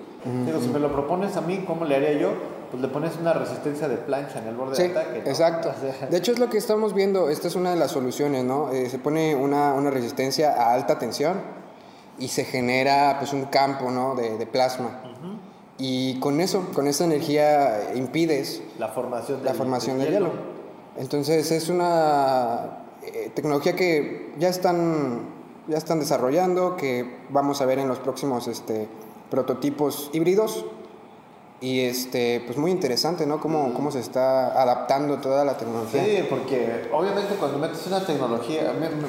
Digo, 0.46 0.60
si 0.62 0.70
me 0.70 0.80
lo 0.80 0.92
propones 0.92 1.36
a 1.36 1.42
mí, 1.42 1.64
¿cómo 1.68 1.86
le 1.86 1.96
haría 1.96 2.14
yo? 2.14 2.32
pues 2.74 2.82
le 2.82 2.88
pones 2.88 3.12
una 3.22 3.34
resistencia 3.34 3.88
de 3.88 3.98
plancha 3.98 4.40
en 4.40 4.48
el 4.48 4.56
borde 4.56 4.76
de 4.76 4.90
ataque. 4.90 5.20
Exacto. 5.30 5.72
De 6.10 6.18
hecho, 6.18 6.32
es 6.32 6.40
lo 6.40 6.50
que 6.50 6.58
estamos 6.58 6.96
viendo. 6.96 7.30
Esta 7.30 7.48
es 7.48 7.56
una 7.56 7.70
de 7.70 7.76
las 7.76 7.92
soluciones, 7.92 8.44
¿no? 8.44 8.72
Eh, 8.72 8.90
se 8.90 8.98
pone 8.98 9.36
una, 9.36 9.76
una, 9.76 9.92
resistencia 9.92 10.54
a 10.54 10.74
alta 10.74 10.98
tensión 10.98 11.40
y 12.18 12.30
se 12.30 12.46
genera 12.46 13.18
pues 13.20 13.32
un 13.32 13.46
campo, 13.46 13.92
¿no? 13.92 14.16
De, 14.16 14.40
de 14.40 14.48
plasma. 14.48 15.04
Y 15.78 16.20
con 16.20 16.42
eso, 16.42 16.68
con 16.74 16.88
esa 16.88 17.06
energía 17.06 17.94
impides 17.94 18.64
la 18.80 18.88
formación, 18.88 19.38
del, 19.38 19.46
la 19.46 19.54
formación 19.54 20.00
del, 20.00 20.12
hielo. 20.12 20.32
Entonces 20.98 21.52
es 21.52 21.70
una 21.70 22.86
eh, 23.04 23.32
tecnología 23.36 23.76
que 23.76 24.34
ya 24.40 24.50
están, 24.50 25.33
ya 25.68 25.78
están 25.78 26.00
desarrollando, 26.00 26.76
que 26.76 27.20
vamos 27.30 27.62
a 27.62 27.66
ver 27.66 27.80
en 27.80 27.88
los 27.88 28.00
próximos 28.00 28.48
este, 28.48 28.88
prototipos 29.30 30.10
híbridos 30.14 30.66
y 31.62 31.82
este, 31.82 32.44
pues 32.46 32.58
muy 32.58 32.72
interesante, 32.72 33.26
¿no? 33.26 33.40
Cómo, 33.40 33.74
cómo 33.74 33.90
se 33.90 34.00
está 34.00 34.62
adaptando 34.62 35.20
toda 35.20 35.46
la 35.46 35.56
tecnología. 35.56 36.04
Sí, 36.04 36.26
porque 36.30 36.90
obviamente 36.92 37.36
cuando 37.36 37.58
metes 37.58 37.88
una 37.88 38.06
tecnología, 38.06 38.74
me, 38.74 38.90
me, 38.90 39.06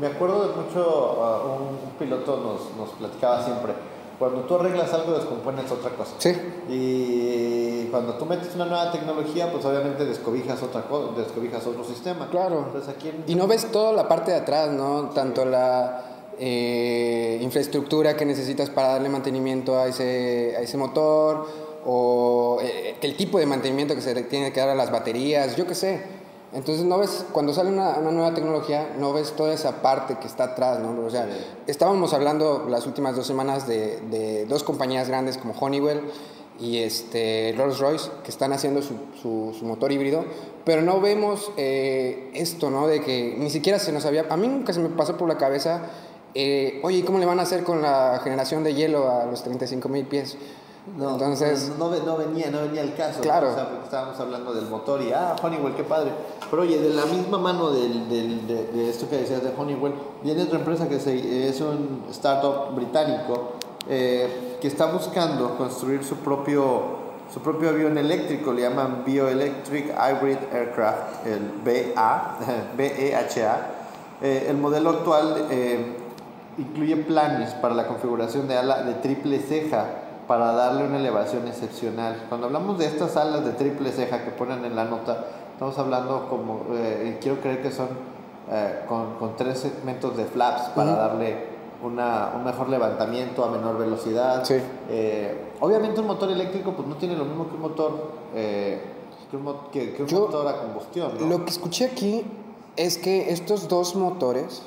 me 0.00 0.06
acuerdo 0.06 0.48
de 0.48 0.56
mucho, 0.56 1.18
uh, 1.18 1.86
un, 1.86 1.98
piloto 1.98 2.36
nos, 2.38 2.76
nos 2.76 2.96
platicaba 2.96 3.44
siempre, 3.44 3.72
cuando 4.18 4.42
tú 4.42 4.54
arreglas 4.56 4.92
algo 4.92 5.14
descompones 5.14 5.70
otra 5.70 5.90
cosa. 5.90 6.14
Sí. 6.18 6.32
Y 6.68 7.86
cuando 7.86 8.14
tú 8.14 8.26
metes 8.26 8.54
una 8.54 8.66
nueva 8.66 8.92
tecnología, 8.92 9.50
pues 9.50 9.64
obviamente 9.64 10.04
descobijas 10.04 10.62
otra 10.62 10.82
cosa, 10.82 11.12
descobijas 11.16 11.66
otro 11.66 11.84
sistema. 11.84 12.28
Claro. 12.30 12.66
aquí 12.88 13.12
Y 13.26 13.34
no 13.34 13.46
ves 13.46 13.70
toda 13.70 13.92
la 13.92 14.08
parte 14.08 14.30
de 14.30 14.38
atrás, 14.38 14.70
¿no? 14.70 15.10
Tanto 15.10 15.44
la 15.44 16.30
eh, 16.38 17.38
infraestructura 17.42 18.16
que 18.16 18.24
necesitas 18.24 18.70
para 18.70 18.88
darle 18.88 19.08
mantenimiento 19.08 19.78
a 19.78 19.86
ese, 19.86 20.54
a 20.56 20.60
ese 20.60 20.76
motor 20.76 21.46
o 21.86 22.58
eh, 22.62 22.96
el 23.00 23.16
tipo 23.16 23.38
de 23.38 23.46
mantenimiento 23.46 23.94
que 23.94 24.00
se 24.00 24.14
tiene 24.24 24.52
que 24.52 24.60
dar 24.60 24.70
a 24.70 24.74
las 24.74 24.90
baterías, 24.90 25.56
yo 25.56 25.66
qué 25.66 25.74
sé. 25.74 26.23
Entonces 26.54 26.84
no 26.84 26.98
ves, 26.98 27.26
cuando 27.32 27.52
sale 27.52 27.70
una, 27.70 27.98
nueva 27.98 28.32
tecnología, 28.32 28.94
no 28.98 29.12
ves 29.12 29.32
toda 29.32 29.52
esa 29.52 29.82
parte 29.82 30.16
que 30.16 30.26
está 30.26 30.44
atrás, 30.44 30.78
¿no? 30.78 31.04
O 31.04 31.10
sea, 31.10 31.28
estábamos 31.66 32.14
hablando 32.14 32.66
las 32.68 32.86
últimas 32.86 33.16
dos 33.16 33.26
semanas 33.26 33.66
de, 33.66 34.00
de 34.10 34.46
dos 34.46 34.62
compañías 34.62 35.08
grandes 35.08 35.36
como 35.36 35.54
Honeywell 35.58 36.00
y 36.60 36.78
este, 36.78 37.54
Rolls 37.58 37.80
Royce 37.80 38.10
que 38.22 38.30
están 38.30 38.52
haciendo 38.52 38.80
su, 38.82 38.94
su, 39.20 39.64
motor 39.64 39.90
híbrido, 39.90 40.24
pero 40.64 40.82
no 40.82 41.00
vemos 41.00 41.50
eh, 41.56 42.30
esto, 42.34 42.70
¿no? 42.70 42.86
De 42.86 43.02
que 43.02 43.34
ni 43.36 43.50
siquiera 43.50 43.78
se 43.80 43.90
nos 43.90 44.06
había, 44.06 44.26
a 44.30 44.36
mí 44.36 44.46
nunca 44.46 44.72
se 44.72 44.80
me 44.80 44.88
pasó 44.90 45.16
por 45.16 45.28
la 45.28 45.36
cabeza 45.36 45.90
eh, 46.34 46.80
oye, 46.82 47.04
¿cómo 47.04 47.20
le 47.20 47.26
van 47.26 47.38
a 47.38 47.42
hacer 47.42 47.62
con 47.62 47.80
la 47.80 48.20
generación 48.24 48.64
de 48.64 48.74
hielo 48.74 49.08
a 49.08 49.24
los 49.24 49.44
35 49.44 49.88
mil 49.88 50.04
pies? 50.04 50.36
No, 50.98 51.12
Entonces, 51.12 51.72
no, 51.78 51.88
no, 51.88 52.16
venía, 52.18 52.50
no 52.50 52.60
venía 52.60 52.82
el 52.82 52.94
caso. 52.94 53.22
Claro. 53.22 53.50
O 53.50 53.54
sea, 53.54 53.68
porque 53.70 53.84
estábamos 53.84 54.20
hablando 54.20 54.52
del 54.52 54.66
motor 54.66 55.00
y, 55.00 55.12
ah, 55.12 55.34
Honeywell, 55.42 55.74
qué 55.74 55.82
padre. 55.82 56.12
Pero 56.50 56.62
oye, 56.62 56.78
de 56.78 56.90
la 56.90 57.06
misma 57.06 57.38
mano 57.38 57.70
del, 57.70 58.08
del, 58.10 58.46
de, 58.46 58.90
esto 58.90 59.08
que 59.08 59.16
decías 59.16 59.42
de 59.42 59.50
Honeywell, 59.56 59.94
viene 60.22 60.42
otra 60.42 60.58
empresa 60.58 60.86
que 60.86 61.00
se, 61.00 61.48
es 61.48 61.58
un 61.62 62.04
startup 62.10 62.74
británico 62.74 63.54
eh, 63.88 64.58
que 64.60 64.68
está 64.68 64.86
buscando 64.86 65.56
construir 65.56 66.04
su 66.04 66.16
propio, 66.16 66.82
su 67.32 67.40
propio 67.40 67.70
avión 67.70 67.96
eléctrico, 67.96 68.52
le 68.52 68.62
llaman 68.62 69.04
Bioelectric 69.06 69.86
Hybrid 69.86 70.36
Aircraft, 70.52 71.26
el 71.26 71.50
BA, 71.64 72.38
BEHA. 72.76 73.70
Eh, 74.20 74.46
el 74.50 74.58
modelo 74.58 74.90
actual 74.90 75.46
eh, 75.50 75.96
incluye 76.58 76.96
planes 76.96 77.54
para 77.54 77.74
la 77.74 77.86
configuración 77.86 78.46
de 78.46 78.58
ala 78.58 78.82
de 78.82 78.94
triple 78.94 79.38
ceja 79.38 80.03
para 80.26 80.52
darle 80.52 80.84
una 80.84 80.98
elevación 80.98 81.46
excepcional. 81.48 82.26
Cuando 82.28 82.46
hablamos 82.46 82.78
de 82.78 82.86
estas 82.86 83.16
alas 83.16 83.44
de 83.44 83.52
triple 83.52 83.92
ceja 83.92 84.24
que 84.24 84.30
ponen 84.30 84.64
en 84.64 84.74
la 84.74 84.84
nota, 84.84 85.26
estamos 85.52 85.78
hablando 85.78 86.28
como, 86.28 86.62
eh, 86.74 87.18
quiero 87.20 87.40
creer 87.40 87.62
que 87.62 87.70
son 87.70 87.88
eh, 88.50 88.84
con, 88.88 89.14
con, 89.16 89.36
tres 89.36 89.58
segmentos 89.58 90.16
de 90.16 90.24
flaps 90.24 90.70
para 90.70 90.92
darle 90.92 91.54
una, 91.82 92.32
un 92.36 92.44
mejor 92.44 92.68
levantamiento 92.68 93.44
a 93.44 93.50
menor 93.50 93.78
velocidad. 93.78 94.44
Sí. 94.44 94.56
Eh, 94.88 95.52
obviamente 95.60 96.00
un 96.00 96.06
motor 96.06 96.30
eléctrico 96.30 96.72
pues 96.72 96.88
no 96.88 96.96
tiene 96.96 97.16
lo 97.16 97.24
mismo 97.24 97.48
que 97.48 97.54
un 97.54 97.60
motor, 97.60 98.10
que 98.32 99.36
un, 99.36 99.56
que, 99.70 100.02
un 100.02 100.20
motor 100.20 100.48
a 100.48 100.56
combustión. 100.58 101.28
Lo 101.28 101.44
que 101.44 101.50
escuché 101.50 101.86
aquí 101.86 102.24
es 102.76 102.98
que 102.98 103.30
estos 103.30 103.68
dos 103.68 103.94
motores, 103.94 104.62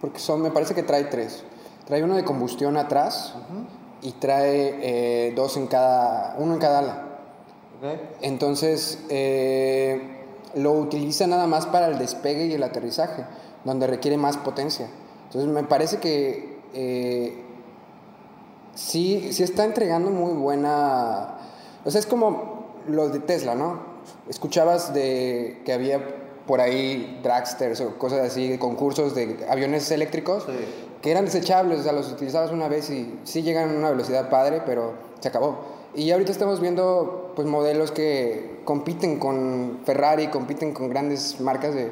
porque 0.00 0.18
son, 0.18 0.40
me 0.40 0.50
parece 0.50 0.74
que 0.74 0.82
trae 0.82 1.04
tres, 1.04 1.44
trae 1.86 2.02
uno 2.02 2.16
de 2.16 2.24
combustión 2.24 2.76
atrás 2.76 3.34
y 4.02 4.12
trae 4.12 5.32
dos 5.34 5.56
en 5.56 5.66
cada, 5.66 6.36
uno 6.38 6.54
en 6.54 6.60
cada 6.60 6.78
ala. 6.78 7.10
Entonces, 8.20 8.98
eh, 9.08 10.00
lo 10.54 10.72
utiliza 10.72 11.26
nada 11.26 11.46
más 11.46 11.66
para 11.66 11.86
el 11.86 11.98
despegue 11.98 12.46
y 12.46 12.52
el 12.52 12.62
aterrizaje, 12.62 13.24
donde 13.64 13.86
requiere 13.86 14.16
más 14.16 14.36
potencia. 14.36 14.88
Entonces, 15.26 15.50
me 15.50 15.64
parece 15.64 15.98
que 15.98 16.60
eh, 16.74 17.42
sí, 18.74 19.32
sí 19.32 19.42
está 19.42 19.64
entregando 19.64 20.10
muy 20.10 20.34
buena... 20.34 21.38
O 21.84 21.90
sea, 21.90 22.00
es 22.00 22.06
como 22.06 22.66
los 22.86 23.12
de 23.12 23.20
Tesla, 23.20 23.54
¿no? 23.54 23.80
Escuchabas 24.28 24.92
de 24.92 25.62
que 25.64 25.72
había 25.72 26.00
por 26.46 26.60
ahí 26.60 27.20
dragsters 27.22 27.80
o 27.80 27.96
cosas 27.96 28.20
así, 28.20 28.58
concursos 28.58 29.14
de 29.14 29.46
aviones 29.48 29.90
eléctricos 29.90 30.46
que 31.02 31.10
eran 31.10 31.24
desechables, 31.24 31.80
o 31.80 31.82
sea, 31.82 31.92
los 31.92 32.10
utilizabas 32.12 32.50
una 32.50 32.68
vez 32.68 32.90
y 32.90 33.18
sí 33.24 33.42
llegan 33.42 33.70
a 33.70 33.78
una 33.78 33.90
velocidad 33.90 34.28
padre, 34.28 34.62
pero 34.64 34.94
se 35.20 35.28
acabó. 35.28 35.58
Y 35.94 36.10
ahorita 36.10 36.30
estamos 36.30 36.60
viendo 36.60 37.32
pues, 37.34 37.48
modelos 37.48 37.90
que 37.90 38.60
compiten 38.64 39.18
con 39.18 39.80
Ferrari, 39.84 40.28
compiten 40.28 40.72
con 40.72 40.88
grandes 40.88 41.40
marcas 41.40 41.74
de, 41.74 41.90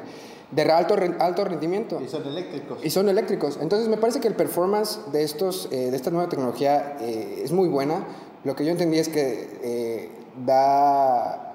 de 0.51 0.61
alto, 0.71 0.95
alto 1.19 1.45
rendimiento. 1.45 1.99
Y 2.01 2.07
son 2.07 2.25
eléctricos. 2.25 2.79
Y 2.83 2.89
son 2.89 3.09
eléctricos. 3.09 3.59
Entonces 3.61 3.89
me 3.89 3.97
parece 3.97 4.19
que 4.19 4.27
el 4.27 4.35
performance 4.35 4.99
de, 5.11 5.23
estos, 5.23 5.67
eh, 5.71 5.91
de 5.91 5.95
esta 5.95 6.11
nueva 6.11 6.29
tecnología 6.29 6.97
eh, 7.01 7.41
es 7.43 7.51
muy 7.51 7.67
buena. 7.67 8.05
Lo 8.43 8.55
que 8.55 8.63
yo 8.63 8.71
entendí 8.71 8.99
es 8.99 9.09
que 9.09 9.59
eh, 9.61 10.09
da 10.45 11.48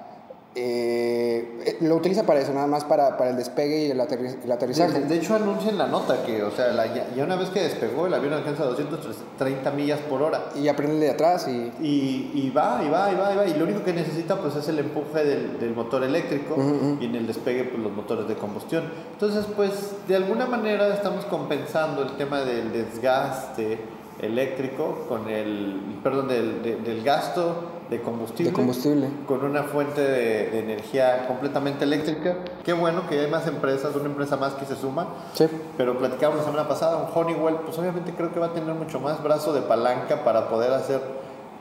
eh, 0.57 1.59
eh, 1.65 1.77
lo 1.81 1.95
utiliza 1.97 2.25
para 2.25 2.39
eso, 2.39 2.53
nada 2.53 2.65
más 2.65 2.85
para, 2.85 3.17
para 3.17 3.31
el 3.31 3.35
despegue 3.35 3.87
y 3.87 3.91
el, 3.91 3.99
aterrizaje. 3.99 5.01
De, 5.01 5.17
hecho, 5.17 5.35
anuncia 5.35 5.69
en 5.69 5.77
la 5.77 5.87
nota 5.87 6.23
que, 6.23 6.43
o 6.43 6.51
sea, 6.51 6.73
ya, 7.13 7.23
una 7.25 7.35
vez 7.35 7.49
que 7.49 7.61
despegó, 7.61 8.07
el 8.07 8.13
avión 8.13 8.31
alcanza 8.31 8.63
230 8.63 9.69
millas 9.71 9.99
por 9.99 10.21
hora. 10.21 10.45
Y 10.55 10.69
aprende 10.69 10.95
de 10.97 11.11
atrás 11.11 11.49
y... 11.49 11.73
y... 11.85 12.31
Y, 12.33 12.51
va, 12.51 12.81
y 12.85 12.89
va, 12.89 13.11
y 13.11 13.15
va, 13.15 13.33
y 13.33 13.37
va. 13.37 13.45
Y 13.47 13.53
lo 13.55 13.65
único 13.65 13.83
que 13.83 13.91
necesita, 13.91 14.37
pues, 14.37 14.55
es 14.55 14.67
el 14.69 14.79
empuje 14.79 15.25
del, 15.25 15.59
del 15.59 15.75
motor 15.75 16.03
eléctrico 16.03 16.55
y 17.01 17.05
en 17.05 17.15
el 17.15 17.27
despegue, 17.27 17.65
pues, 17.65 17.83
los 17.83 17.91
motores 17.91 18.25
de 18.27 18.35
combustión. 18.35 18.85
Entonces, 19.11 19.45
pues, 19.57 19.91
de 20.07 20.15
alguna 20.15 20.45
manera 20.45 20.87
estamos 20.93 21.25
compensando 21.25 22.01
el 22.03 22.11
tema 22.11 22.41
del 22.41 22.71
desgaste 22.71 23.77
eléctrico 24.21 25.05
con 25.09 25.29
el, 25.29 25.99
perdón, 26.01 26.29
del, 26.29 26.61
del 26.63 27.03
gasto 27.03 27.74
de 27.89 28.01
combustible, 28.01 28.51
combustible. 28.51 29.07
con 29.27 29.43
una 29.43 29.63
fuente 29.63 30.01
de, 30.01 30.59
energía 30.59 31.27
completamente 31.27 31.83
eléctrica. 31.83 32.37
Qué 32.63 32.73
bueno 32.73 33.07
que 33.07 33.19
hay 33.19 33.29
más 33.29 33.45
empresas, 33.47 33.95
una 33.95 34.05
empresa 34.05 34.37
más 34.37 34.53
que 34.53 34.65
se 34.65 34.75
suma. 34.75 35.07
Sí. 35.33 35.45
Pero 35.77 35.97
platicamos 35.97 36.37
la 36.37 36.43
semana 36.43 36.67
pasada, 36.67 36.97
un 36.97 37.07
Honeywell, 37.13 37.57
pues 37.57 37.77
obviamente 37.77 38.13
creo 38.13 38.33
que 38.33 38.39
va 38.39 38.47
a 38.47 38.53
tener 38.53 38.73
mucho 38.73 38.99
más 38.99 39.21
brazo 39.21 39.53
de 39.53 39.61
palanca 39.61 40.23
para 40.23 40.49
poder 40.49 40.73
hacer, 40.73 40.99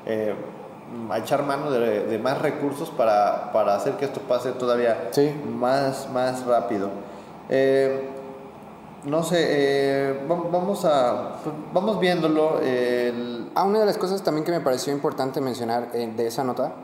eh, 0.07 0.35
echar 1.17 1.43
mano 1.43 1.71
de, 1.71 2.19
más 2.19 2.41
recursos 2.41 2.91
para, 2.91 3.53
para, 3.53 3.75
hacer 3.75 3.95
que 3.95 4.07
esto 4.07 4.21
pase 4.21 4.53
todavía 4.53 5.11
más, 5.59 6.09
más 6.11 6.47
rápido. 6.47 6.89
Eh, 7.51 8.09
no 9.05 9.23
sé, 9.23 9.45
eh, 9.49 10.21
vamos 10.27 10.87
a, 10.87 11.37
vamos 11.75 12.01
viéndolo. 12.01 12.61
Ah, 13.55 13.65
una 13.65 13.81
de 13.81 13.87
las 13.87 13.99
cosas 13.99 14.23
también 14.23 14.45
que 14.45 14.53
me 14.53 14.61
pareció 14.61 14.93
importante 14.93 15.41
mencionar 15.41 15.91
eh, 15.95 16.13
de 16.15 16.27
esa 16.27 16.45
nota 16.45 16.75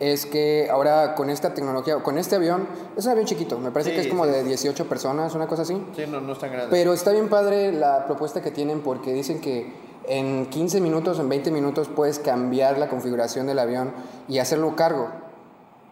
es 0.00 0.26
que 0.26 0.68
ahora 0.70 1.14
con 1.14 1.30
esta 1.30 1.54
tecnología, 1.54 2.02
con 2.02 2.18
este 2.18 2.36
avión, 2.36 2.68
es 2.96 3.06
un 3.06 3.12
avión 3.12 3.26
chiquito, 3.26 3.58
me 3.58 3.70
parece 3.70 3.94
que 3.94 4.00
es 4.00 4.08
como 4.08 4.26
de 4.26 4.44
18 4.44 4.86
personas, 4.88 5.34
una 5.34 5.46
cosa 5.46 5.62
así. 5.62 5.82
Sí, 5.94 6.04
no, 6.06 6.20
no 6.20 6.34
es 6.34 6.38
tan 6.38 6.52
grande. 6.52 6.68
Pero 6.70 6.92
está 6.92 7.12
bien 7.12 7.28
padre 7.28 7.72
la 7.72 8.04
propuesta 8.06 8.42
que 8.42 8.50
tienen 8.50 8.80
porque 8.80 9.12
dicen 9.12 9.40
que 9.40 9.72
en 10.06 10.46
15 10.46 10.80
minutos, 10.80 11.18
en 11.18 11.28
20 11.28 11.50
minutos 11.50 11.88
puedes 11.88 12.18
cambiar 12.18 12.78
la 12.78 12.88
configuración 12.88 13.46
del 13.46 13.58
avión 13.58 13.92
y 14.28 14.38
hacerlo 14.38 14.76
cargo. 14.76 15.08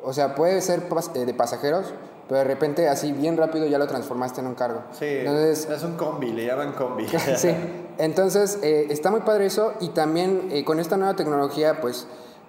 O 0.03 0.13
sea, 0.13 0.35
puede 0.35 0.61
ser 0.61 0.83
eh, 1.15 1.25
de 1.25 1.35
pasajeros, 1.35 1.95
pero 2.29 2.39
de 2.39 2.45
repente 2.45 2.89
así 2.89 3.13
bien 3.13 3.37
rápido 3.37 3.67
ya 3.67 3.79
lo 3.79 3.87
transformaste 3.87 4.41
en 4.41 4.47
un 4.47 4.55
cargo. 4.55 4.83
Sí, 4.93 5.07
Entonces, 5.07 5.69
es 5.69 5.83
un 5.83 5.97
combi, 5.97 6.33
le 6.33 6.47
llaman 6.47 6.73
combi. 6.73 7.07
sí, 7.37 7.51
entonces 7.99 8.59
eh, 8.63 8.87
está 8.91 9.11
muy 9.11 9.21
padre 9.21 9.47
eso 9.47 9.75
y 9.81 9.89
también 9.89 10.49
eh, 10.51 10.65
con 10.65 10.81
esta 10.81 10.97
nueva 10.97 11.17
tecnología 11.17 11.81
pues 11.81 12.07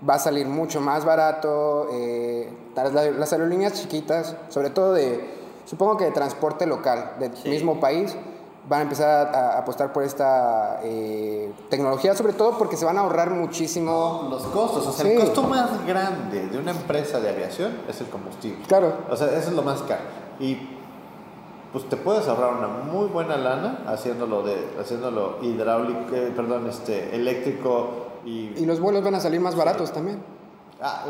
va 0.07 0.15
a 0.15 0.19
salir 0.19 0.47
mucho 0.47 0.81
más 0.81 1.05
barato, 1.05 1.87
eh, 1.91 2.49
las, 2.75 3.31
aerolíneas 3.33 3.73
chiquitas, 3.73 4.35
sobre 4.49 4.69
todo 4.69 4.93
de, 4.93 5.23
supongo 5.65 5.97
que 5.97 6.05
de 6.05 6.11
transporte 6.11 6.65
local 6.65 7.13
del 7.19 7.31
mismo 7.45 7.79
país, 7.79 8.15
van 8.67 8.79
a 8.79 8.83
empezar 8.83 9.35
a, 9.35 9.57
apostar 9.59 9.93
por 9.93 10.03
esta 10.03 10.79
eh, 10.83 11.51
tecnología, 11.69 12.15
sobre 12.15 12.33
todo 12.33 12.57
porque 12.57 12.77
se 12.77 12.85
van 12.85 12.97
a 12.97 13.01
ahorrar 13.01 13.29
muchísimo. 13.31 14.27
Los 14.29 14.43
costos, 14.47 14.87
o 14.87 14.91
sea, 14.91 15.09
el 15.09 15.19
costo 15.19 15.43
más 15.43 15.85
grande 15.85 16.47
de 16.47 16.57
una 16.57 16.71
empresa 16.71 17.19
de 17.19 17.29
aviación 17.29 17.77
es 17.87 18.01
el 18.01 18.07
combustible. 18.07 18.63
Claro. 18.67 18.93
O 19.09 19.15
sea, 19.15 19.27
eso 19.27 19.49
es 19.49 19.53
lo 19.55 19.61
más 19.61 19.81
caro. 19.83 20.01
Y 20.39 20.57
pues 21.71 21.87
te 21.89 21.97
puedes 21.97 22.27
ahorrar 22.27 22.53
una 22.53 22.67
muy 22.67 23.07
buena 23.07 23.37
lana 23.37 23.83
haciéndolo 23.87 24.43
de 24.43 24.55
haciéndolo 24.79 25.39
hidráulico, 25.41 26.15
eh, 26.15 26.31
perdón, 26.35 26.67
este 26.67 27.15
eléctrico 27.15 28.05
y 28.25 28.53
y 28.55 28.65
los 28.65 28.79
vuelos 28.79 29.03
van 29.03 29.15
a 29.15 29.19
salir 29.19 29.41
más 29.41 29.55
baratos 29.55 29.91
también. 29.91 30.19
Ah, 30.81 31.05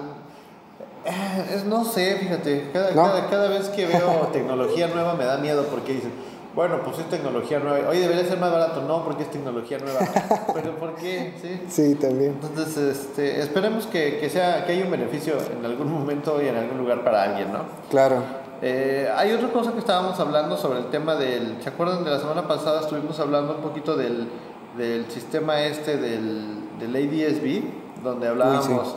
eh, 1.06 1.64
no 1.68 1.86
sé, 1.86 2.18
fíjate, 2.20 2.72
cada, 2.74 2.94
cada, 2.94 3.30
cada 3.30 3.48
vez 3.48 3.70
que 3.70 3.86
veo 3.86 4.28
tecnología 4.34 4.88
nueva 4.88 5.14
me 5.14 5.24
da 5.26 5.38
miedo 5.38 5.66
porque 5.70 5.94
dicen, 5.94 6.12
bueno, 6.56 6.82
pues 6.84 7.00
es 7.00 7.10
tecnología 7.10 7.60
nueva. 7.60 7.90
Oye, 7.90 8.00
debería 8.00 8.24
ser 8.26 8.40
más 8.40 8.52
barato. 8.52 8.82
No, 8.82 9.04
porque 9.04 9.24
es 9.24 9.32
tecnología 9.32 9.78
nueva. 9.78 10.00
Pero 10.54 10.78
¿por 10.78 10.96
qué? 10.96 11.34
Sí, 11.42 11.62
sí 11.68 11.96
también. 11.96 12.38
Entonces, 12.42 12.78
este, 12.78 13.42
esperemos 13.42 13.86
que, 13.88 14.20
que, 14.20 14.30
sea, 14.30 14.66
que 14.66 14.72
haya 14.72 14.86
un 14.86 14.92
beneficio 14.92 15.36
en 15.58 15.66
algún 15.66 15.92
momento 15.92 16.42
y 16.42 16.48
en 16.48 16.56
algún 16.56 16.78
lugar 16.78 17.04
para 17.04 17.24
alguien, 17.24 17.52
¿no? 17.52 17.60
Claro. 17.90 18.24
Eh, 18.62 19.12
hay 19.14 19.34
otra 19.34 19.50
cosa 19.50 19.74
que 19.74 19.80
estábamos 19.80 20.18
hablando 20.20 20.56
sobre 20.56 20.80
el 20.80 20.86
tema 20.86 21.16
del... 21.16 21.62
¿Se 21.62 21.68
acuerdan 21.68 22.06
de 22.06 22.12
la 22.12 22.20
semana 22.20 22.48
pasada? 22.48 22.82
Estuvimos 22.82 23.20
hablando 23.20 23.58
un 23.58 23.62
poquito 23.62 23.98
del, 23.98 24.30
del 24.78 25.12
sistema 25.12 25.62
este 25.62 25.98
del, 25.98 26.80
del 26.80 26.96
ADSB, 26.96 28.02
donde 28.02 28.30
hablábamos 28.30 28.96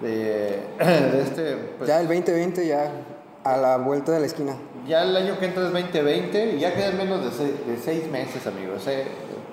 de, 0.00 0.60
de, 0.78 1.22
este... 1.22 1.54
Pues, 1.78 1.88
ya 1.88 2.00
el 2.00 2.08
2020 2.08 2.66
ya 2.66 2.90
a 3.44 3.56
la 3.56 3.76
vuelta 3.76 4.10
de 4.10 4.18
la 4.20 4.26
esquina 4.26 4.56
ya 4.86 5.02
el 5.02 5.16
año 5.16 5.38
que 5.38 5.46
entra 5.46 5.66
es 5.66 5.72
2020 5.72 6.56
y 6.56 6.60
ya 6.60 6.74
quedan 6.74 6.96
menos 6.96 7.20
de 7.24 7.76
seis, 7.76 8.10
meses, 8.10 8.46
amigos. 8.46 8.86
Eh, 8.86 9.04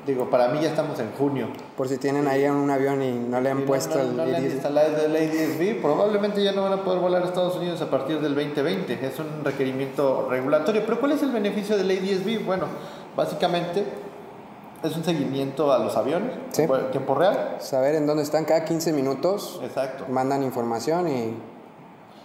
digo, 0.06 0.30
para 0.30 0.50
mí 0.50 0.60
ya 0.62 0.70
estamos 0.70 1.00
en 1.00 1.12
junio. 1.12 1.48
Por 1.78 1.88
si 1.88 1.98
tienen 1.98 2.28
ahí 2.28 2.46
un 2.46 2.70
avión 2.70 3.02
y 3.02 3.12
no 3.12 3.42
le 3.42 3.50
han 3.50 3.66
puesto 3.66 4.00
el 4.00 4.16
no 4.16 4.26
le 4.26 4.36
han 4.36 4.46
instalado 4.46 5.06
el 5.06 5.16
ADSB, 5.16 5.82
probablemente 5.82 6.44
ya 6.44 6.52
no 6.52 6.64
van 6.64 6.74
a 6.74 6.84
poder 6.84 7.00
volar 7.00 7.24
a 7.24 7.26
Estados 7.26 7.56
Unidos 7.56 7.82
a 7.82 7.90
partir 7.90 8.20
del 8.20 8.36
2020. 8.36 9.06
Es 9.06 9.20
un 9.20 9.44
requerimiento 9.44 10.28
regulatorio. 10.30 10.84
Pero 10.86 11.00
¿cuál 11.00 11.14
es 11.14 11.24
el 11.24 11.32
beneficio 11.32 11.78
del 11.78 11.92
ADSB? 11.92 12.46
Bueno, 12.46 12.66
básicamente 13.16 13.84
es 14.84 14.96
un 14.98 15.04
seguimiento 15.04 15.72
a 15.72 15.80
los 15.80 15.96
aviones, 15.96 16.32
¿Sí? 16.52 16.64
tiempo 16.92 17.16
real. 17.16 17.56
Saber 17.60 17.96
en 17.96 18.06
dónde 18.06 18.24
están 18.24 18.44
cada 18.44 18.66
15 18.66 18.92
minutos. 18.92 19.62
Exacto. 19.64 20.06
Mandan 20.10 20.44
información 20.44 21.08
y 21.08 21.34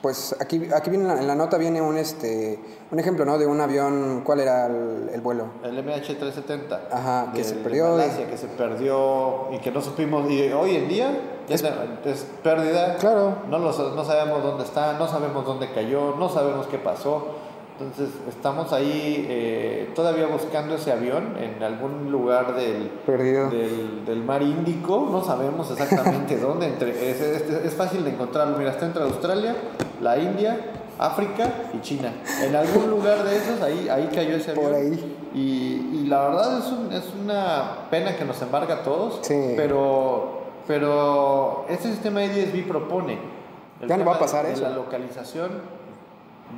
pues 0.03 0.37
aquí, 0.41 0.69
aquí 0.75 0.91
viene 0.91 1.13
en 1.13 1.27
la, 1.27 1.35
nota 1.35 1.59
viene 1.59 1.81
un 1.81 1.97
este 1.97 2.59
un 2.91 2.99
ejemplo, 2.99 3.25
¿no? 3.25 3.37
De 3.37 3.47
un 3.47 3.61
avión, 3.61 4.23
¿cuál 4.25 4.41
era 4.41 4.67
el, 4.67 5.21
vuelo? 5.21 5.47
El 5.65 5.85
MH370. 5.85 6.79
Ajá, 6.93 7.33
que 7.35 7.43
se 7.43 7.57
perdió. 7.57 7.97
que 7.97 8.37
se 8.37 8.47
perdió 8.47 9.49
y 9.53 9.59
que 9.59 9.71
no 9.73 9.81
supimos. 9.83 10.31
Y 10.31 10.53
hoy 10.53 10.77
en 10.77 10.89
día 10.89 11.11
es, 11.49 11.65
es 12.05 12.27
pérdida. 12.43 12.97
Claro. 12.97 13.39
No, 13.49 13.59
no 13.59 14.05
sabemos 14.05 14.43
dónde 14.43 14.65
está, 14.65 14.95
no 14.99 15.09
sabemos 15.09 15.45
dónde 15.45 15.71
cayó, 15.73 16.15
no 16.17 16.29
sabemos 16.29 16.67
qué 16.69 16.79
pasó. 16.79 17.35
Entonces 17.81 18.09
estamos 18.29 18.73
ahí 18.73 19.25
eh, 19.29 19.93
todavía 19.95 20.27
buscando 20.27 20.75
ese 20.75 20.91
avión 20.91 21.37
en 21.39 21.63
algún 21.63 22.11
lugar 22.11 22.57
del, 22.57 22.91
del, 23.07 24.05
del, 24.05 24.25
mar 24.25 24.43
Índico, 24.43 25.09
no 25.09 25.23
sabemos 25.23 25.71
exactamente 25.71 26.37
dónde, 26.41 26.67
entre, 26.67 27.09
es, 27.09 27.21
es, 27.21 27.75
fácil 27.75 28.03
de 28.03 28.11
encontrarlo, 28.11 28.59
mira, 28.59 28.73
está 28.73 28.87
entre 28.87 29.05
Australia, 29.05 29.55
la 30.01 30.19
India, 30.19 30.59
África 30.99 31.51
y 31.75 31.81
China. 31.81 32.13
En 32.43 32.55
algún 32.55 32.91
lugar 32.91 33.23
de 33.25 33.37
esos, 33.37 33.61
ahí, 33.63 33.89
ahí 33.89 34.09
cayó 34.15 34.37
ese 34.37 34.53
avión. 34.53 34.67
Por 34.67 34.75
ahí. 34.75 35.17
Y, 35.35 36.01
y 36.01 36.07
la 36.09 36.29
verdad 36.29 36.59
es, 36.59 36.67
un, 36.73 36.93
es 36.93 37.05
una 37.23 37.89
pena 37.91 38.17
que 38.17 38.25
nos 38.25 38.41
embarga 38.43 38.77
a 38.77 38.83
todos, 38.83 39.21
pero, 39.57 40.43
pero 40.67 41.67
este 41.69 41.91
sistema 41.91 42.25
IDSB 42.25 42.67
propone 42.67 43.39
ya 43.87 43.97
no 43.97 44.05
va 44.05 44.17
a 44.17 44.19
pasar 44.19 44.47
eso. 44.47 44.63
la 44.63 44.71
localización 44.71 45.51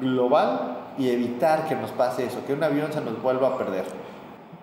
global 0.01 0.79
y 0.97 1.11
evitar 1.11 1.69
que 1.69 1.75
nos 1.75 1.91
pase 1.91 2.25
eso, 2.25 2.45
que 2.47 2.55
un 2.55 2.63
avión 2.63 2.93
se 2.93 3.01
nos 3.01 3.21
vuelva 3.21 3.49
a 3.49 3.59
perder. 3.59 3.85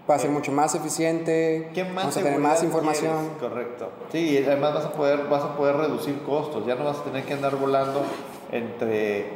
Va 0.09 0.15
a 0.15 0.19
ser 0.19 0.29
mucho 0.29 0.53
más 0.53 0.73
eficiente, 0.73 1.69
¿Qué 1.73 1.83
más 1.83 1.95
vamos 1.95 2.17
a 2.17 2.21
tener 2.21 2.39
más 2.39 2.63
información. 2.63 3.31
Correcto. 3.41 3.89
Sí, 4.11 4.29
y 4.29 4.37
además 4.37 4.75
vas 4.75 4.85
a, 4.85 4.91
poder, 4.93 5.27
vas 5.29 5.43
a 5.43 5.57
poder 5.57 5.75
reducir 5.75 6.23
costos, 6.23 6.65
ya 6.65 6.75
no 6.75 6.85
vas 6.85 6.99
a 6.99 7.03
tener 7.03 7.25
que 7.25 7.33
andar 7.33 7.57
volando 7.57 8.03
entre, 8.51 9.29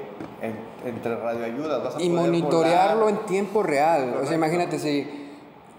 entre 0.86 1.16
radioayudas. 1.16 1.84
Vas 1.84 1.96
a 1.96 2.02
y 2.02 2.10
monitorearlo 2.10 3.10
en 3.10 3.26
tiempo 3.26 3.64
real. 3.64 4.16
O 4.22 4.26
sea, 4.26 4.36
imagínate 4.36 4.80
si, 4.80 5.30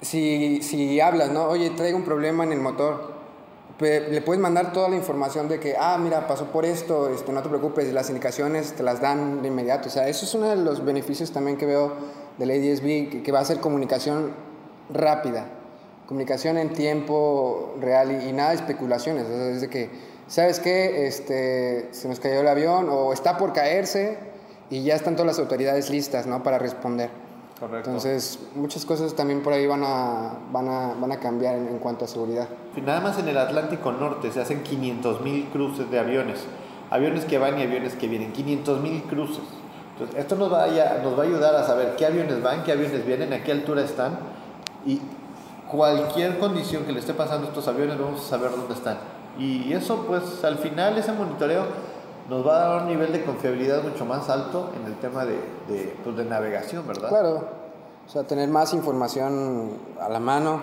si, 0.00 0.62
si 0.62 1.00
hablas, 1.00 1.30
¿no? 1.30 1.44
Oye, 1.44 1.70
traigo 1.70 1.96
un 1.98 2.04
problema 2.04 2.44
en 2.44 2.52
el 2.52 2.60
motor 2.60 3.12
le 3.82 4.20
puedes 4.20 4.40
mandar 4.40 4.72
toda 4.72 4.88
la 4.88 4.96
información 4.96 5.48
de 5.48 5.58
que, 5.58 5.74
ah, 5.78 5.98
mira, 5.98 6.26
pasó 6.26 6.46
por 6.46 6.64
esto, 6.64 7.08
este, 7.08 7.32
no 7.32 7.42
te 7.42 7.48
preocupes, 7.48 7.92
las 7.92 8.08
indicaciones 8.08 8.74
te 8.74 8.82
las 8.82 9.00
dan 9.00 9.42
de 9.42 9.48
inmediato. 9.48 9.88
O 9.88 9.90
sea, 9.90 10.08
eso 10.08 10.24
es 10.24 10.34
uno 10.34 10.48
de 10.48 10.56
los 10.56 10.84
beneficios 10.84 11.32
también 11.32 11.56
que 11.56 11.66
veo 11.66 11.92
del 12.38 12.50
ADSB, 12.50 13.22
que, 13.22 13.32
va 13.32 13.40
a 13.40 13.44
ser 13.44 13.58
comunicación 13.58 14.32
rápida, 14.92 15.46
comunicación 16.06 16.58
en 16.58 16.72
tiempo 16.72 17.74
real 17.80 18.22
y, 18.22 18.32
nada 18.32 18.50
de 18.50 18.56
especulaciones. 18.56 19.24
O 19.24 19.28
sea, 19.28 19.36
desde 19.38 19.68
que, 19.68 19.90
¿sabes 20.26 20.60
qué? 20.60 21.06
Este, 21.06 21.88
se 21.92 22.08
nos 22.08 22.20
cayó 22.20 22.40
el 22.40 22.48
avión 22.48 22.88
o 22.90 23.12
está 23.12 23.38
por 23.38 23.52
caerse 23.52 24.18
y 24.70 24.82
ya 24.82 24.94
están 24.94 25.16
todas 25.16 25.26
las 25.26 25.38
autoridades 25.38 25.90
listas, 25.90 26.26
¿no? 26.26 26.42
Para 26.42 26.58
responder. 26.58 27.10
Entonces, 27.70 28.40
muchas 28.56 28.84
cosas 28.84 29.14
también 29.14 29.42
por 29.42 29.52
ahí 29.52 29.66
van 29.66 29.84
a, 29.84 30.32
van 30.50 30.68
a, 30.68 30.94
van 30.94 31.12
a 31.12 31.20
cambiar 31.20 31.54
en, 31.54 31.78
cuanto 31.78 32.04
a 32.06 32.08
seguridad. 32.08 32.48
Nada 32.84 33.00
más 33.00 33.18
en 33.18 33.28
el 33.28 33.38
Atlántico 33.38 33.92
Norte 33.92 34.32
se 34.32 34.40
hacen 34.40 34.62
500 34.62 35.20
mil 35.20 35.44
cruces 35.50 35.88
de 35.90 35.98
aviones. 35.98 36.40
Aviones 36.90 37.24
que 37.24 37.38
van 37.38 37.58
y 37.58 37.62
aviones 37.62 37.94
que 37.94 38.08
vienen. 38.08 38.32
500 38.32 38.80
mil 38.80 39.02
cruces. 39.04 39.44
Entonces, 39.92 40.18
esto 40.18 40.34
nos 40.34 40.52
va, 40.52 40.64
a, 40.64 40.98
nos 41.02 41.16
va 41.16 41.22
a 41.22 41.26
ayudar 41.26 41.54
a 41.54 41.64
saber 41.64 41.94
qué 41.96 42.06
aviones 42.06 42.42
van, 42.42 42.64
qué 42.64 42.72
aviones 42.72 43.06
vienen, 43.06 43.32
a 43.32 43.44
qué 43.44 43.52
altura 43.52 43.82
están. 43.82 44.18
Y 44.84 45.00
cualquier 45.70 46.38
condición 46.38 46.84
que 46.84 46.92
le 46.92 46.98
esté 46.98 47.14
pasando 47.14 47.46
a 47.46 47.50
estos 47.50 47.68
aviones, 47.68 47.98
vamos 47.98 48.26
a 48.26 48.28
saber 48.28 48.50
dónde 48.50 48.74
están. 48.74 48.98
Y 49.38 49.72
eso, 49.72 50.04
pues, 50.06 50.44
al 50.44 50.58
final, 50.58 50.96
ese 50.98 51.12
monitoreo 51.12 51.64
nos 52.28 52.46
va 52.46 52.56
a 52.56 52.68
dar 52.68 52.82
un 52.82 52.88
nivel 52.88 53.12
de 53.12 53.24
confiabilidad 53.24 53.82
mucho 53.82 54.04
más 54.04 54.28
alto 54.28 54.70
en 54.78 54.86
el 54.86 54.98
tema 54.98 55.24
de, 55.24 55.36
de, 55.68 55.96
pues 56.04 56.16
de 56.16 56.24
navegación, 56.24 56.86
¿verdad? 56.86 57.08
Claro, 57.08 57.48
o 58.06 58.10
sea, 58.10 58.24
tener 58.24 58.48
más 58.48 58.74
información 58.74 59.72
a 60.00 60.08
la 60.08 60.20
mano 60.20 60.60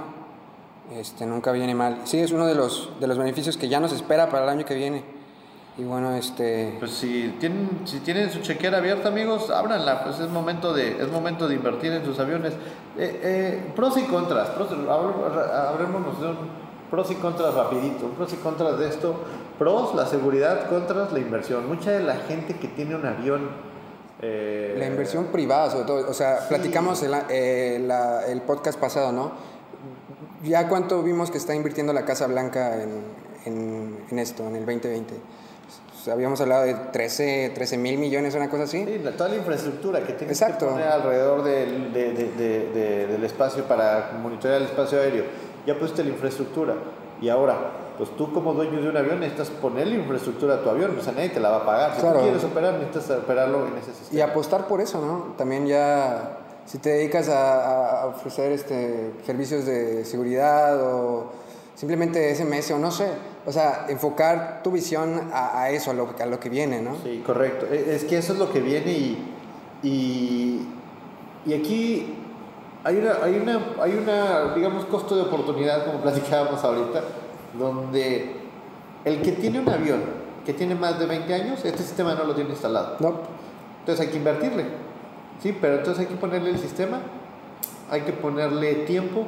este, 0.92 1.26
nunca 1.26 1.52
viene 1.52 1.76
mal. 1.76 2.02
Sí, 2.06 2.20
es 2.20 2.32
uno 2.32 2.46
de 2.46 2.56
los, 2.56 2.90
de 3.00 3.08
los 3.08 3.18
beneficios 3.18 3.58
que 3.58 3.70
ya 3.70 3.80
nos 3.80 3.94
espera 3.94 4.30
para 4.30 4.44
el 4.46 4.50
año 4.50 4.66
que 4.66 4.76
viene. 4.76 5.04
Y 5.78 5.84
bueno, 5.84 6.14
este... 6.14 6.76
Pues 6.80 6.92
si 6.92 7.36
tienen, 7.40 7.82
si 7.86 8.00
tienen 8.00 8.30
su 8.32 8.40
chequera 8.40 8.80
abierta, 8.80 9.08
amigos, 9.10 9.50
ábranla, 9.50 10.04
pues 10.04 10.20
es 10.20 10.30
momento 10.30 10.74
de, 10.74 11.02
es 11.02 11.10
momento 11.10 11.48
de 11.48 11.56
invertir 11.56 11.94
en 11.94 12.04
sus 12.04 12.20
aviones. 12.20 12.54
Eh, 12.98 13.22
eh, 13.24 13.72
pros 13.76 13.98
y 13.98 14.04
contras, 14.04 14.50
pros, 14.50 14.70
hablemos 14.72 16.20
de 16.20 16.28
un 16.28 16.69
pros 16.90 17.12
y 17.12 17.16
contras 17.16 17.54
rapidito, 17.54 18.08
pros 18.10 18.34
y 18.34 18.38
contras 18.38 18.80
de 18.80 18.88
esto. 18.90 19.16
Pros, 19.58 19.94
la 19.96 20.06
seguridad, 20.06 20.70
contras, 20.70 21.12
la 21.12 21.20
inversión. 21.20 21.68
Mucha 21.68 21.92
de 21.92 22.02
la 22.02 22.16
gente 22.16 22.56
que 22.56 22.68
tiene 22.68 22.96
un 22.96 23.06
avión... 23.06 23.50
Eh, 24.22 24.76
la 24.78 24.88
inversión 24.88 25.26
privada, 25.26 25.72
sobre 25.72 25.86
todo. 25.86 26.10
O 26.10 26.14
sea, 26.14 26.48
platicamos 26.50 27.02
el, 27.04 27.14
eh, 27.30 27.88
el, 28.28 28.42
podcast 28.42 28.80
pasado, 28.80 29.12
¿no? 29.12 29.32
Ya 30.44 30.68
cuánto 30.68 31.04
vimos 31.04 31.32
que 31.32 31.38
está 31.38 31.56
invirtiendo 31.56 31.94
la 31.94 32.06
Casa 32.06 32.28
Blanca 32.28 32.82
en, 32.82 33.02
en, 33.46 34.20
esto, 34.20 34.48
en 34.48 34.56
el 34.56 34.66
2020. 34.66 35.14
habíamos 36.12 36.42
hablado 36.42 36.64
de 36.64 36.74
13, 36.74 37.52
13 37.54 37.78
mil 37.78 37.98
millones, 37.98 38.36
una 38.36 38.50
cosa 38.50 38.64
así. 38.64 38.84
Sí, 38.86 39.02
toda 39.18 39.30
la 39.30 39.36
infraestructura 39.36 40.00
que 40.02 40.14
tiene 40.14 40.34
que 40.34 40.66
poner 40.66 40.88
alrededor 40.88 41.44
del, 41.44 41.94
de, 41.94 42.14
de, 42.14 43.08
del 43.08 43.24
espacio 43.24 43.66
para 43.66 44.12
monitorear 44.22 44.62
el 44.62 44.68
espacio 44.68 45.00
aéreo. 45.00 45.26
Ya 45.66 45.78
pusiste 45.78 46.04
la 46.04 46.10
infraestructura. 46.10 46.76
Y 47.22 47.30
ahora, 47.30 47.58
pues 47.98 48.16
tú 48.16 48.32
como 48.32 48.54
dueño 48.54 48.82
de 48.82 48.90
un 48.90 48.96
avión 48.96 49.20
necesitas 49.20 49.50
ponerle 49.50 49.96
infraestructura 49.96 50.56
a 50.56 50.62
tu 50.62 50.70
avión, 50.70 50.98
o 50.98 51.04
sea, 51.04 51.12
nadie 51.12 51.30
te 51.30 51.42
la 51.42 51.50
va 51.50 51.58
a 51.58 51.66
pagar. 51.66 51.96
Si 51.96 52.02
tú 52.02 52.14
quieres 52.22 52.44
operar, 52.46 52.74
necesitas 52.76 53.18
operarlo 53.18 53.68
en 53.68 53.78
ese 53.78 53.94
sistema. 53.94 54.18
Y 54.18 54.22
apostar 54.22 54.68
por 54.68 54.80
eso, 54.80 55.02
¿no? 55.02 55.34
También 55.38 55.68
ya, 55.68 56.38
si 56.66 56.78
te 56.78 56.92
dedicas 56.92 57.28
a, 57.28 58.06
ofrecer 58.08 58.54
este, 58.54 59.16
servicios 59.26 59.66
de 59.66 60.06
seguridad 60.06 60.82
o 60.82 61.32
simplemente 61.76 62.34
SMS 62.34 62.72
o 62.72 62.80
no 62.80 62.90
sé, 62.90 63.10
o 63.46 63.52
sea, 63.52 63.86
enfocar 63.90 64.62
tu 64.64 64.72
visión 64.72 65.30
a, 65.34 65.70
eso, 65.70 65.92
a 65.92 65.94
lo, 65.94 66.16
a 66.18 66.26
lo, 66.26 66.40
que 66.40 66.50
viene, 66.50 66.82
¿no? 66.82 66.96
Sí, 67.04 67.22
correcto. 67.26 67.66
E, 67.70 67.96
es 67.96 68.06
que 68.06 68.18
eso 68.18 68.32
es 68.32 68.40
lo 68.40 68.50
que 68.50 68.62
viene 68.62 68.92
y, 68.92 69.36
y, 69.84 70.68
y 71.46 71.54
aquí 71.54 72.19
hay 72.84 72.98
una, 72.98 73.12
hay 73.24 73.36
una, 73.38 73.60
hay 73.82 73.92
una, 73.94 74.56
digamos, 74.56 74.86
costo 74.86 75.16
de 75.16 75.24
oportunidad, 75.24 75.86
como 75.86 76.00
platicábamos 76.00 76.64
ahorita, 76.64 77.02
donde 77.58 78.36
el 79.06 79.22
que 79.22 79.34
tiene 79.34 79.60
un 79.60 79.70
avión 79.70 80.02
que 80.46 80.54
tiene 80.54 80.76
más 80.76 80.98
de 80.98 81.06
20 81.06 81.34
años, 81.34 81.66
este 81.66 81.84
sistema 81.84 82.16
no 82.16 82.24
lo 82.24 82.34
tiene 82.36 82.52
instalado. 82.52 82.96
No. 83.00 83.20
Entonces 83.80 84.06
hay 84.06 84.12
que 84.12 84.18
invertirle. 84.18 84.66
Sí, 85.42 85.56
pero 85.60 85.76
entonces 85.76 86.02
hay 86.02 86.08
que 86.08 86.20
ponerle 86.20 86.52
el 86.52 86.60
sistema, 86.60 87.00
hay 87.92 88.02
que 88.02 88.14
ponerle 88.14 88.74
tiempo 88.86 89.26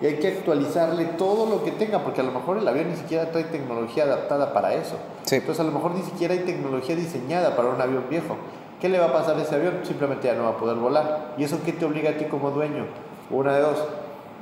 y 0.00 0.06
hay 0.06 0.18
que 0.18 0.28
actualizarle 0.28 1.04
todo 1.04 1.46
lo 1.46 1.64
que 1.64 1.70
tenga, 1.72 2.00
porque 2.00 2.20
a 2.20 2.24
lo 2.24 2.32
mejor 2.32 2.58
el 2.58 2.66
avión 2.66 2.90
ni 2.90 2.96
siquiera 2.96 3.30
trae 3.30 3.44
tecnología 3.44 4.04
adaptada 4.04 4.52
para 4.52 4.74
eso. 4.74 4.96
Sí. 5.24 5.36
Entonces 5.36 5.60
a 5.60 5.64
lo 5.64 5.72
mejor 5.72 5.94
ni 5.94 6.02
siquiera 6.02 6.34
hay 6.34 6.40
tecnología 6.40 6.96
diseñada 6.96 7.56
para 7.56 7.68
un 7.68 7.80
avión 7.80 8.04
viejo. 8.08 8.36
¿Qué 8.84 8.90
le 8.90 8.98
va 8.98 9.06
a 9.06 9.12
pasar 9.14 9.38
a 9.38 9.40
ese 9.40 9.54
avión? 9.54 9.80
Simplemente 9.82 10.26
ya 10.26 10.34
no 10.34 10.42
va 10.42 10.50
a 10.50 10.56
poder 10.58 10.76
volar. 10.76 11.32
¿Y 11.38 11.44
eso 11.44 11.58
qué 11.64 11.72
te 11.72 11.86
obliga 11.86 12.10
a 12.10 12.18
ti 12.18 12.26
como 12.26 12.50
dueño? 12.50 12.84
Una 13.30 13.54
de 13.54 13.62
dos, 13.62 13.82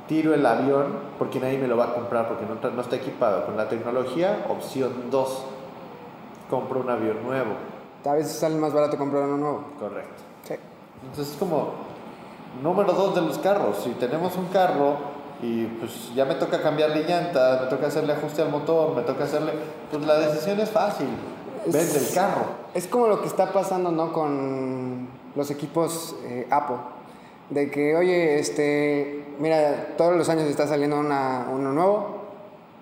tiro 0.09 0.33
el 0.33 0.45
avión 0.45 0.97
porque 1.17 1.39
nadie 1.39 1.57
me 1.57 1.65
lo 1.65 1.77
va 1.77 1.85
a 1.85 1.93
comprar 1.93 2.27
porque 2.27 2.43
no, 2.45 2.71
no 2.71 2.81
está 2.81 2.97
equipado 2.97 3.45
con 3.45 3.55
la 3.55 3.69
tecnología. 3.69 4.45
Opción 4.49 5.09
2, 5.09 5.45
compro 6.49 6.81
un 6.81 6.89
avión 6.89 7.23
nuevo. 7.23 7.53
A 8.03 8.15
veces 8.15 8.33
sale 8.33 8.55
más 8.55 8.73
barato 8.73 8.97
comprar 8.97 9.23
uno 9.23 9.37
nuevo. 9.37 9.63
Correcto. 9.79 10.21
Sí. 10.43 10.55
Entonces 11.03 11.31
es 11.35 11.39
como 11.39 11.75
número 12.61 12.91
dos 12.91 13.15
de 13.15 13.21
los 13.21 13.37
carros. 13.37 13.77
Si 13.81 13.91
tenemos 13.91 14.35
un 14.35 14.47
carro 14.47 14.97
y 15.41 15.67
pues 15.67 16.13
ya 16.13 16.25
me 16.25 16.35
toca 16.35 16.61
cambiarle 16.61 17.05
llanta, 17.05 17.61
me 17.63 17.67
toca 17.69 17.87
hacerle 17.87 18.11
ajuste 18.11 18.41
al 18.41 18.49
motor, 18.49 18.93
me 18.93 19.03
toca 19.03 19.23
hacerle, 19.23 19.53
pues 19.89 20.05
la 20.05 20.15
decisión 20.15 20.59
es 20.59 20.69
fácil. 20.69 21.07
Vende 21.65 21.97
el 21.97 22.13
carro. 22.13 22.45
Es 22.73 22.87
como 22.87 23.07
lo 23.07 23.21
que 23.21 23.27
está 23.27 23.51
pasando, 23.53 23.91
¿no? 23.91 24.11
Con 24.11 25.07
los 25.35 25.49
equipos 25.51 26.15
eh, 26.25 26.47
Apple 26.49 26.77
de 27.49 27.69
que, 27.69 27.95
oye, 27.95 28.39
este, 28.39 29.25
mira, 29.39 29.95
todos 29.97 30.15
los 30.15 30.29
años 30.29 30.49
está 30.49 30.67
saliendo 30.67 30.99
una, 30.99 31.47
uno 31.51 31.71
nuevo. 31.71 32.23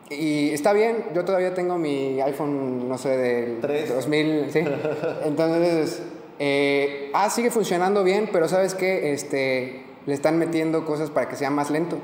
Y 0.09 0.49
está 0.49 0.73
bien, 0.73 1.05
yo 1.13 1.23
todavía 1.23 1.53
tengo 1.53 1.77
mi 1.77 2.19
iPhone, 2.21 2.89
no 2.89 2.97
sé, 2.97 3.17
del 3.17 3.61
2000, 3.61 4.51
¿sí? 4.51 4.59
Entonces, 5.23 6.01
eh, 6.37 7.11
ah, 7.13 7.29
sigue 7.29 7.49
funcionando 7.49 8.03
bien, 8.03 8.29
pero 8.31 8.49
¿sabes 8.49 8.73
qué? 8.73 9.13
Este, 9.13 9.83
le 10.05 10.13
están 10.13 10.37
metiendo 10.37 10.85
cosas 10.85 11.09
para 11.09 11.29
que 11.29 11.37
sea 11.37 11.49
más 11.49 11.69
lento. 11.69 11.97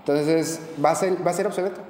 Entonces, 0.00 0.60
va 0.84 0.90
a 0.90 0.94
ser, 0.94 1.26
va 1.26 1.30
a 1.30 1.34
ser 1.34 1.46
obsoleto. 1.46 1.80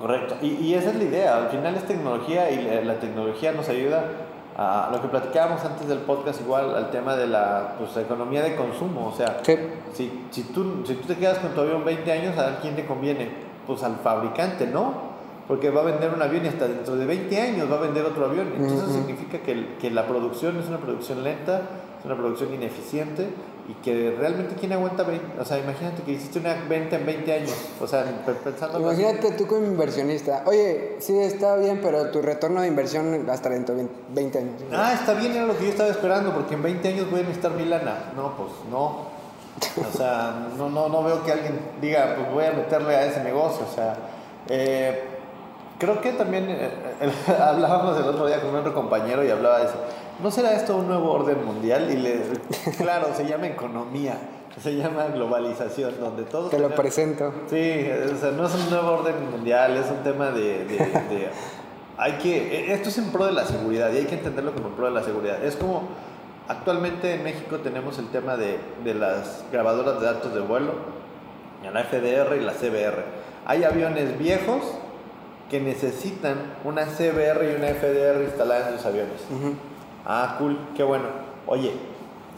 Correcto. 0.00 0.36
Y, 0.40 0.54
y 0.54 0.74
esa 0.74 0.90
es 0.90 0.96
la 0.96 1.04
idea. 1.04 1.36
Al 1.36 1.48
final 1.50 1.74
es 1.76 1.84
tecnología 1.84 2.50
y 2.50 2.62
la, 2.62 2.80
la 2.82 3.00
tecnología 3.00 3.52
nos 3.52 3.68
ayuda 3.68 4.04
lo 4.92 5.00
que 5.00 5.08
platicábamos 5.08 5.64
antes 5.64 5.88
del 5.88 6.00
podcast, 6.00 6.40
igual 6.40 6.74
al 6.74 6.90
tema 6.90 7.16
de 7.16 7.26
la 7.26 7.76
pues, 7.78 7.96
economía 7.96 8.42
de 8.42 8.56
consumo. 8.56 9.08
O 9.08 9.16
sea, 9.16 9.40
si, 9.92 10.26
si, 10.30 10.42
tú, 10.44 10.82
si 10.86 10.94
tú 10.94 11.06
te 11.06 11.16
quedas 11.16 11.38
con 11.38 11.52
tu 11.52 11.60
avión 11.60 11.84
20 11.84 12.12
años, 12.12 12.38
¿a 12.38 12.58
quién 12.60 12.76
te 12.76 12.84
conviene? 12.84 13.30
Pues 13.66 13.82
al 13.82 13.96
fabricante, 13.96 14.66
¿no? 14.66 15.10
Porque 15.48 15.70
va 15.70 15.80
a 15.80 15.84
vender 15.84 16.12
un 16.14 16.20
avión 16.20 16.44
y 16.44 16.48
hasta 16.48 16.68
dentro 16.68 16.96
de 16.96 17.06
20 17.06 17.40
años 17.40 17.70
va 17.70 17.76
a 17.76 17.80
vender 17.80 18.04
otro 18.04 18.26
avión. 18.26 18.52
Entonces 18.54 18.82
eso 18.82 18.92
significa 18.92 19.38
que, 19.38 19.76
que 19.80 19.90
la 19.90 20.06
producción 20.06 20.58
es 20.58 20.68
una 20.68 20.78
producción 20.78 21.24
lenta, 21.24 21.62
es 21.98 22.04
una 22.04 22.16
producción 22.16 22.52
ineficiente 22.52 23.28
y 23.68 23.74
que 23.82 24.16
realmente 24.18 24.54
quién 24.58 24.72
aguanta 24.72 25.02
20, 25.02 25.40
o 25.40 25.44
sea, 25.44 25.58
imagínate 25.58 26.02
que 26.02 26.12
hiciste 26.12 26.38
una 26.38 26.54
venta 26.68 26.96
en 26.96 27.06
20 27.06 27.32
años, 27.32 27.54
o 27.80 27.86
sea, 27.86 28.04
pensando... 28.42 28.80
Imagínate 28.80 29.32
tú 29.32 29.46
como 29.46 29.66
inversionista, 29.66 30.42
oye, 30.46 30.96
sí, 31.00 31.18
está 31.18 31.56
bien, 31.56 31.80
pero 31.82 32.10
tu 32.10 32.22
retorno 32.22 32.62
de 32.62 32.68
inversión 32.68 33.28
hasta 33.30 33.50
dentro 33.50 33.74
de 33.74 33.88
20 34.14 34.38
años. 34.38 34.54
Ah, 34.72 34.92
está 34.94 35.14
bien, 35.14 35.32
era 35.32 35.46
lo 35.46 35.56
que 35.56 35.64
yo 35.64 35.70
estaba 35.70 35.90
esperando, 35.90 36.32
porque 36.32 36.54
en 36.54 36.62
20 36.62 36.88
años 36.88 37.10
voy 37.10 37.20
a 37.20 37.22
necesitar 37.22 37.52
mi 37.52 37.64
lana. 37.64 38.12
No, 38.16 38.36
pues 38.36 38.50
no. 38.70 39.20
O 39.76 39.96
sea, 39.96 40.48
no, 40.56 40.68
no, 40.70 40.88
no 40.88 41.02
veo 41.04 41.24
que 41.24 41.32
alguien 41.32 41.60
diga, 41.80 42.14
pues 42.16 42.32
voy 42.32 42.44
a 42.44 42.52
meterle 42.52 42.96
a 42.96 43.06
ese 43.06 43.22
negocio, 43.22 43.66
o 43.70 43.74
sea... 43.74 43.96
Eh, 44.48 45.04
creo 45.78 46.00
que 46.00 46.12
también 46.12 46.46
eh, 46.48 46.70
hablábamos 47.40 47.98
el 47.98 48.04
otro 48.04 48.26
día 48.26 48.40
con 48.40 48.54
otro 48.54 48.74
compañero 48.74 49.24
y 49.24 49.30
hablaba 49.30 49.58
de 49.58 49.64
eso 49.66 49.76
¿no 50.22 50.30
será 50.30 50.54
esto 50.54 50.76
un 50.76 50.88
nuevo 50.88 51.12
orden 51.12 51.44
mundial? 51.44 51.90
Y 51.90 51.96
le, 51.96 52.20
claro, 52.78 53.08
se 53.14 53.26
llama 53.26 53.46
economía, 53.46 54.18
se 54.60 54.76
llama 54.76 55.06
globalización, 55.06 56.00
donde 56.00 56.24
todos... 56.24 56.50
Te 56.50 56.58
lo 56.58 56.74
presento. 56.74 57.32
Sí, 57.48 57.88
o 58.12 58.16
sea, 58.16 58.30
no 58.32 58.46
es 58.46 58.54
un 58.54 58.70
nuevo 58.70 58.92
orden 58.92 59.30
mundial, 59.30 59.76
es 59.76 59.90
un 59.90 60.02
tema 60.02 60.30
de, 60.30 60.66
hay 61.96 62.12
que, 62.12 62.72
esto 62.72 62.88
es 62.88 62.98
en 62.98 63.12
pro 63.12 63.26
de 63.26 63.32
la 63.32 63.44
seguridad 63.44 63.92
y 63.92 63.98
hay 63.98 64.04
que 64.06 64.14
entenderlo 64.14 64.52
como 64.52 64.68
en 64.68 64.74
pro 64.74 64.86
de 64.86 64.92
la 64.92 65.02
seguridad. 65.02 65.44
Es 65.44 65.56
como 65.56 65.88
actualmente 66.48 67.14
en 67.14 67.22
México 67.22 67.58
tenemos 67.58 67.98
el 67.98 68.08
tema 68.08 68.36
de, 68.36 68.58
de 68.84 68.94
las 68.94 69.44
grabadoras 69.52 70.00
de 70.00 70.06
datos 70.06 70.34
de 70.34 70.40
vuelo, 70.40 70.72
la 71.62 71.84
FDR 71.84 72.36
y 72.36 72.40
la 72.40 72.52
CBR. 72.52 73.04
Hay 73.46 73.64
aviones 73.64 74.18
viejos 74.18 74.62
que 75.50 75.60
necesitan 75.60 76.36
una 76.64 76.86
CBR 76.86 77.44
y 77.44 77.56
una 77.56 77.68
FDR 77.74 78.22
instalada 78.22 78.70
en 78.70 78.76
sus 78.76 78.86
aviones. 78.86 79.20
Ah, 80.06 80.36
cool, 80.38 80.58
qué 80.76 80.82
bueno. 80.82 81.04
Oye, 81.46 81.72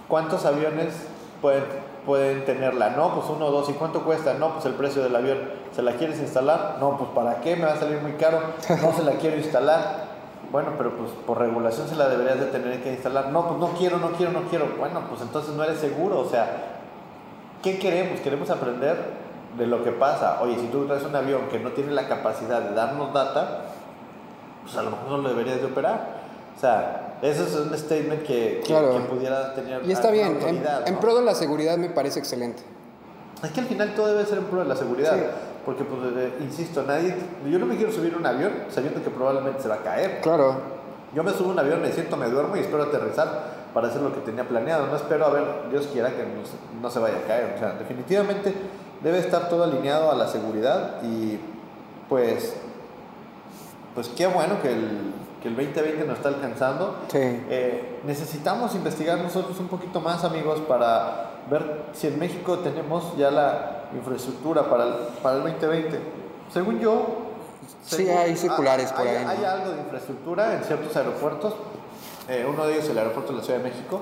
¿cuántos 0.08 0.44
aviones 0.44 1.06
pueden, 1.40 1.64
pueden 2.04 2.44
tenerla? 2.44 2.90
No, 2.90 3.14
pues 3.14 3.26
uno 3.28 3.46
o 3.46 3.50
dos. 3.50 3.68
¿Y 3.68 3.74
cuánto 3.74 4.02
cuesta? 4.02 4.34
No, 4.34 4.54
pues 4.54 4.64
el 4.66 4.74
precio 4.74 5.02
del 5.02 5.14
avión. 5.14 5.38
¿Se 5.74 5.82
la 5.82 5.92
quieres 5.92 6.18
instalar? 6.20 6.76
No, 6.80 6.96
pues 6.98 7.10
¿para 7.14 7.40
qué? 7.40 7.56
Me 7.56 7.66
va 7.66 7.72
a 7.72 7.76
salir 7.76 8.00
muy 8.00 8.12
caro. 8.12 8.40
No 8.82 8.92
se 8.92 9.02
la 9.02 9.12
quiero 9.12 9.36
instalar. 9.36 10.12
Bueno, 10.50 10.72
pero 10.76 10.96
pues 10.96 11.10
por 11.26 11.38
regulación 11.38 11.88
se 11.88 11.96
la 11.96 12.08
deberías 12.08 12.38
de 12.38 12.46
tener 12.46 12.82
que 12.82 12.92
instalar. 12.92 13.28
No, 13.28 13.46
pues 13.46 13.58
no 13.58 13.68
quiero, 13.78 13.98
no 13.98 14.12
quiero, 14.12 14.32
no 14.32 14.42
quiero. 14.42 14.66
Bueno, 14.78 15.00
pues 15.08 15.22
entonces 15.22 15.54
no 15.54 15.64
eres 15.64 15.78
seguro. 15.78 16.20
O 16.20 16.28
sea, 16.28 16.78
¿qué 17.62 17.78
queremos? 17.78 18.20
Queremos 18.20 18.50
aprender 18.50 18.96
de 19.56 19.66
lo 19.66 19.82
que 19.82 19.92
pasa. 19.92 20.40
Oye, 20.42 20.58
si 20.58 20.66
tú 20.66 20.84
traes 20.86 21.04
un 21.04 21.14
avión 21.14 21.42
que 21.50 21.58
no 21.58 21.70
tiene 21.70 21.92
la 21.92 22.08
capacidad 22.08 22.60
de 22.60 22.74
darnos 22.74 23.12
data, 23.14 23.66
pues 24.62 24.76
a 24.76 24.82
lo 24.82 24.90
mejor 24.90 25.08
no 25.08 25.18
lo 25.18 25.28
deberías 25.30 25.60
de 25.60 25.66
operar. 25.66 26.22
O 26.54 26.60
sea, 26.60 27.11
eso 27.22 27.44
es 27.44 27.54
un 27.54 27.78
statement 27.78 28.24
que, 28.24 28.62
pudiera 29.08 29.54
tener. 29.54 29.82
Y 29.86 29.92
está 29.92 30.10
bien, 30.10 30.38
en, 30.86 30.96
pro 30.96 31.14
de 31.14 31.24
la 31.24 31.36
seguridad 31.36 31.78
me 31.78 31.88
parece 31.88 32.18
excelente. 32.18 32.64
Es 33.44 33.50
que 33.52 33.60
al 33.60 33.66
final 33.66 33.94
todo 33.94 34.08
debe 34.08 34.26
ser 34.26 34.38
en 34.38 34.44
pro 34.44 34.58
de 34.58 34.66
la 34.66 34.74
seguridad. 34.74 35.16
Porque, 35.64 35.84
pues, 35.84 36.00
eh, 36.16 36.32
insisto, 36.40 36.82
nadie. 36.82 37.14
Yo 37.48 37.60
no 37.60 37.66
me 37.66 37.76
quiero 37.76 37.92
subir 37.92 38.14
a 38.14 38.16
un 38.16 38.26
avión 38.26 38.52
sabiendo 38.68 39.00
que 39.02 39.10
probablemente 39.10 39.62
se 39.62 39.68
va 39.68 39.76
a 39.76 39.82
caer. 39.82 40.20
Claro. 40.20 40.56
Yo 41.14 41.22
me 41.22 41.30
subo 41.32 41.50
a 41.50 41.52
un 41.52 41.58
avión, 41.60 41.80
me 41.80 41.92
siento, 41.92 42.16
me 42.16 42.28
duermo 42.28 42.56
y 42.56 42.60
espero 42.60 42.82
aterrizar 42.82 43.62
para 43.72 43.86
hacer 43.86 44.02
lo 44.02 44.12
que 44.12 44.20
tenía 44.20 44.42
planeado. 44.48 44.88
No 44.88 44.96
espero 44.96 45.26
a 45.26 45.30
ver, 45.30 45.44
Dios 45.70 45.88
quiera 45.92 46.10
que 46.10 46.24
no, 46.24 46.80
no 46.82 46.90
se 46.90 46.98
vaya 46.98 47.18
a 47.18 47.28
caer. 47.28 47.52
O 47.54 47.58
sea, 47.58 47.74
definitivamente 47.74 48.52
debe 49.00 49.20
estar 49.20 49.48
todo 49.48 49.62
alineado 49.62 50.10
a 50.10 50.16
la 50.16 50.26
seguridad 50.26 51.02
y, 51.04 51.38
pues, 52.08 52.54
pues 53.94 54.08
qué 54.08 54.26
bueno 54.26 54.60
que 54.60 54.72
el, 54.72 55.12
que 55.42 55.48
el 55.48 55.56
2020 55.56 56.04
nos 56.04 56.16
está 56.16 56.28
alcanzando. 56.28 56.96
Sí. 57.08 57.18
Eh, 57.20 58.00
necesitamos 58.04 58.74
investigar 58.74 59.18
nosotros 59.18 59.58
un 59.58 59.68
poquito 59.68 60.00
más, 60.00 60.24
amigos, 60.24 60.60
para 60.60 61.30
ver 61.50 61.86
si 61.92 62.06
en 62.06 62.18
México 62.18 62.58
tenemos 62.58 63.16
ya 63.16 63.30
la 63.30 63.84
infraestructura 63.94 64.70
para 64.70 64.84
el, 64.84 64.92
para 65.22 65.36
el 65.36 65.42
2020. 65.42 65.98
Según 66.52 66.80
yo... 66.80 67.06
sí, 67.84 68.08
hay 68.08 68.36
circulares 68.36 68.92
por 68.92 69.06
hay, 69.06 69.16
ahí. 69.16 69.24
Hay 69.26 69.44
algo 69.44 69.72
de 69.72 69.80
infraestructura 69.80 70.54
en 70.54 70.64
ciertos 70.64 70.96
aeropuertos. 70.96 71.54
Eh, 72.28 72.46
uno 72.48 72.66
de 72.66 72.74
ellos 72.74 72.84
es 72.84 72.90
el 72.90 72.98
aeropuerto 72.98 73.32
de 73.32 73.38
la 73.38 73.44
Ciudad 73.44 73.58
de 73.58 73.64
México 73.68 74.00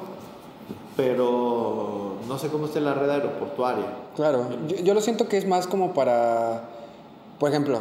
pero 0.96 2.16
no 2.28 2.38
sé 2.38 2.48
cómo 2.48 2.66
está 2.66 2.80
la 2.80 2.92
red 2.92 3.08
aeroportuaria. 3.08 3.86
Claro, 4.16 4.46
yo, 4.66 4.76
yo, 4.76 4.92
lo 4.92 5.00
siento 5.00 5.28
que 5.28 5.38
es 5.38 5.46
más 5.46 5.66
como 5.66 5.94
para, 5.94 6.64
por 7.38 7.48
ejemplo, 7.48 7.80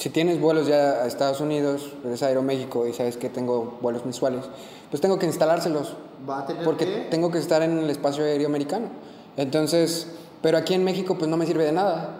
si 0.00 0.08
tienes 0.08 0.40
vuelos 0.40 0.66
ya 0.66 1.02
a 1.02 1.06
Estados 1.06 1.42
Unidos, 1.42 1.92
eres 2.02 2.22
Aeroméxico 2.22 2.86
y 2.86 2.94
sabes 2.94 3.18
que 3.18 3.28
tengo 3.28 3.76
vuelos 3.82 4.02
mensuales, 4.06 4.46
pues 4.88 5.02
tengo 5.02 5.18
que 5.18 5.26
instalárselos. 5.26 5.94
¿Va 6.28 6.38
a 6.38 6.46
tener 6.46 6.64
Porque 6.64 6.86
tengo 7.10 7.30
que 7.30 7.36
estar 7.36 7.60
en 7.60 7.76
el 7.78 7.90
espacio 7.90 8.24
aéreo 8.24 8.48
americano. 8.48 8.88
Entonces, 9.36 10.06
pero 10.40 10.56
aquí 10.56 10.72
en 10.72 10.84
México 10.84 11.18
pues 11.18 11.30
no 11.30 11.36
me 11.36 11.44
sirve 11.44 11.66
de 11.66 11.72
nada. 11.72 12.16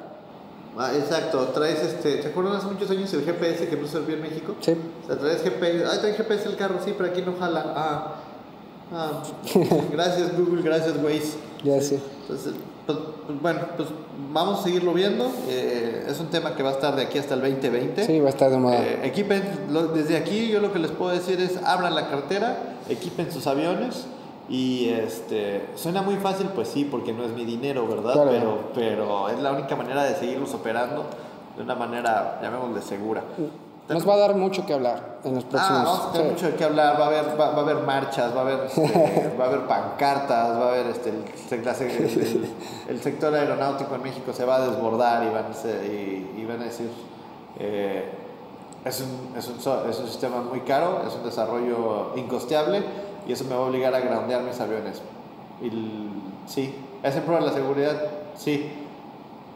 Ah, 0.77 0.93
exacto, 0.95 1.43
traes 1.55 1.83
este, 1.83 2.17
¿te 2.17 2.29
acuerdas 2.29 2.57
hace 2.57 2.67
muchos 2.67 2.91
años 2.91 3.11
el 3.15 3.25
GPS 3.25 3.67
que 3.67 3.77
no 3.77 3.87
servía 3.87 4.17
en 4.17 4.23
México? 4.23 4.57
Sí. 4.61 4.73
O 5.03 5.07
sea, 5.07 5.19
traes 5.19 5.43
GPS, 5.43 5.85
ah, 5.87 6.01
trae 6.01 6.13
GPS 6.13 6.49
el 6.51 6.57
carro, 6.57 6.81
sí, 6.85 6.93
pero 6.95 7.09
aquí 7.09 7.23
no 7.23 7.35
jala. 7.39 7.65
Ah, 7.75 8.17
ah 8.93 9.23
gracias 9.91 10.37
Google, 10.37 10.61
gracias 10.61 10.97
Waze. 11.03 11.39
Ya 11.65 11.81
sé. 11.81 11.99
Entonces, 12.21 12.53
pues, 12.87 12.99
pues, 13.27 13.41
bueno, 13.41 13.61
pues 13.77 13.89
vamos 14.33 14.61
a 14.61 14.63
seguirlo 14.63 14.93
viendo. 14.93 15.31
Eh, 15.49 16.07
es 16.09 16.21
un 16.21 16.29
tema 16.29 16.55
que 16.55 16.63
va 16.63 16.71
a 16.71 16.73
estar 16.73 16.97
de 16.97 17.03
aquí 17.03 17.19
hasta 17.19 17.35
el 17.35 17.41
2020. 17.41 18.05
Sí, 18.05 18.21
va 18.21 18.27
a 18.27 18.31
estar 18.31 18.51
de 18.51 18.59
moda. 18.59 18.83
Eh, 18.83 19.01
equipen, 19.05 19.43
desde 19.95 20.17
aquí 20.17 20.49
yo 20.49 20.61
lo 20.61 20.73
que 20.73 20.79
les 20.79 20.91
puedo 20.91 21.11
decir 21.11 21.41
es 21.41 21.63
abran 21.63 21.95
la 21.95 22.09
cartera, 22.09 22.77
equipen 22.89 23.31
sus 23.31 23.47
aviones. 23.47 24.07
Y 24.49 24.89
este, 24.89 25.67
suena 25.77 26.03
muy 26.03 26.17
fácil, 26.17 26.49
pues 26.55 26.67
sí, 26.67 26.85
porque 26.85 27.13
no 27.13 27.25
es 27.25 27.31
mi 27.31 27.45
dinero, 27.45 27.87
¿verdad? 27.87 28.15
Pero, 28.29 28.71
pero 28.75 29.29
es 29.29 29.39
la 29.39 29.53
única 29.53 29.77
manera 29.77 30.03
de 30.03 30.17
seguirlos 30.17 30.53
operando 30.55 31.05
de 31.57 31.63
una 31.63 31.77
manera, 31.77 32.41
llamémosle, 32.43 32.83
segura. 32.83 33.23
Nos 33.91 34.09
va 34.09 34.15
a 34.15 34.19
dar 34.19 34.37
mucho 34.37 34.65
que 34.65 34.73
hablar 34.73 35.19
en 35.25 35.35
los 35.35 35.45
próximos. 35.45 35.81
Ah, 35.81 35.85
vamos 35.85 36.07
a 36.07 36.13
tener 36.13 36.33
mucho 36.33 36.57
que 36.57 36.65
hablar. 36.65 37.01
Va 37.01 37.05
a 37.05 37.09
haber, 37.09 37.41
va, 37.41 37.47
a 37.47 37.61
haber 37.61 37.77
marchas, 37.79 38.35
va 38.35 38.39
a 38.39 38.43
haber, 38.43 38.67
este, 38.67 39.35
va 39.41 39.45
a 39.45 39.49
haber 39.49 39.67
pancartas, 39.67 40.59
va 40.61 40.67
a 40.67 40.69
haber 40.69 40.87
este, 40.87 41.11
el, 41.11 41.27
el, 42.89 43.03
sector 43.03 43.35
aeronáutico 43.35 43.93
en 43.97 44.03
México 44.03 44.33
se 44.33 44.45
va 44.45 44.57
a 44.57 44.69
desbordar 44.69 45.25
y 45.25 45.31
van 45.31 45.47
a, 45.47 45.85
y, 45.85 46.47
van 46.47 46.61
a 46.61 46.65
decir 46.65 46.89
eh, 47.59 48.09
es, 48.85 49.01
un, 49.01 49.37
es, 49.37 49.49
un, 49.49 49.57
es 49.91 49.99
un 49.99 50.07
sistema 50.07 50.41
muy 50.41 50.61
caro, 50.61 51.03
es 51.07 51.15
un 51.15 51.25
desarrollo 51.25 52.13
incosteable 52.15 52.85
y 53.27 53.33
eso 53.33 53.45
me 53.45 53.57
va 53.57 53.63
a 53.63 53.67
obligar 53.67 53.93
a 53.93 54.01
grandear 54.01 54.43
mis 54.43 54.61
aviones. 54.61 55.03
Y 55.61 55.71
sí, 56.47 56.75
¿es 57.03 57.17
en 57.17 57.25
pro 57.25 57.35
de 57.35 57.41
la 57.41 57.53
seguridad? 57.53 58.01
Sí 58.37 58.71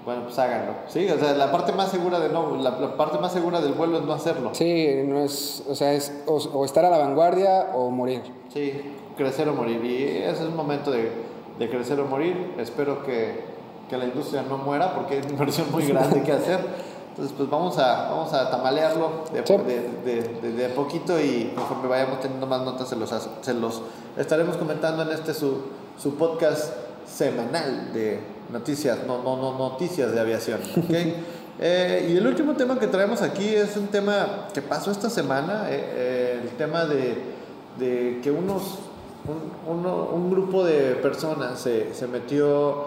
bueno, 0.05 0.25
pues 0.25 0.39
háganlo. 0.39 0.75
Sí, 0.87 1.09
o 1.09 1.19
sea, 1.19 1.33
la 1.33 1.51
parte 1.51 1.73
más 1.73 1.91
segura 1.91 2.21
de 2.21 2.29
no, 2.29 2.57
la, 2.57 2.97
parte 2.97 3.19
más 3.19 3.33
segura 3.33 3.61
del 3.61 3.73
vuelo 3.73 3.99
es 3.99 4.05
no 4.05 4.13
hacerlo. 4.13 4.51
Sí, 4.53 5.03
no 5.07 5.21
es, 5.21 5.63
o 5.67 5.75
sea, 5.75 5.95
es 5.95 6.13
o, 6.27 6.65
estar 6.65 6.85
a 6.85 6.91
la 6.91 6.99
vanguardia 6.99 7.71
o 7.75 7.91
morir. 7.91 8.21
Sí, 8.53 8.83
crecer 9.17 9.49
o 9.49 9.55
morir. 9.55 9.83
Y 9.83 10.05
ese 10.05 10.43
es 10.43 10.49
un 10.49 10.57
momento 10.57 10.91
de, 10.91 11.11
de 11.59 11.71
crecer 11.71 11.99
o 12.01 12.05
morir. 12.05 12.55
Espero 12.59 13.03
que, 13.03 13.45
que, 13.89 13.97
la 13.97 14.05
industria 14.05 14.43
no 14.43 14.59
muera 14.59 14.95
porque 14.95 15.19
es 15.19 15.25
una 15.25 15.35
inversión 15.35 15.73
muy 15.73 15.87
grande 15.87 16.23
que 16.23 16.33
hacer. 16.33 16.61
Entonces, 17.11 17.35
pues 17.39 17.49
vamos 17.49 17.79
a, 17.79 18.11
vamos 18.11 18.33
a 18.35 18.51
tamalearlo 18.51 19.25
de, 19.33 19.41
de, 19.41 20.23
de, 20.43 20.53
de, 20.53 20.69
poquito 20.71 21.19
y 21.19 21.53
conforme 21.55 21.89
vayamos 21.89 22.21
teniendo 22.21 22.47
más 22.47 22.63
notas 22.63 22.89
se 22.89 22.97
los, 22.97 23.15
se 23.41 23.55
los 23.55 23.83
estaremos 24.17 24.57
comentando 24.57 25.05
en 25.05 25.13
este 25.13 25.33
su, 25.33 25.63
su 25.97 26.17
podcast 26.17 26.75
semanal 27.07 27.93
de 27.93 28.34
noticias, 28.51 28.99
no, 29.07 29.23
no, 29.23 29.37
no 29.37 29.59
noticias 29.59 30.13
de 30.13 30.21
aviación. 30.21 30.61
Eh, 31.61 32.09
y 32.11 32.17
el 32.17 32.27
último 32.27 32.55
tema 32.55 32.81
que 32.81 32.89
traemos 32.89 33.23
aquí 33.23 33.47
es 33.47 33.77
un 33.77 33.87
tema 33.87 34.49
que 34.53 34.61
pasó 34.61 34.91
esta 34.91 35.09
semana, 35.09 35.69
eh, 35.71 35.93
eh, 35.95 36.41
el 36.43 36.49
tema 36.57 36.85
de, 36.85 37.17
de 37.79 38.21
que 38.21 38.31
unos, 38.33 38.81
un, 39.69 39.87
un, 39.87 40.31
grupo 40.31 40.65
de 40.65 40.97
personas 40.97 41.61
se, 41.61 41.95
se 41.95 42.09
metió 42.09 42.87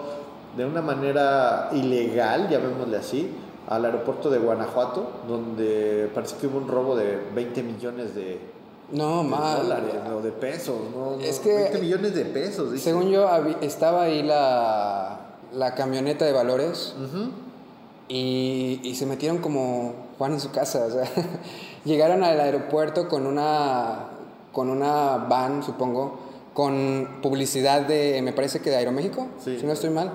de 0.54 0.66
una 0.66 0.82
manera 0.82 1.70
ilegal, 1.72 2.50
llamémosle 2.50 2.98
así, 2.98 3.34
al 3.68 3.86
aeropuerto 3.86 4.28
de 4.28 4.38
Guanajuato, 4.38 5.12
donde 5.26 6.10
parece 6.14 6.36
que 6.36 6.46
hubo 6.46 6.58
un 6.58 6.68
robo 6.68 6.94
de 6.94 7.18
20 7.34 7.62
millones 7.62 8.14
de, 8.14 8.38
no, 8.92 9.22
dólares, 9.22 9.94
no, 10.08 10.20
de 10.20 10.32
pesos, 10.32 10.76
no, 10.94 11.20
es 11.20 11.40
que, 11.40 11.52
20 11.52 11.78
millones 11.80 12.14
de 12.14 12.24
pesos. 12.24 12.80
Según 12.80 13.10
yo, 13.10 13.28
estaba 13.60 14.04
ahí 14.04 14.22
la, 14.22 15.27
la 15.52 15.74
camioneta 15.74 16.24
de 16.24 16.32
valores 16.32 16.94
y, 18.08 18.80
y, 18.82 18.94
se 18.94 19.06
metieron 19.06 19.38
como 19.38 19.94
Juan 20.16 20.32
en 20.32 20.40
su 20.40 20.50
casa. 20.50 20.86
O 20.86 20.90
sea, 20.90 21.04
llegaron 21.84 22.24
al 22.24 22.40
aeropuerto 22.40 23.08
con 23.08 23.26
una, 23.26 24.08
con 24.52 24.70
una 24.70 25.16
van, 25.28 25.62
supongo, 25.62 26.18
con 26.54 27.20
publicidad 27.22 27.82
de, 27.82 28.20
me 28.22 28.32
parece 28.32 28.60
que 28.60 28.70
de 28.70 28.76
Aeroméxico, 28.76 29.28
si 29.44 29.62
no 29.62 29.72
estoy 29.72 29.90
mal, 29.90 30.12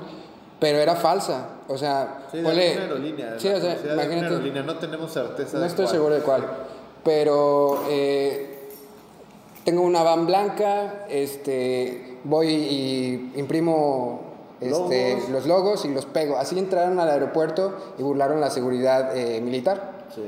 pero 0.59 0.79
era 0.79 0.95
falsa. 0.95 1.49
O 1.67 1.77
sea, 1.77 2.25
sí, 2.31 2.39
de 2.39 2.49
aerolínea. 2.49 3.39
Sí, 3.39 3.47
o 3.47 3.61
sea, 3.61 3.77
imagínate. 3.93 4.63
no 4.63 4.75
tenemos 4.77 5.13
certeza. 5.13 5.57
No 5.57 5.65
estoy 5.65 5.87
seguro 5.87 6.15
de 6.15 6.21
cuál. 6.21 6.45
Pero 7.03 7.83
eh, 7.89 8.69
tengo 9.63 9.81
una 9.83 10.03
van 10.03 10.25
blanca, 10.25 11.05
este, 11.09 12.17
voy 12.23 12.47
y 12.47 13.31
imprimo 13.35 14.32
este, 14.69 15.31
los 15.31 15.45
logos 15.45 15.85
y 15.85 15.93
los 15.93 16.05
pego. 16.05 16.37
Así 16.37 16.57
entraron 16.57 16.99
al 16.99 17.09
aeropuerto 17.09 17.73
y 17.97 18.03
burlaron 18.03 18.41
la 18.41 18.49
seguridad 18.49 19.15
eh, 19.15 19.41
militar. 19.41 20.05
Sí. 20.13 20.21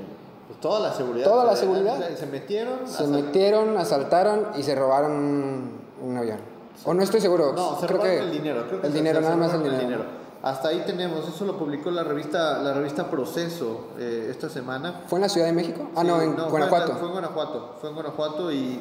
Pues 0.48 0.60
toda 0.60 0.80
la 0.80 0.94
seguridad. 0.94 1.26
Toda 1.26 1.46
la 1.46 1.56
seguridad. 1.56 2.10
Se 2.16 2.26
metieron. 2.26 2.88
Se 2.88 3.08
metieron, 3.08 3.78
asaltaron 3.78 4.48
y 4.58 4.64
se 4.64 4.76
robaron 4.76 5.70
un 6.02 6.18
avión. 6.18 6.40
O 6.84 6.94
no 6.94 7.02
estoy 7.02 7.22
seguro. 7.22 7.54
No, 7.54 7.80
se 7.80 7.88
creo 7.88 8.00
robaron 8.00 8.20
que 8.20 8.24
el 8.26 8.32
dinero. 8.32 8.66
el 8.84 8.94
dinero, 8.94 9.22
nada 9.22 9.36
más 9.36 9.54
el 9.54 9.64
dinero. 9.64 10.26
Hasta 10.46 10.68
ahí 10.68 10.84
tenemos, 10.86 11.28
eso 11.28 11.44
lo 11.44 11.58
publicó 11.58 11.90
la 11.90 12.04
revista, 12.04 12.60
la 12.60 12.72
revista 12.72 13.10
Proceso 13.10 13.86
eh, 13.98 14.28
esta 14.30 14.48
semana. 14.48 15.02
¿Fue 15.08 15.18
en 15.18 15.24
la 15.24 15.30
Ciudad 15.30 15.48
de 15.48 15.54
México? 15.54 15.90
Ah, 15.96 16.04
no, 16.04 16.22
en 16.22 16.36
Guanajuato. 16.36 16.94
Fue 16.98 17.08
en, 17.08 17.14
Guanajuato, 17.14 17.76
fue 17.82 17.90
en 17.90 17.96
Guanajuato 17.96 18.52
y 18.52 18.80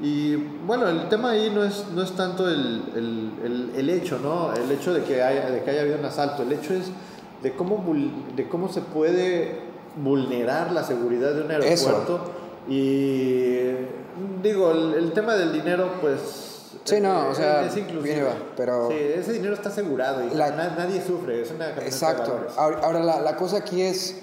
y 0.00 0.36
bueno, 0.66 0.88
el 0.88 1.08
tema 1.08 1.30
ahí 1.30 1.50
no 1.54 1.64
es, 1.64 1.86
no 1.94 2.02
es 2.02 2.12
tanto 2.12 2.48
el, 2.48 2.82
el, 2.94 3.72
el, 3.74 3.90
hecho, 3.90 4.18
¿no? 4.18 4.52
El 4.52 4.70
hecho 4.70 4.92
de 4.92 5.02
que, 5.02 5.22
haya, 5.22 5.50
de 5.50 5.62
que 5.62 5.70
haya 5.70 5.82
habido 5.82 5.98
un 5.98 6.04
asalto, 6.04 6.42
el 6.42 6.52
hecho 6.52 6.74
es 6.74 6.86
de 7.42 7.52
cómo, 7.54 7.82
de 8.34 8.48
cómo 8.48 8.68
se 8.68 8.82
puede 8.82 9.60
vulnerar 9.96 10.72
la 10.72 10.84
seguridad 10.84 11.32
de 11.32 11.42
un 11.42 11.50
aeropuerto. 11.50 12.20
Y 12.68 13.70
digo, 14.42 14.70
el, 14.72 15.12
tema 15.12 15.34
del 15.34 15.52
dinero, 15.52 15.92
pues 16.00 16.52
Sí, 16.84 17.00
no, 17.00 17.30
o 17.30 17.34
sea, 17.34 17.64
es 17.64 17.76
inclusive. 17.76 18.28
pero... 18.56 18.88
Sí, 18.88 18.96
ese 18.96 19.32
dinero 19.32 19.54
está 19.54 19.70
asegurado 19.70 20.24
y 20.24 20.34
nadie 20.36 21.02
sufre, 21.04 21.42
es 21.42 21.50
una 21.50 21.70
Exacto. 21.70 22.46
Ahora, 22.56 23.02
la, 23.02 23.20
la, 23.20 23.36
cosa 23.36 23.58
aquí 23.58 23.82
es 23.82 24.20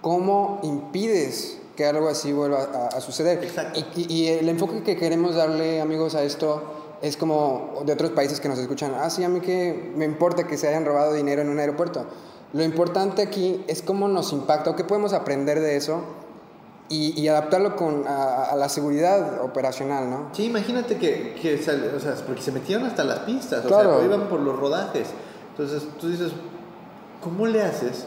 cómo 0.00 0.60
impides 0.62 1.59
que 1.80 1.86
algo 1.86 2.08
así 2.10 2.30
vuelva 2.30 2.88
a, 2.94 3.00
suceder. 3.00 3.42
Exacto. 3.42 3.80
Y, 3.96 4.12
y, 4.12 4.28
el 4.28 4.50
enfoque 4.50 4.82
que 4.82 4.98
queremos 4.98 5.34
darle, 5.34 5.80
amigos, 5.80 6.14
a 6.14 6.22
esto 6.22 6.62
es 7.00 7.16
como 7.16 7.80
de 7.86 7.94
otros 7.94 8.10
países 8.10 8.38
que 8.38 8.50
nos 8.50 8.58
escuchan. 8.58 8.92
Ah, 8.94 9.08
sí, 9.08 9.24
a 9.24 9.30
mí 9.30 9.40
que 9.40 9.90
me 9.96 10.04
importa 10.04 10.46
que 10.46 10.58
se 10.58 10.68
hayan 10.68 10.84
robado 10.84 11.14
dinero 11.14 11.40
en 11.40 11.48
un 11.48 11.58
aeropuerto. 11.58 12.04
Lo 12.52 12.62
importante 12.62 13.22
aquí 13.22 13.64
es 13.66 13.80
cómo 13.80 14.08
nos 14.08 14.30
impacta 14.34 14.68
o 14.68 14.76
qué 14.76 14.84
podemos 14.84 15.14
aprender 15.14 15.58
de 15.58 15.76
eso 15.76 16.02
y, 16.90 17.26
adaptarlo 17.28 17.76
con, 17.76 18.04
a, 18.06 18.54
la 18.56 18.68
seguridad 18.68 19.42
operacional, 19.42 20.10
¿no? 20.10 20.28
Sí, 20.34 20.44
imagínate 20.44 20.98
que, 20.98 21.34
que 21.40 21.54
o 21.54 21.98
sea, 21.98 22.14
porque 22.26 22.42
se 22.42 22.52
metieron 22.52 22.84
hasta 22.84 23.04
las 23.04 23.20
pistas, 23.20 23.64
o 23.64 23.68
sea, 23.70 24.04
iban 24.04 24.28
por 24.28 24.40
los 24.40 24.58
rodajes. 24.58 25.08
Entonces 25.52 25.88
tú 25.98 26.10
dices, 26.10 26.32
¿cómo 27.22 27.46
le 27.46 27.62
haces 27.62 28.04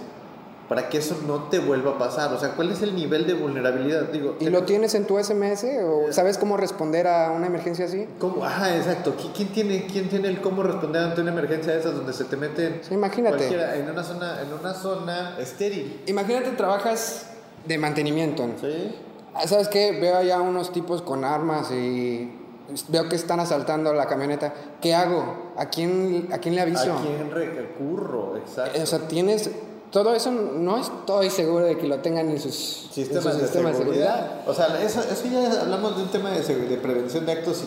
para 0.74 0.90
que 0.90 0.98
eso 0.98 1.16
no 1.28 1.50
te 1.50 1.60
vuelva 1.60 1.92
a 1.92 1.98
pasar? 2.00 2.34
O 2.34 2.40
sea, 2.40 2.56
¿cuál 2.56 2.72
es 2.72 2.82
el 2.82 2.96
nivel 2.96 3.28
de 3.28 3.36
vulnerabilidad? 3.36 4.10
Digo, 4.12 4.38
¿Y 4.40 4.50
lo 4.50 4.64
tienes 4.64 4.96
en 4.96 5.06
tu 5.06 5.24
SMS 5.24 5.66
o 5.66 6.10
eh, 6.10 6.14
sabes 6.14 6.40
cómo 6.40 6.58
responder 6.58 7.06
a 7.06 7.30
una 7.30 7.46
emergencia 7.46 7.86
así? 7.86 8.08
¿Cómo? 8.18 8.44
Ajá, 8.44 8.76
exacto. 8.76 9.14
¿Quién 9.36 9.50
tiene, 9.50 9.86
¿Quién 9.86 10.10
tiene 10.10 10.30
el 10.30 10.42
cómo 10.42 10.64
responder 10.64 11.04
ante 11.04 11.22
una 11.22 11.30
emergencia 11.30 11.74
de 11.74 11.80
esas 11.80 11.94
donde 11.94 12.12
se 12.12 12.26
te 12.26 12.38
meten 12.38 12.80
sí, 12.82 12.96
imagínate. 12.96 13.50
en 13.50 13.88
una 13.88 14.04
zona 14.04 14.42
en 14.42 14.52
una 14.52 14.74
zona 14.74 15.38
estéril? 15.38 16.02
Imagínate 16.08 16.50
trabajas 16.54 17.28
de 17.68 17.78
mantenimiento. 17.78 18.44
Sí. 18.60 18.96
Ah, 19.36 19.48
¿Sabes 19.48 19.68
qué? 19.68 19.92
Veo 19.92 20.18
allá 20.18 20.42
unos 20.42 20.72
tipos 20.72 21.04
con 21.04 21.24
armas 21.24 21.70
y 21.70 22.36
veo 22.88 23.08
que 23.10 23.16
están 23.16 23.40
asaltando 23.40 23.94
la 23.94 24.08
camioneta. 24.08 24.56
¿Qué 24.82 24.96
hago? 24.96 25.54
¿A 25.56 25.68
quién, 25.68 26.30
a 26.32 26.40
quién 26.40 26.56
le 26.56 26.62
aviso? 26.62 26.94
¿A 26.94 27.00
quién 27.00 27.30
recurro? 27.30 28.38
Exacto. 28.38 28.82
O 28.82 28.86
sea, 28.88 29.08
tienes... 29.08 29.52
Todo 29.94 30.16
eso 30.16 30.32
no 30.32 30.78
estoy 30.80 31.30
seguro 31.30 31.66
de 31.66 31.78
que 31.78 31.88
lo 31.88 32.00
tengan 32.00 32.28
en 32.32 32.40
sus 32.40 32.90
sistemas, 32.92 33.40
de, 33.40 33.48
seguridad. 33.48 34.42
O 34.48 34.54
sea, 34.54 34.84
eso, 34.84 35.02
eso, 35.02 35.24
ya 35.32 35.62
hablamos 35.62 35.96
de 35.96 36.02
un 36.02 36.10
tema 36.10 36.32
de, 36.32 36.42
de 36.42 36.78
prevención 36.78 37.28
de 37.28 37.32
actos. 37.32 37.62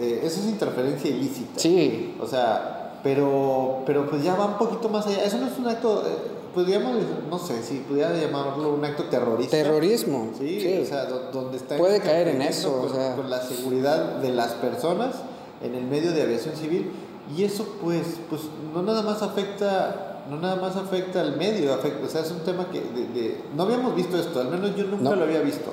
Eh, 0.00 0.22
eso 0.24 0.40
es 0.40 0.46
interferencia 0.46 1.10
ilícita. 1.10 1.60
Sí. 1.60 2.16
O 2.22 2.26
sea, 2.26 3.00
pero, 3.02 3.82
pero 3.84 4.08
pues 4.08 4.22
ya 4.24 4.34
va 4.34 4.46
un 4.46 4.56
poquito 4.56 4.88
más 4.88 5.06
allá. 5.06 5.22
Eso 5.22 5.36
no 5.36 5.46
es 5.46 5.58
un 5.58 5.68
acto... 5.68 6.04
Eh, 6.06 6.38
podríamos, 6.54 6.96
no 7.28 7.38
sé, 7.38 7.62
si 7.62 7.80
pudiera 7.80 8.14
llamarlo 8.14 8.72
un 8.72 8.82
acto 8.82 9.04
terrorista. 9.04 9.58
Terrorismo. 9.58 10.30
Sí, 10.38 10.80
o 10.82 10.86
sea, 10.86 11.04
donde 11.04 11.58
está... 11.58 11.76
Puede 11.76 12.00
caer 12.00 12.28
en 12.28 12.40
eso, 12.40 12.72
con, 12.72 12.90
o 12.90 12.94
sea... 12.94 13.14
con 13.14 13.28
la 13.28 13.42
seguridad 13.42 14.16
de 14.16 14.32
las 14.32 14.52
personas 14.54 15.16
en 15.62 15.74
el 15.74 15.84
medio 15.84 16.12
de 16.12 16.22
aviación 16.22 16.56
civil. 16.56 16.92
Y 17.36 17.44
eso 17.44 17.76
pues, 17.82 18.06
pues 18.30 18.42
no 18.72 18.82
nada 18.82 19.02
más 19.02 19.20
afecta, 19.20 20.07
no 20.28 20.40
nada 20.40 20.56
más 20.56 20.76
afecta 20.76 21.20
al 21.20 21.36
medio, 21.36 21.74
afecta, 21.74 22.06
o 22.06 22.08
sea, 22.08 22.22
es 22.22 22.30
un 22.30 22.40
tema 22.40 22.68
que 22.70 22.80
de, 22.80 23.40
no 23.56 23.64
habíamos 23.64 23.94
visto 23.94 24.18
esto, 24.18 24.40
al 24.40 24.48
menos 24.48 24.76
yo 24.76 24.84
nunca 24.84 25.14
lo 25.14 25.24
había 25.24 25.40
visto. 25.40 25.72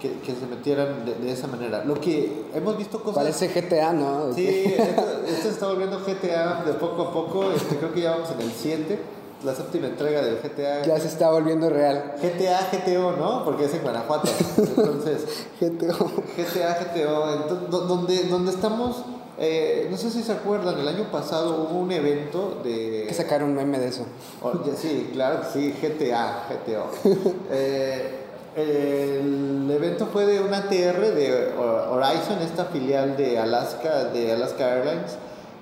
Que, 0.00 0.20
que, 0.20 0.32
se 0.32 0.46
metieran 0.46 1.04
de, 1.04 1.32
esa 1.32 1.48
manera. 1.48 1.84
Lo 1.84 2.00
que 2.00 2.44
hemos 2.54 2.78
visto 2.78 3.02
cosas... 3.02 3.16
Parece 3.16 3.48
GTA, 3.48 3.92
¿no? 3.92 4.32
Sí, 4.32 4.46
esto, 4.46 5.02
esto 5.26 5.42
se 5.42 5.48
está 5.48 5.66
volviendo 5.66 5.98
GTA 5.98 6.62
de 6.64 6.74
poco 6.74 7.02
a 7.02 7.12
poco, 7.12 7.50
este, 7.50 7.74
creo 7.78 7.92
que 7.92 8.02
ya 8.02 8.12
vamos 8.12 8.30
en 8.30 8.42
el 8.42 8.52
7 8.52 8.98
la 9.44 9.54
séptima 9.54 9.86
entrega 9.86 10.22
del 10.22 10.38
GTA. 10.40 10.82
Ya 10.82 10.98
se 10.98 11.08
está 11.08 11.30
volviendo 11.30 11.70
real. 11.70 12.14
GTA, 12.20 12.68
GTO, 12.72 13.12
¿no? 13.12 13.44
Porque 13.44 13.66
es 13.66 13.74
en 13.74 13.82
Guanajuato. 13.82 14.28
Entonces. 14.56 15.46
GTO. 15.60 15.94
GTA, 16.36 16.78
GTO. 16.80 17.68
donde, 17.86 18.24
donde 18.24 18.50
estamos. 18.50 19.04
Eh, 19.40 19.86
no 19.90 19.96
sé 19.96 20.10
si 20.10 20.22
se 20.22 20.32
acuerdan, 20.32 20.78
el 20.78 20.88
año 20.88 21.04
pasado 21.12 21.62
hubo 21.62 21.78
un 21.78 21.92
evento 21.92 22.60
de. 22.64 23.04
Que 23.08 23.14
sacaron 23.14 23.50
un 23.50 23.56
meme 23.56 23.78
de 23.78 23.88
eso. 23.88 24.04
Oh, 24.42 24.52
sí, 24.76 25.10
claro 25.12 25.40
sí, 25.52 25.74
GTA, 25.80 26.46
GTO. 26.48 26.90
eh, 27.50 28.24
el 28.56 29.70
evento 29.70 30.06
fue 30.06 30.26
de 30.26 30.40
una 30.40 30.62
TR 30.68 31.14
de 31.14 31.54
Horizon, 31.56 32.40
esta 32.42 32.64
filial 32.66 33.16
de 33.16 33.38
Alaska, 33.38 34.04
de 34.06 34.32
Alaska 34.32 34.76
Airlines, 34.76 35.16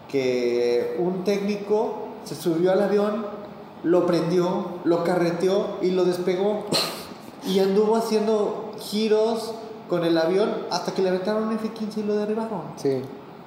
que 0.09 0.97
un 0.99 1.24
técnico 1.24 2.09
se 2.24 2.35
subió 2.35 2.72
al 2.72 2.83
avión 2.83 3.27
lo 3.87 4.05
prendió, 4.07 4.81
lo 4.85 5.05
carreteó 5.05 5.79
y 5.81 5.91
lo 5.91 6.05
despegó. 6.05 6.64
Y 7.47 7.61
anduvo 7.61 7.97
haciendo 7.97 8.72
giros 8.81 9.53
con 9.89 10.05
el 10.05 10.18
avión 10.18 10.53
hasta 10.70 10.93
que 10.93 11.03
le 11.03 11.11
aventaron 11.11 11.45
un 11.45 11.55
F-15 11.55 11.99
y 11.99 12.03
lo 12.03 12.16
derribaron. 12.16 12.62
Sí. 12.77 13.03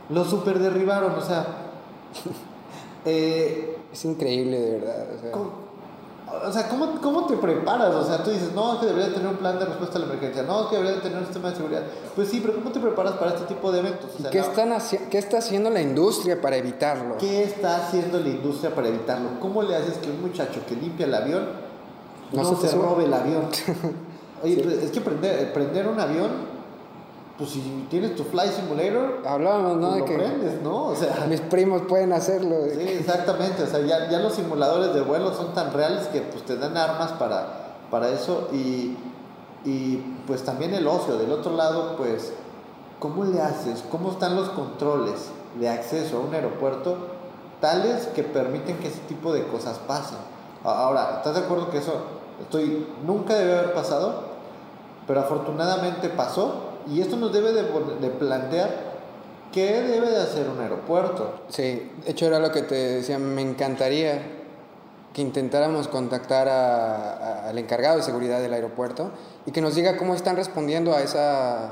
Lo 0.09 0.25
super 0.25 0.59
derribaron, 0.59 1.13
o 1.13 1.21
sea. 1.21 1.45
Eh, 3.05 3.77
es 3.93 4.03
increíble, 4.03 4.59
de 4.59 4.71
verdad. 4.77 5.07
O 5.15 5.21
sea. 5.21 5.31
O 6.45 6.51
sea, 6.51 6.69
¿cómo, 6.69 7.01
¿cómo 7.01 7.25
te 7.25 7.37
preparas? 7.37 7.93
O 7.95 8.05
sea, 8.05 8.23
tú 8.23 8.29
dices, 8.29 8.53
no, 8.53 8.73
es 8.73 8.79
que 8.79 8.85
debería 8.87 9.13
tener 9.13 9.27
un 9.27 9.37
plan 9.37 9.57
de 9.57 9.65
respuesta 9.65 9.97
a 9.97 10.01
la 10.01 10.07
emergencia, 10.07 10.43
no, 10.43 10.63
es 10.63 10.67
que 10.67 10.75
debería 10.75 11.01
tener 11.01 11.17
un 11.17 11.25
sistema 11.25 11.49
de 11.49 11.55
seguridad. 11.55 11.83
Pues 12.15 12.29
sí, 12.29 12.39
pero 12.39 12.55
¿cómo 12.55 12.71
te 12.71 12.79
preparas 12.79 13.13
para 13.13 13.31
este 13.31 13.45
tipo 13.45 13.71
de 13.71 13.79
eventos? 13.79 14.11
¿Qué, 14.31 14.39
están 14.39 14.77
¿Qué 15.09 15.17
está 15.17 15.39
haciendo 15.39 15.69
la 15.69 15.81
industria 15.81 16.39
para 16.39 16.57
evitarlo? 16.57 17.17
¿Qué 17.17 17.43
está 17.43 17.77
haciendo 17.77 18.19
la 18.19 18.29
industria 18.29 18.75
para 18.75 18.89
evitarlo? 18.89 19.39
¿Cómo 19.39 19.63
le 19.63 19.75
haces 19.75 19.97
que 19.97 20.11
un 20.11 20.21
muchacho 20.21 20.61
que 20.67 20.75
limpia 20.75 21.07
el 21.07 21.15
avión 21.15 21.47
no, 22.31 22.55
se, 22.55 22.75
robe 22.75 23.05
el 23.05 23.13
avión? 23.13 23.49
Oye, 24.43 24.61
pues, 24.63 24.83
es 24.83 24.91
que 24.91 25.01
prender, 25.01 25.51
prender 25.51 25.87
un 25.87 25.99
avión 25.99 26.58
pues 27.39 27.51
si 27.51 27.87
tienes 27.89 28.17
tu 28.17 28.25
Fly 28.25 28.49
Simulator, 28.49 29.23
hablábamos, 29.25 29.77
¿no? 29.77 29.91
Pues, 29.91 30.01
de 30.01 30.05
que 30.05 30.15
prendes, 30.17 30.61
¿no? 30.61 30.87
O 30.87 30.95
sea, 30.95 31.25
mis 31.29 31.39
primos 31.39 31.83
pueden 31.83 32.11
hacerlo. 32.11 32.57
Sí, 32.69 32.81
exactamente. 32.81 33.63
O 33.63 33.65
sea, 33.65 33.79
ya, 33.79 34.09
ya 34.09 34.19
los 34.19 34.33
simuladores 34.33 34.93
de 34.93 34.99
vuelo 34.99 35.33
son 35.33 35.53
tan 35.53 35.71
reales 35.71 36.07
que 36.07 36.19
pues 36.19 36.43
te 36.43 36.57
dan 36.57 36.75
armas 36.75 37.13
para, 37.13 37.77
para 37.89 38.09
eso 38.09 38.49
y, 38.51 38.97
y 39.63 40.03
pues 40.27 40.43
también 40.43 40.73
el 40.73 40.85
ocio. 40.85 41.17
Del 41.17 41.31
otro 41.31 41.55
lado, 41.55 41.95
pues, 41.95 42.33
¿cómo 42.99 43.23
le 43.23 43.41
haces? 43.41 43.85
¿Cómo 43.89 44.11
están 44.11 44.35
los 44.35 44.49
controles 44.49 45.29
de 45.57 45.69
acceso 45.69 46.17
a 46.17 46.19
un 46.19 46.33
aeropuerto 46.33 46.97
tales 47.61 48.07
que 48.07 48.23
permiten 48.23 48.79
que 48.79 48.89
ese 48.89 48.99
tipo 49.07 49.31
de 49.31 49.47
cosas 49.47 49.79
pasen? 49.87 50.17
Ahora, 50.65 51.13
¿estás 51.19 51.35
de 51.35 51.39
acuerdo 51.45 51.69
que 51.69 51.77
eso 51.77 51.93
estoy 52.41 52.85
nunca 53.05 53.35
debe 53.35 53.59
haber 53.59 53.73
pasado? 53.73 54.27
Pero 55.07 55.21
afortunadamente 55.21 56.09
pasó 56.09 56.68
y 56.87 57.01
esto 57.01 57.15
nos 57.17 57.33
debe 57.33 57.51
de, 57.51 57.63
de, 57.63 58.09
plantear 58.09 58.69
qué 59.51 59.81
debe 59.81 60.09
de 60.09 60.21
hacer 60.21 60.47
un 60.49 60.59
aeropuerto. 60.59 61.41
Sí, 61.49 61.91
de 62.05 62.11
hecho 62.11 62.27
era 62.27 62.39
lo 62.39 62.51
que 62.51 62.63
te 62.63 62.75
decía, 62.75 63.19
me 63.19 63.41
encantaría 63.41 64.21
que 65.13 65.21
intentáramos 65.21 65.87
contactar 65.87 66.47
al 66.47 67.57
encargado 67.57 67.97
de 67.97 68.03
seguridad 68.03 68.39
del 68.41 68.53
aeropuerto 68.53 69.09
y 69.45 69.51
que 69.51 69.61
nos 69.61 69.75
diga 69.75 69.97
cómo 69.97 70.13
están 70.13 70.35
respondiendo 70.35 70.93
a 70.93 71.01
esa... 71.01 71.71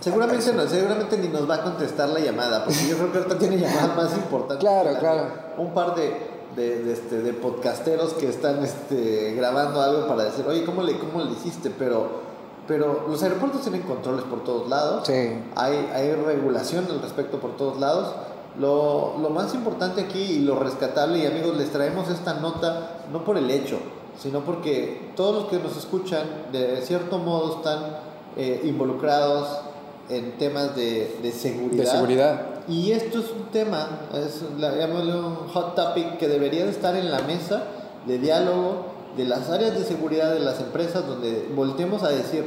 Seguramente, 0.00 0.52
no, 0.52 0.66
seguramente 0.66 1.18
ni 1.18 1.28
nos 1.28 1.48
va 1.48 1.56
a 1.56 1.62
contestar 1.64 2.08
la 2.10 2.20
llamada, 2.20 2.64
porque 2.64 2.86
yo 2.88 2.96
creo 2.96 3.12
que 3.12 3.18
ahorita 3.18 3.38
tiene 3.38 3.58
llamadas 3.58 3.96
más 3.96 4.14
importantes. 4.14 4.58
Claro, 4.58 4.98
claro. 4.98 5.28
Un 5.56 5.74
par 5.74 5.96
de, 5.96 6.14
de, 6.54 6.92
este, 6.92 7.20
de 7.20 7.32
podcasteros 7.32 8.14
que 8.14 8.28
están 8.28 8.62
este, 8.62 9.34
grabando 9.34 9.80
algo 9.80 10.06
para 10.06 10.24
decir, 10.24 10.44
oye, 10.46 10.64
¿cómo 10.64 10.82
le, 10.82 10.98
cómo 10.98 11.22
le 11.22 11.32
hiciste? 11.32 11.70
Pero 11.70 12.27
pero 12.68 13.06
los 13.08 13.22
aeropuertos 13.22 13.62
tienen 13.62 13.82
controles 13.82 14.24
por 14.26 14.44
todos 14.44 14.68
lados. 14.68 15.06
Sí. 15.06 15.32
Hay, 15.56 15.88
hay 15.92 16.12
regulación 16.12 16.86
al 16.90 17.00
respecto 17.00 17.40
por 17.40 17.56
todos 17.56 17.80
lados. 17.80 18.14
Lo, 18.60 19.16
lo, 19.18 19.30
más 19.30 19.54
importante 19.54 20.02
aquí 20.02 20.20
y 20.20 20.38
lo 20.40 20.58
rescatable, 20.58 21.18
y 21.18 21.26
amigos, 21.26 21.56
les 21.56 21.70
traemos 21.70 22.10
esta 22.10 22.34
nota 22.34 23.04
no 23.10 23.24
por 23.24 23.38
el 23.38 23.50
hecho, 23.50 23.78
sino 24.20 24.40
porque 24.40 25.12
todos 25.16 25.42
los 25.42 25.44
que 25.46 25.58
nos 25.58 25.76
escuchan, 25.76 26.26
de 26.52 26.82
cierto 26.82 27.18
modo, 27.18 27.58
están 27.58 27.78
eh, 28.36 28.60
involucrados 28.64 29.48
en 30.10 30.36
temas 30.38 30.74
de, 30.74 31.18
de, 31.22 31.32
seguridad. 31.32 31.84
De 31.84 31.90
seguridad. 31.90 32.42
Y 32.66 32.92
esto 32.92 33.20
es 33.20 33.30
un 33.30 33.46
tema, 33.52 34.00
es 34.12 34.42
un 34.42 35.34
hot 35.52 35.74
topic 35.74 36.18
que 36.18 36.28
debería 36.28 36.64
de 36.64 36.70
estar 36.70 36.96
en 36.96 37.10
la 37.10 37.20
mesa 37.20 37.62
de 38.06 38.18
diálogo 38.18 38.97
de 39.18 39.24
las 39.24 39.50
áreas 39.50 39.74
de 39.74 39.84
seguridad 39.84 40.32
de 40.32 40.38
las 40.38 40.60
empresas 40.60 41.04
donde 41.04 41.50
volteemos 41.54 42.04
a 42.04 42.08
decir, 42.08 42.44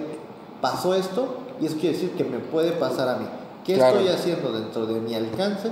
pasó 0.62 0.96
esto 0.96 1.36
y 1.60 1.66
eso 1.66 1.76
quiere 1.76 1.96
decir 1.96 2.12
que 2.14 2.24
me 2.24 2.40
puede 2.40 2.72
pasar 2.72 3.10
a 3.10 3.18
mí. 3.18 3.26
¿Qué 3.66 3.74
estoy 3.74 4.08
haciendo 4.08 4.52
dentro 4.54 4.86
de 4.86 5.00
mi 5.02 5.14
alcance 5.14 5.70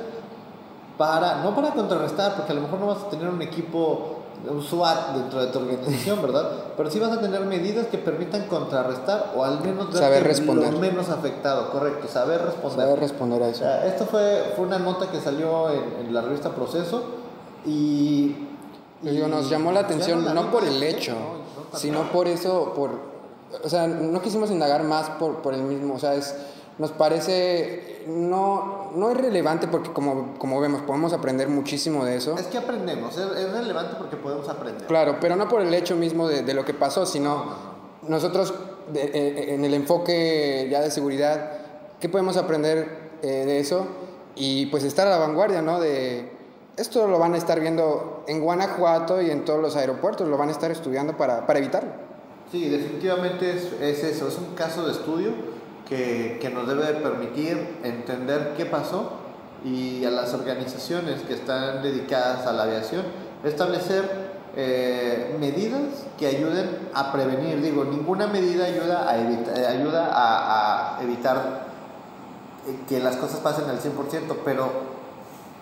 para, 0.97 1.41
no 1.41 1.55
para 1.55 1.71
contrarrestar, 1.71 2.35
porque 2.35 2.51
a 2.51 2.55
lo 2.55 2.61
mejor 2.61 2.79
no 2.79 2.87
vas 2.87 3.03
a 3.03 3.09
tener 3.09 3.29
un 3.29 3.41
equipo, 3.41 4.17
un 4.47 4.61
SWAT 4.61 5.15
dentro 5.15 5.39
de 5.39 5.47
tu 5.47 5.59
organización, 5.59 6.21
¿verdad? 6.21 6.49
Pero 6.75 6.91
sí 6.91 6.99
vas 6.99 7.13
a 7.13 7.21
tener 7.21 7.39
medidas 7.45 7.87
que 7.87 7.97
permitan 7.97 8.47
contrarrestar 8.47 9.31
o 9.37 9.45
al 9.45 9.61
menos 9.61 9.97
saber 9.97 10.25
responder. 10.25 10.73
lo 10.73 10.79
menos 10.79 11.09
afectado, 11.09 11.71
correcto, 11.71 12.09
saber 12.09 12.41
responder. 12.41 12.85
Saber 12.85 12.99
responder 12.99 13.43
a 13.43 13.47
eso. 13.47 13.65
esto 13.85 14.05
fue, 14.05 14.51
fue 14.57 14.65
una 14.65 14.79
nota 14.79 15.09
que 15.09 15.21
salió 15.21 15.69
en, 15.71 16.07
en 16.07 16.13
la 16.13 16.21
revista 16.21 16.49
Proceso 16.49 17.03
y 17.65 18.35
digo, 19.01 19.27
nos 19.27 19.49
llamó 19.49 19.71
la 19.71 19.81
atención 19.81 20.33
no 20.33 20.51
por 20.51 20.65
el 20.65 20.81
hecho, 20.83 21.15
sino 21.73 22.11
por 22.11 22.27
eso, 22.27 22.73
por, 22.75 22.91
o 23.63 23.69
sea, 23.69 23.87
no 23.87 24.21
quisimos 24.21 24.51
indagar 24.51 24.83
más 24.83 25.09
por, 25.11 25.37
por 25.37 25.53
el 25.53 25.61
mismo, 25.61 25.95
o 25.95 25.99
sea, 25.99 26.15
es, 26.15 26.35
nos 26.77 26.91
parece 26.91 28.03
no, 28.07 28.91
no 28.95 29.11
es 29.11 29.17
relevante 29.17 29.67
porque 29.67 29.91
como, 29.91 30.35
como 30.39 30.59
vemos 30.59 30.81
podemos 30.81 31.13
aprender 31.13 31.47
muchísimo 31.49 32.05
de 32.05 32.17
eso. 32.17 32.35
Es 32.37 32.47
que 32.47 32.57
aprendemos, 32.57 33.17
es, 33.17 33.51
relevante 33.51 33.95
porque 33.97 34.15
podemos 34.15 34.47
aprender. 34.49 34.87
Claro, 34.87 35.17
pero 35.19 35.35
no 35.35 35.47
por 35.47 35.61
el 35.61 35.73
hecho 35.73 35.95
mismo 35.95 36.27
de, 36.27 36.43
de 36.43 36.53
lo 36.53 36.65
que 36.65 36.73
pasó, 36.73 37.05
sino 37.05 37.45
nosotros 38.01 38.53
eh, 38.95 39.11
eh, 39.13 39.53
en 39.53 39.65
el 39.65 39.73
enfoque 39.73 40.67
ya 40.71 40.81
de 40.81 40.89
seguridad, 40.89 41.51
¿qué 41.99 42.09
podemos 42.09 42.37
aprender 42.37 42.87
eh, 43.21 43.27
de 43.27 43.59
eso? 43.59 43.87
Y 44.35 44.67
pues 44.67 44.83
estar 44.83 45.07
a 45.07 45.11
la 45.11 45.17
vanguardia, 45.17 45.61
¿no? 45.61 45.79
De, 45.79 46.31
esto 46.79 47.07
lo 47.07 47.19
van 47.19 47.33
a 47.33 47.37
estar 47.37 47.59
viendo 47.59 48.23
en 48.27 48.41
Guanajuato 48.41 49.21
y 49.21 49.29
en 49.29 49.43
todos 49.45 49.61
los 49.61 49.75
aeropuertos, 49.75 50.27
lo 50.27 50.37
van 50.37 50.49
a 50.49 50.51
estar 50.51 50.71
estudiando 50.71 51.17
para, 51.17 51.45
para 51.45 51.59
evitarlo. 51.59 51.91
Sí, 52.51 52.69
definitivamente 52.69 53.51
es, 53.51 53.73
es, 53.81 54.03
eso, 54.03 54.27
es 54.27 54.37
un 54.37 54.55
caso 54.55 54.85
de 54.85 54.93
estudio 54.93 55.31
que, 55.87 56.39
que, 56.41 56.49
nos 56.49 56.67
debe 56.67 56.85
permitir 57.01 57.77
entender 57.83 58.53
qué 58.55 58.65
pasó 58.65 59.11
y 59.63 60.05
a 60.05 60.09
las 60.09 60.33
organizaciones 60.33 61.21
que 61.21 61.33
están 61.33 61.83
dedicadas 61.83 62.47
a 62.47 62.53
la 62.53 62.63
aviación 62.63 63.03
establecer 63.43 64.29
eh, 64.55 65.35
medidas 65.39 66.05
que 66.17 66.27
ayuden 66.27 66.89
a 66.93 67.11
prevenir. 67.11 67.61
Digo, 67.61 67.85
ninguna 67.85 68.27
medida 68.27 68.65
ayuda 68.65 69.09
a, 69.09 69.17
evita, 69.17 69.51
ayuda 69.69 70.09
a, 70.11 70.99
evitar 71.03 71.67
que 72.87 72.99
las 72.99 73.15
cosas 73.17 73.39
pasen 73.39 73.69
al 73.69 73.79
100%, 73.79 74.37
pero 74.43 74.69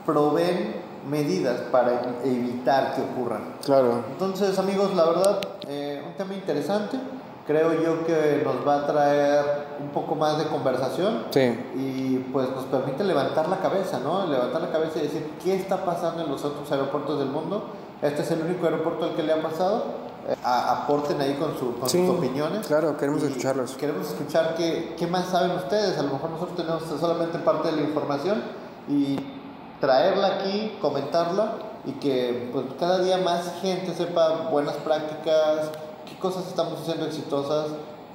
proveen 0.05 0.86
medidas 1.09 1.61
para 1.71 2.01
evitar 2.23 2.95
que 2.95 3.01
ocurran. 3.01 3.55
Claro. 3.63 4.03
Entonces, 4.11 4.57
amigos, 4.59 4.93
la 4.95 5.05
verdad, 5.05 5.39
eh, 5.67 6.03
un 6.05 6.13
tema 6.13 6.33
interesante. 6.33 6.97
Creo 7.45 7.73
yo 7.81 8.05
que 8.05 8.41
nos 8.43 8.67
va 8.67 8.83
a 8.83 8.87
traer 8.87 9.45
un 9.79 9.87
poco 9.89 10.15
más 10.15 10.37
de 10.37 10.47
conversación 10.47 11.27
sí. 11.29 11.57
y 11.75 12.17
pues 12.33 12.49
nos 12.49 12.65
permite 12.65 13.05
levantar 13.05 13.47
la 13.47 13.59
cabeza, 13.59 14.01
¿no? 14.03 14.27
Levantar 14.27 14.61
la 14.61 14.69
cabeza 14.69 14.99
y 14.99 15.03
decir 15.03 15.31
qué 15.41 15.55
está 15.55 15.85
pasando 15.85 16.23
en 16.23 16.29
los 16.29 16.43
otros 16.43 16.69
aeropuertos 16.69 17.19
del 17.19 17.29
mundo. 17.29 17.63
Este 18.01 18.21
es 18.23 18.31
el 18.31 18.41
único 18.41 18.65
aeropuerto 18.65 19.05
al 19.05 19.15
que 19.15 19.23
le 19.23 19.31
ha 19.31 19.41
pasado. 19.41 20.07
Eh, 20.27 20.35
aporten 20.43 21.21
ahí 21.21 21.35
con, 21.35 21.57
su, 21.57 21.79
con 21.79 21.89
sus 21.89 22.09
opiniones. 22.09 22.67
Claro, 22.67 22.97
queremos 22.97 23.23
escucharlos. 23.23 23.75
Queremos 23.77 24.07
escuchar 24.07 24.55
qué, 24.57 24.95
qué 24.99 25.07
más 25.07 25.27
saben 25.27 25.51
ustedes. 25.51 25.97
A 25.97 26.03
lo 26.03 26.11
mejor 26.11 26.31
nosotros 26.31 26.57
tenemos 26.57 26.83
solamente 26.99 27.39
parte 27.39 27.69
de 27.69 27.77
la 27.77 27.81
información 27.83 28.43
y 28.89 29.36
traerla 29.79 30.39
aquí, 30.39 30.77
comentarla 30.81 31.53
y 31.85 31.91
que 31.93 32.49
pues, 32.51 32.65
cada 32.79 32.99
día 32.99 33.17
más 33.17 33.53
gente 33.61 33.93
sepa 33.93 34.49
buenas 34.51 34.75
prácticas, 34.75 35.71
qué 36.07 36.17
cosas 36.19 36.47
estamos 36.47 36.81
haciendo 36.81 37.05
exitosas, 37.05 37.67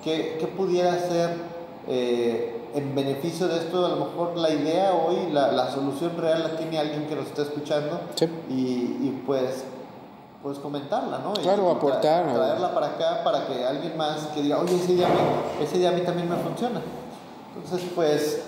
qué, 0.05 0.37
qué 0.39 0.47
pudiera 0.47 0.99
ser 0.99 1.37
eh, 1.89 2.71
en 2.75 2.95
beneficio 2.95 3.49
de 3.49 3.59
esto. 3.59 3.87
A 3.87 3.89
lo 3.91 3.97
mejor 3.97 4.37
la 4.37 4.51
idea 4.51 4.93
hoy, 4.95 5.31
la, 5.33 5.53
la 5.53 5.71
solución 5.71 6.17
real 6.19 6.43
la 6.43 6.57
tiene 6.57 6.79
alguien 6.79 7.07
que 7.07 7.15
nos 7.15 7.27
está 7.27 7.43
escuchando 7.43 8.01
y, 8.49 8.53
y, 8.53 9.23
pues 9.27 9.65
pues 10.43 10.59
comentarla, 10.59 11.19
¿no? 11.19 11.35
Claro, 11.35 11.71
aportar. 11.71 12.35
traerla 12.35 12.75
para 12.75 12.87
acá 12.89 13.23
para 13.23 13.47
que 13.47 13.65
alguien 13.65 13.97
más 13.97 14.27
que 14.35 14.43
diga, 14.43 14.59
oye, 14.59 14.75
ese 14.75 14.95
día, 14.95 15.07
ese 15.63 15.79
día 15.79 15.91
a 15.91 15.93
mí 15.93 16.01
también 16.01 16.29
me 16.29 16.35
funciona. 16.35 16.83
Entonces, 17.55 17.89
pues 17.95 18.43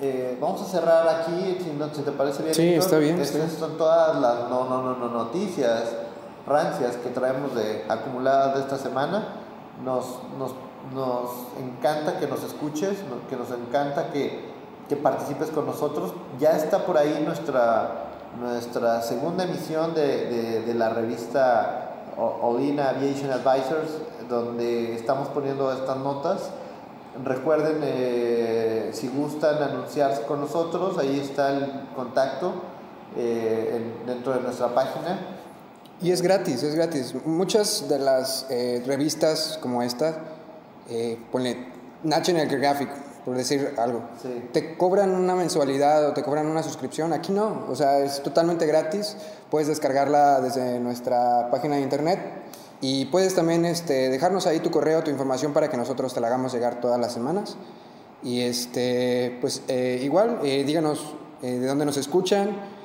eh, 0.00 0.38
vamos 0.40 0.62
a 0.62 0.64
cerrar 0.64 1.06
aquí, 1.08 1.58
si, 1.60 2.02
te 2.02 2.12
parece 2.12 2.42
bien. 2.42 2.54
Sí, 2.54 2.74
está 2.74 2.96
bien. 2.98 3.20
Estas 3.20 3.52
son 3.52 3.76
todas 3.76 4.18
las 4.18 4.48
no, 4.48 4.64
no, 4.64 4.82
no, 4.82 4.96
no, 4.96 5.08
noticias 5.08 5.94
rancias 6.46 6.96
que 6.96 7.10
traemos 7.10 7.54
de 7.54 7.84
acumuladas 7.88 8.54
de 8.54 8.60
esta 8.60 8.78
semana. 8.78 9.28
Nos, 9.84 10.06
nos, 10.38 10.52
nos 10.94 11.30
encanta 11.58 12.18
que 12.18 12.26
nos 12.26 12.42
escuches, 12.42 12.98
que 13.28 13.36
nos 13.36 13.50
encanta 13.50 14.10
que, 14.10 14.50
que 14.88 14.96
participes 14.96 15.50
con 15.50 15.66
nosotros. 15.66 16.14
Ya 16.38 16.52
está 16.52 16.86
por 16.86 16.96
ahí 16.96 17.22
nuestra, 17.26 18.06
nuestra 18.40 19.02
segunda 19.02 19.44
emisión 19.44 19.94
de, 19.94 20.26
de, 20.26 20.62
de 20.62 20.74
la 20.74 20.88
revista 20.88 21.90
Olina 22.16 22.88
Aviation 22.90 23.30
Advisors, 23.30 23.98
donde 24.30 24.94
estamos 24.94 25.28
poniendo 25.28 25.70
estas 25.72 25.98
notas 25.98 26.50
Recuerden, 27.24 27.80
eh, 27.82 28.90
si 28.92 29.08
gustan 29.08 29.62
anunciarse 29.62 30.22
con 30.22 30.40
nosotros, 30.40 30.96
ahí 30.98 31.20
está 31.20 31.50
el 31.50 31.88
contacto 31.94 32.54
eh, 33.16 33.80
dentro 34.06 34.32
de 34.34 34.40
nuestra 34.40 34.74
página. 34.74 35.18
Y 36.00 36.12
es 36.12 36.22
gratis, 36.22 36.62
es 36.62 36.74
gratis. 36.74 37.14
Muchas 37.26 37.88
de 37.88 37.98
las 37.98 38.46
eh, 38.48 38.82
revistas 38.86 39.58
como 39.60 39.82
esta, 39.82 40.18
ponle 41.30 41.68
National 42.02 42.48
Geographic, 42.48 42.88
por 43.24 43.36
decir 43.36 43.74
algo, 43.76 44.02
te 44.52 44.76
cobran 44.78 45.10
una 45.10 45.34
mensualidad 45.34 46.08
o 46.08 46.14
te 46.14 46.22
cobran 46.22 46.46
una 46.46 46.62
suscripción. 46.62 47.12
Aquí 47.12 47.32
no, 47.32 47.66
o 47.68 47.76
sea, 47.76 47.98
es 47.98 48.22
totalmente 48.22 48.66
gratis. 48.66 49.16
Puedes 49.50 49.68
descargarla 49.68 50.40
desde 50.40 50.80
nuestra 50.80 51.50
página 51.50 51.76
de 51.76 51.82
internet 51.82 52.18
y 52.80 53.04
puedes 53.06 53.34
también 53.34 53.64
este, 53.66 54.08
dejarnos 54.08 54.46
ahí 54.46 54.60
tu 54.60 54.70
correo, 54.70 55.02
tu 55.04 55.10
información 55.10 55.52
para 55.52 55.68
que 55.68 55.76
nosotros 55.76 56.14
te 56.14 56.20
la 56.20 56.28
hagamos 56.28 56.52
llegar 56.52 56.80
todas 56.80 56.98
las 56.98 57.12
semanas. 57.12 57.56
Y 58.22 58.40
este, 58.40 59.38
pues 59.40 59.62
eh, 59.68 60.00
igual, 60.02 60.40
eh, 60.42 60.64
díganos 60.64 61.14
eh, 61.42 61.52
de 61.52 61.66
dónde 61.66 61.84
nos 61.84 61.96
escuchan, 61.96 62.80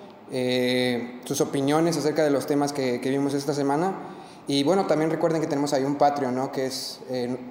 sus 1.24 1.40
opiniones 1.40 1.98
acerca 1.98 2.24
de 2.24 2.32
los 2.32 2.48
temas 2.48 2.74
que, 2.74 3.00
que, 3.00 3.10
vimos 3.10 3.34
esta 3.34 3.54
semana. 3.54 3.94
Y 4.48 4.64
bueno, 4.64 4.86
también 4.86 5.12
recuerden 5.12 5.40
que 5.40 5.48
tenemos 5.48 5.72
ahí 5.72 5.84
un 5.84 5.96
Patreon, 5.96 6.36
¿no? 6.36 6.52
que 6.52 6.66
es 6.66 7.00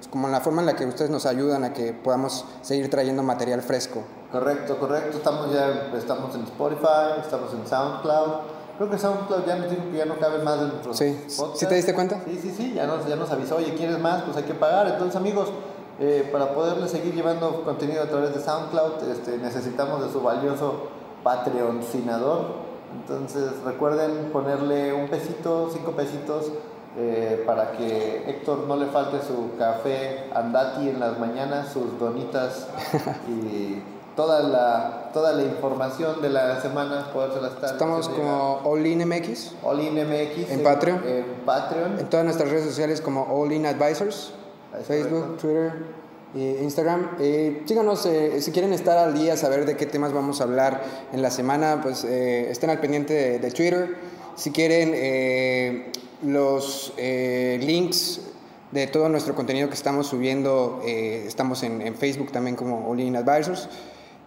como 0.09 0.27
la 0.27 0.41
forma 0.41 0.61
en 0.61 0.67
la 0.67 0.75
que 0.75 0.85
ustedes 0.85 1.09
nos 1.09 1.25
ayudan 1.25 1.63
a 1.63 1.73
que 1.73 1.93
podamos 1.93 2.45
seguir 2.61 2.89
trayendo 2.89 3.23
material 3.23 3.61
fresco. 3.61 4.03
Correcto, 4.31 4.77
correcto. 4.77 5.17
Estamos 5.17 5.51
ya 5.51 5.89
estamos 5.97 6.35
en 6.35 6.43
Spotify, 6.43 7.21
estamos 7.21 7.53
en 7.53 7.65
SoundCloud. 7.65 8.64
Creo 8.77 8.89
que 8.89 8.97
SoundCloud 8.97 9.45
ya 9.45 9.55
nos 9.55 9.69
dijo 9.69 9.83
que 9.89 9.97
ya 9.97 10.05
no 10.05 10.17
cabe 10.19 10.43
más 10.43 10.59
dentro 10.59 10.93
sí. 10.93 11.17
¿Sí 11.27 11.65
te 11.65 11.75
diste 11.75 11.93
cuenta? 11.93 12.21
Sí, 12.25 12.39
sí, 12.41 12.53
sí, 12.55 12.73
ya 12.73 12.85
nos, 12.85 13.07
ya 13.07 13.15
nos 13.15 13.31
avisó, 13.31 13.55
oye, 13.55 13.73
¿quieres 13.73 13.99
más? 13.99 14.23
Pues 14.23 14.35
hay 14.35 14.43
que 14.43 14.53
pagar. 14.53 14.87
Entonces, 14.87 15.15
amigos, 15.15 15.49
eh, 15.99 16.27
para 16.31 16.53
poderle 16.53 16.89
seguir 16.89 17.13
llevando 17.13 17.63
contenido 17.63 18.03
a 18.03 18.07
través 18.07 18.35
de 18.35 18.41
SoundCloud, 18.41 19.09
este, 19.09 19.37
necesitamos 19.37 20.05
de 20.05 20.11
su 20.11 20.21
valioso 20.21 20.89
patrocinador. 21.23 22.65
Entonces, 22.93 23.51
recuerden 23.63 24.29
ponerle 24.33 24.93
un 24.93 25.07
pesito, 25.07 25.69
cinco 25.71 25.91
pesitos, 25.91 26.51
eh, 26.97 27.43
para 27.45 27.73
que 27.73 28.29
Héctor 28.29 28.59
no 28.67 28.77
le 28.77 28.85
falte 28.85 29.17
su 29.25 29.57
café 29.57 30.29
andati 30.33 30.89
en 30.89 30.99
las 30.99 31.19
mañanas, 31.19 31.73
sus 31.73 31.99
donitas 31.99 32.69
y 33.27 33.81
toda 34.15 34.41
la, 34.43 35.09
toda 35.13 35.33
la 35.33 35.43
información 35.43 36.21
de 36.21 36.29
la 36.29 36.61
semana, 36.61 37.11
poderse 37.13 37.45
estar. 37.45 37.71
Estamos 37.71 38.09
como 38.09 38.61
Allin 38.65 39.07
MX. 39.07 39.53
MX. 39.63 40.51
En, 40.51 40.63
Patreon. 40.63 41.03
En 41.05 41.25
Patreon. 41.45 41.99
En 41.99 42.09
todas 42.09 42.25
nuestras 42.25 42.49
redes 42.49 42.65
sociales 42.65 43.01
como 43.01 43.23
All 43.23 43.65
Advisors. 43.65 44.33
Facebook, 44.87 45.37
Twitter 45.37 45.73
Instagram. 46.35 47.11
Eh, 47.19 47.63
síganos 47.65 48.05
eh, 48.05 48.41
si 48.41 48.51
quieren 48.51 48.73
estar 48.73 48.97
al 48.97 49.13
día, 49.13 49.37
saber 49.37 49.65
de 49.65 49.77
qué 49.77 49.85
temas 49.85 50.11
vamos 50.11 50.41
a 50.41 50.43
hablar 50.43 50.83
en 51.13 51.21
la 51.21 51.31
semana, 51.31 51.79
pues 51.81 52.03
eh, 52.03 52.51
estén 52.51 52.69
al 52.69 52.79
pendiente 52.79 53.39
de, 53.39 53.51
Twitter. 53.51 53.95
Si 54.35 54.51
quieren 54.51 54.91
eh, 54.93 55.91
los 56.23 56.93
links 56.97 58.21
de 58.71 58.87
todo 58.87 59.07
nuestro 59.07 59.33
contenido 59.33 59.69
que 59.69 59.75
estamos 59.75 60.07
subiendo, 60.07 60.81
estamos 60.83 61.63
en, 61.63 61.81
en, 61.81 61.95
Facebook 61.95 62.33
también 62.33 62.57
como 62.57 62.89
All 62.89 63.15
Advisors. 63.15 63.69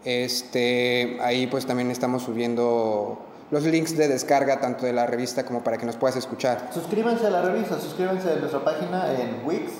Este, 0.04 1.18
ahí 1.20 1.46
pues 1.46 1.66
también 1.66 1.90
estamos 1.90 2.22
subiendo 2.22 3.18
los 3.50 3.64
links 3.64 3.96
de 3.96 4.08
descarga 4.08 4.60
tanto 4.60 4.86
de 4.86 4.92
la 4.92 5.06
revista 5.06 5.44
como 5.44 5.64
para 5.64 5.78
que 5.78 5.86
nos 5.86 5.96
puedas 5.96 6.16
escuchar. 6.16 6.70
Suscríbanse 6.72 7.26
a 7.26 7.30
la 7.30 7.42
revista, 7.42 7.78
suscríbanse 7.78 8.32
a 8.32 8.36
nuestra 8.36 8.64
página 8.64 9.12
en 9.12 9.42
Wix, 9.44 9.72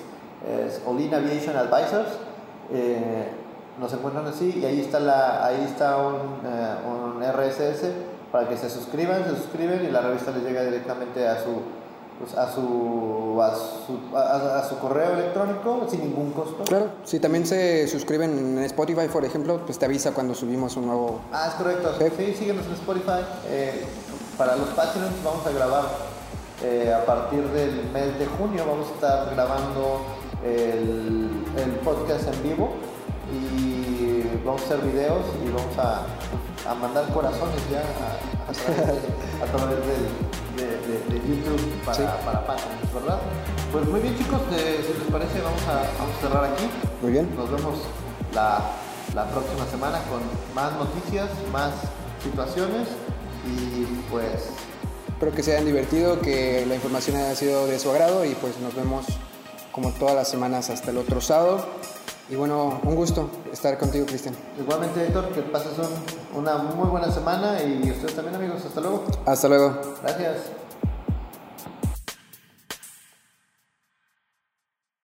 es 0.66 0.81
Olin 0.87 1.14
Aviation 1.14 1.57
Advisors. 1.57 2.09
Eh, 2.73 3.29
nos 3.79 3.93
encuentran 3.93 4.27
así 4.27 4.59
y 4.61 4.64
ahí 4.64 4.81
está, 4.81 4.99
la, 4.99 5.47
ahí 5.47 5.64
está 5.64 5.99
un, 5.99 6.41
eh, 6.45 6.75
un 6.87 7.23
RSS 7.23 7.85
para 8.33 8.49
que 8.49 8.57
se 8.57 8.69
suscriban, 8.69 9.25
se 9.25 9.37
suscriben 9.37 9.85
y 9.85 9.91
la 9.91 10.01
revista 10.01 10.33
les 10.33 10.43
llega 10.43 10.62
directamente 10.62 11.27
a 11.27 11.43
su 11.43 11.62
pues, 12.19 12.35
a, 12.37 12.53
su, 12.53 13.41
a, 13.41 13.55
su, 13.55 14.16
a, 14.16 14.69
su 14.69 14.79
correo 14.79 15.12
electrónico 15.14 15.87
sin 15.91 16.01
ningún 16.01 16.33
costo. 16.33 16.64
Claro, 16.64 16.91
si 17.05 17.21
también 17.21 17.47
se 17.47 17.87
suscriben 17.89 18.37
en 18.39 18.59
Spotify, 18.64 19.09
por 19.12 19.25
ejemplo, 19.25 19.61
pues 19.64 19.79
te 19.79 19.85
avisa 19.85 20.12
cuando 20.12 20.35
subimos 20.35 20.77
un 20.77 20.87
nuevo... 20.87 21.21
Ah, 21.33 21.49
es 21.49 21.55
correcto. 21.55 21.95
Sí, 22.16 22.35
síguenos 22.35 22.66
en 22.66 22.73
Spotify. 22.73 23.25
Eh, 23.47 23.85
para 24.37 24.57
los 24.57 24.69
Patreons 24.69 25.14
vamos 25.25 25.47
a 25.47 25.51
grabar 25.51 25.85
eh, 26.62 26.95
a 26.95 27.05
partir 27.05 27.43
del 27.49 27.85
mes 27.93 28.19
de 28.19 28.27
junio, 28.27 28.64
vamos 28.66 28.89
a 28.89 28.95
estar 28.95 29.35
grabando 29.35 30.01
el, 30.45 31.45
el 31.57 31.71
podcast 31.85 32.29
en 32.35 32.43
vivo 32.43 32.71
y 33.33 34.23
vamos 34.45 34.62
a 34.62 34.64
hacer 34.64 34.81
videos 34.81 35.25
y 35.45 35.51
vamos 35.51 35.77
a, 35.79 36.71
a 36.71 36.75
mandar 36.75 37.12
corazones 37.12 37.61
ya 37.71 37.81
a, 37.81 39.45
a 39.45 39.57
través, 39.57 39.77
del 39.87 40.09
de, 40.63 41.21
YouTube 41.29 41.61
para, 41.85 42.17
para 42.21 42.47
Patreon, 42.47 42.79
¿verdad? 42.95 43.19
Pues 43.73 43.87
muy 43.87 44.01
bien 44.01 44.17
chicos, 44.17 44.41
si 44.51 44.99
les 44.99 45.11
parece 45.11 45.41
vamos 45.41 45.63
a, 45.63 45.75
vamos 45.99 46.17
a 46.17 46.21
cerrar 46.21 46.45
aquí. 46.45 46.65
Muy 47.03 47.13
bien. 47.13 47.29
Nos 47.37 47.51
vemos 47.51 47.79
la, 48.35 48.61
la 49.15 49.27
próxima 49.31 49.67
semana 49.67 50.01
con 50.05 50.21
más 50.55 50.73
noticias, 50.75 51.29
más 51.53 51.73
situaciones 52.23 52.89
y 53.47 53.85
pues... 54.11 54.51
Espero 55.09 55.33
que 55.33 55.43
se 55.43 55.53
hayan 55.53 55.67
divertido, 55.67 56.21
que 56.21 56.65
la 56.67 56.77
información 56.77 57.17
haya 57.17 57.35
sido 57.35 57.67
de 57.67 57.79
su 57.79 57.91
agrado 57.91 58.25
y 58.25 58.35
pues 58.35 58.59
nos 58.61 58.75
vemos 58.75 59.07
como 59.73 59.91
todas 59.93 60.15
las 60.15 60.29
semanas 60.29 60.71
hasta 60.71 60.91
el 60.91 60.99
otro 60.99 61.21
sábado. 61.21 61.67
Y 62.31 62.37
bueno, 62.37 62.81
un 62.83 62.95
gusto 62.95 63.31
estar 63.53 63.79
contigo, 63.79 64.05
Cristian. 64.05 64.35
Igualmente, 64.61 65.07
Héctor, 65.07 65.31
que 65.31 65.41
pases 65.43 65.72
una 66.35 66.59
muy 66.59 66.89
buena 66.89 67.11
semana 67.11 67.62
y 67.62 67.91
ustedes 67.91 68.14
también, 68.14 68.37
amigos. 68.37 68.64
Hasta 68.66 68.81
luego. 68.81 69.05
Hasta 69.24 69.49
luego. 69.49 69.81
Gracias. 70.03 70.58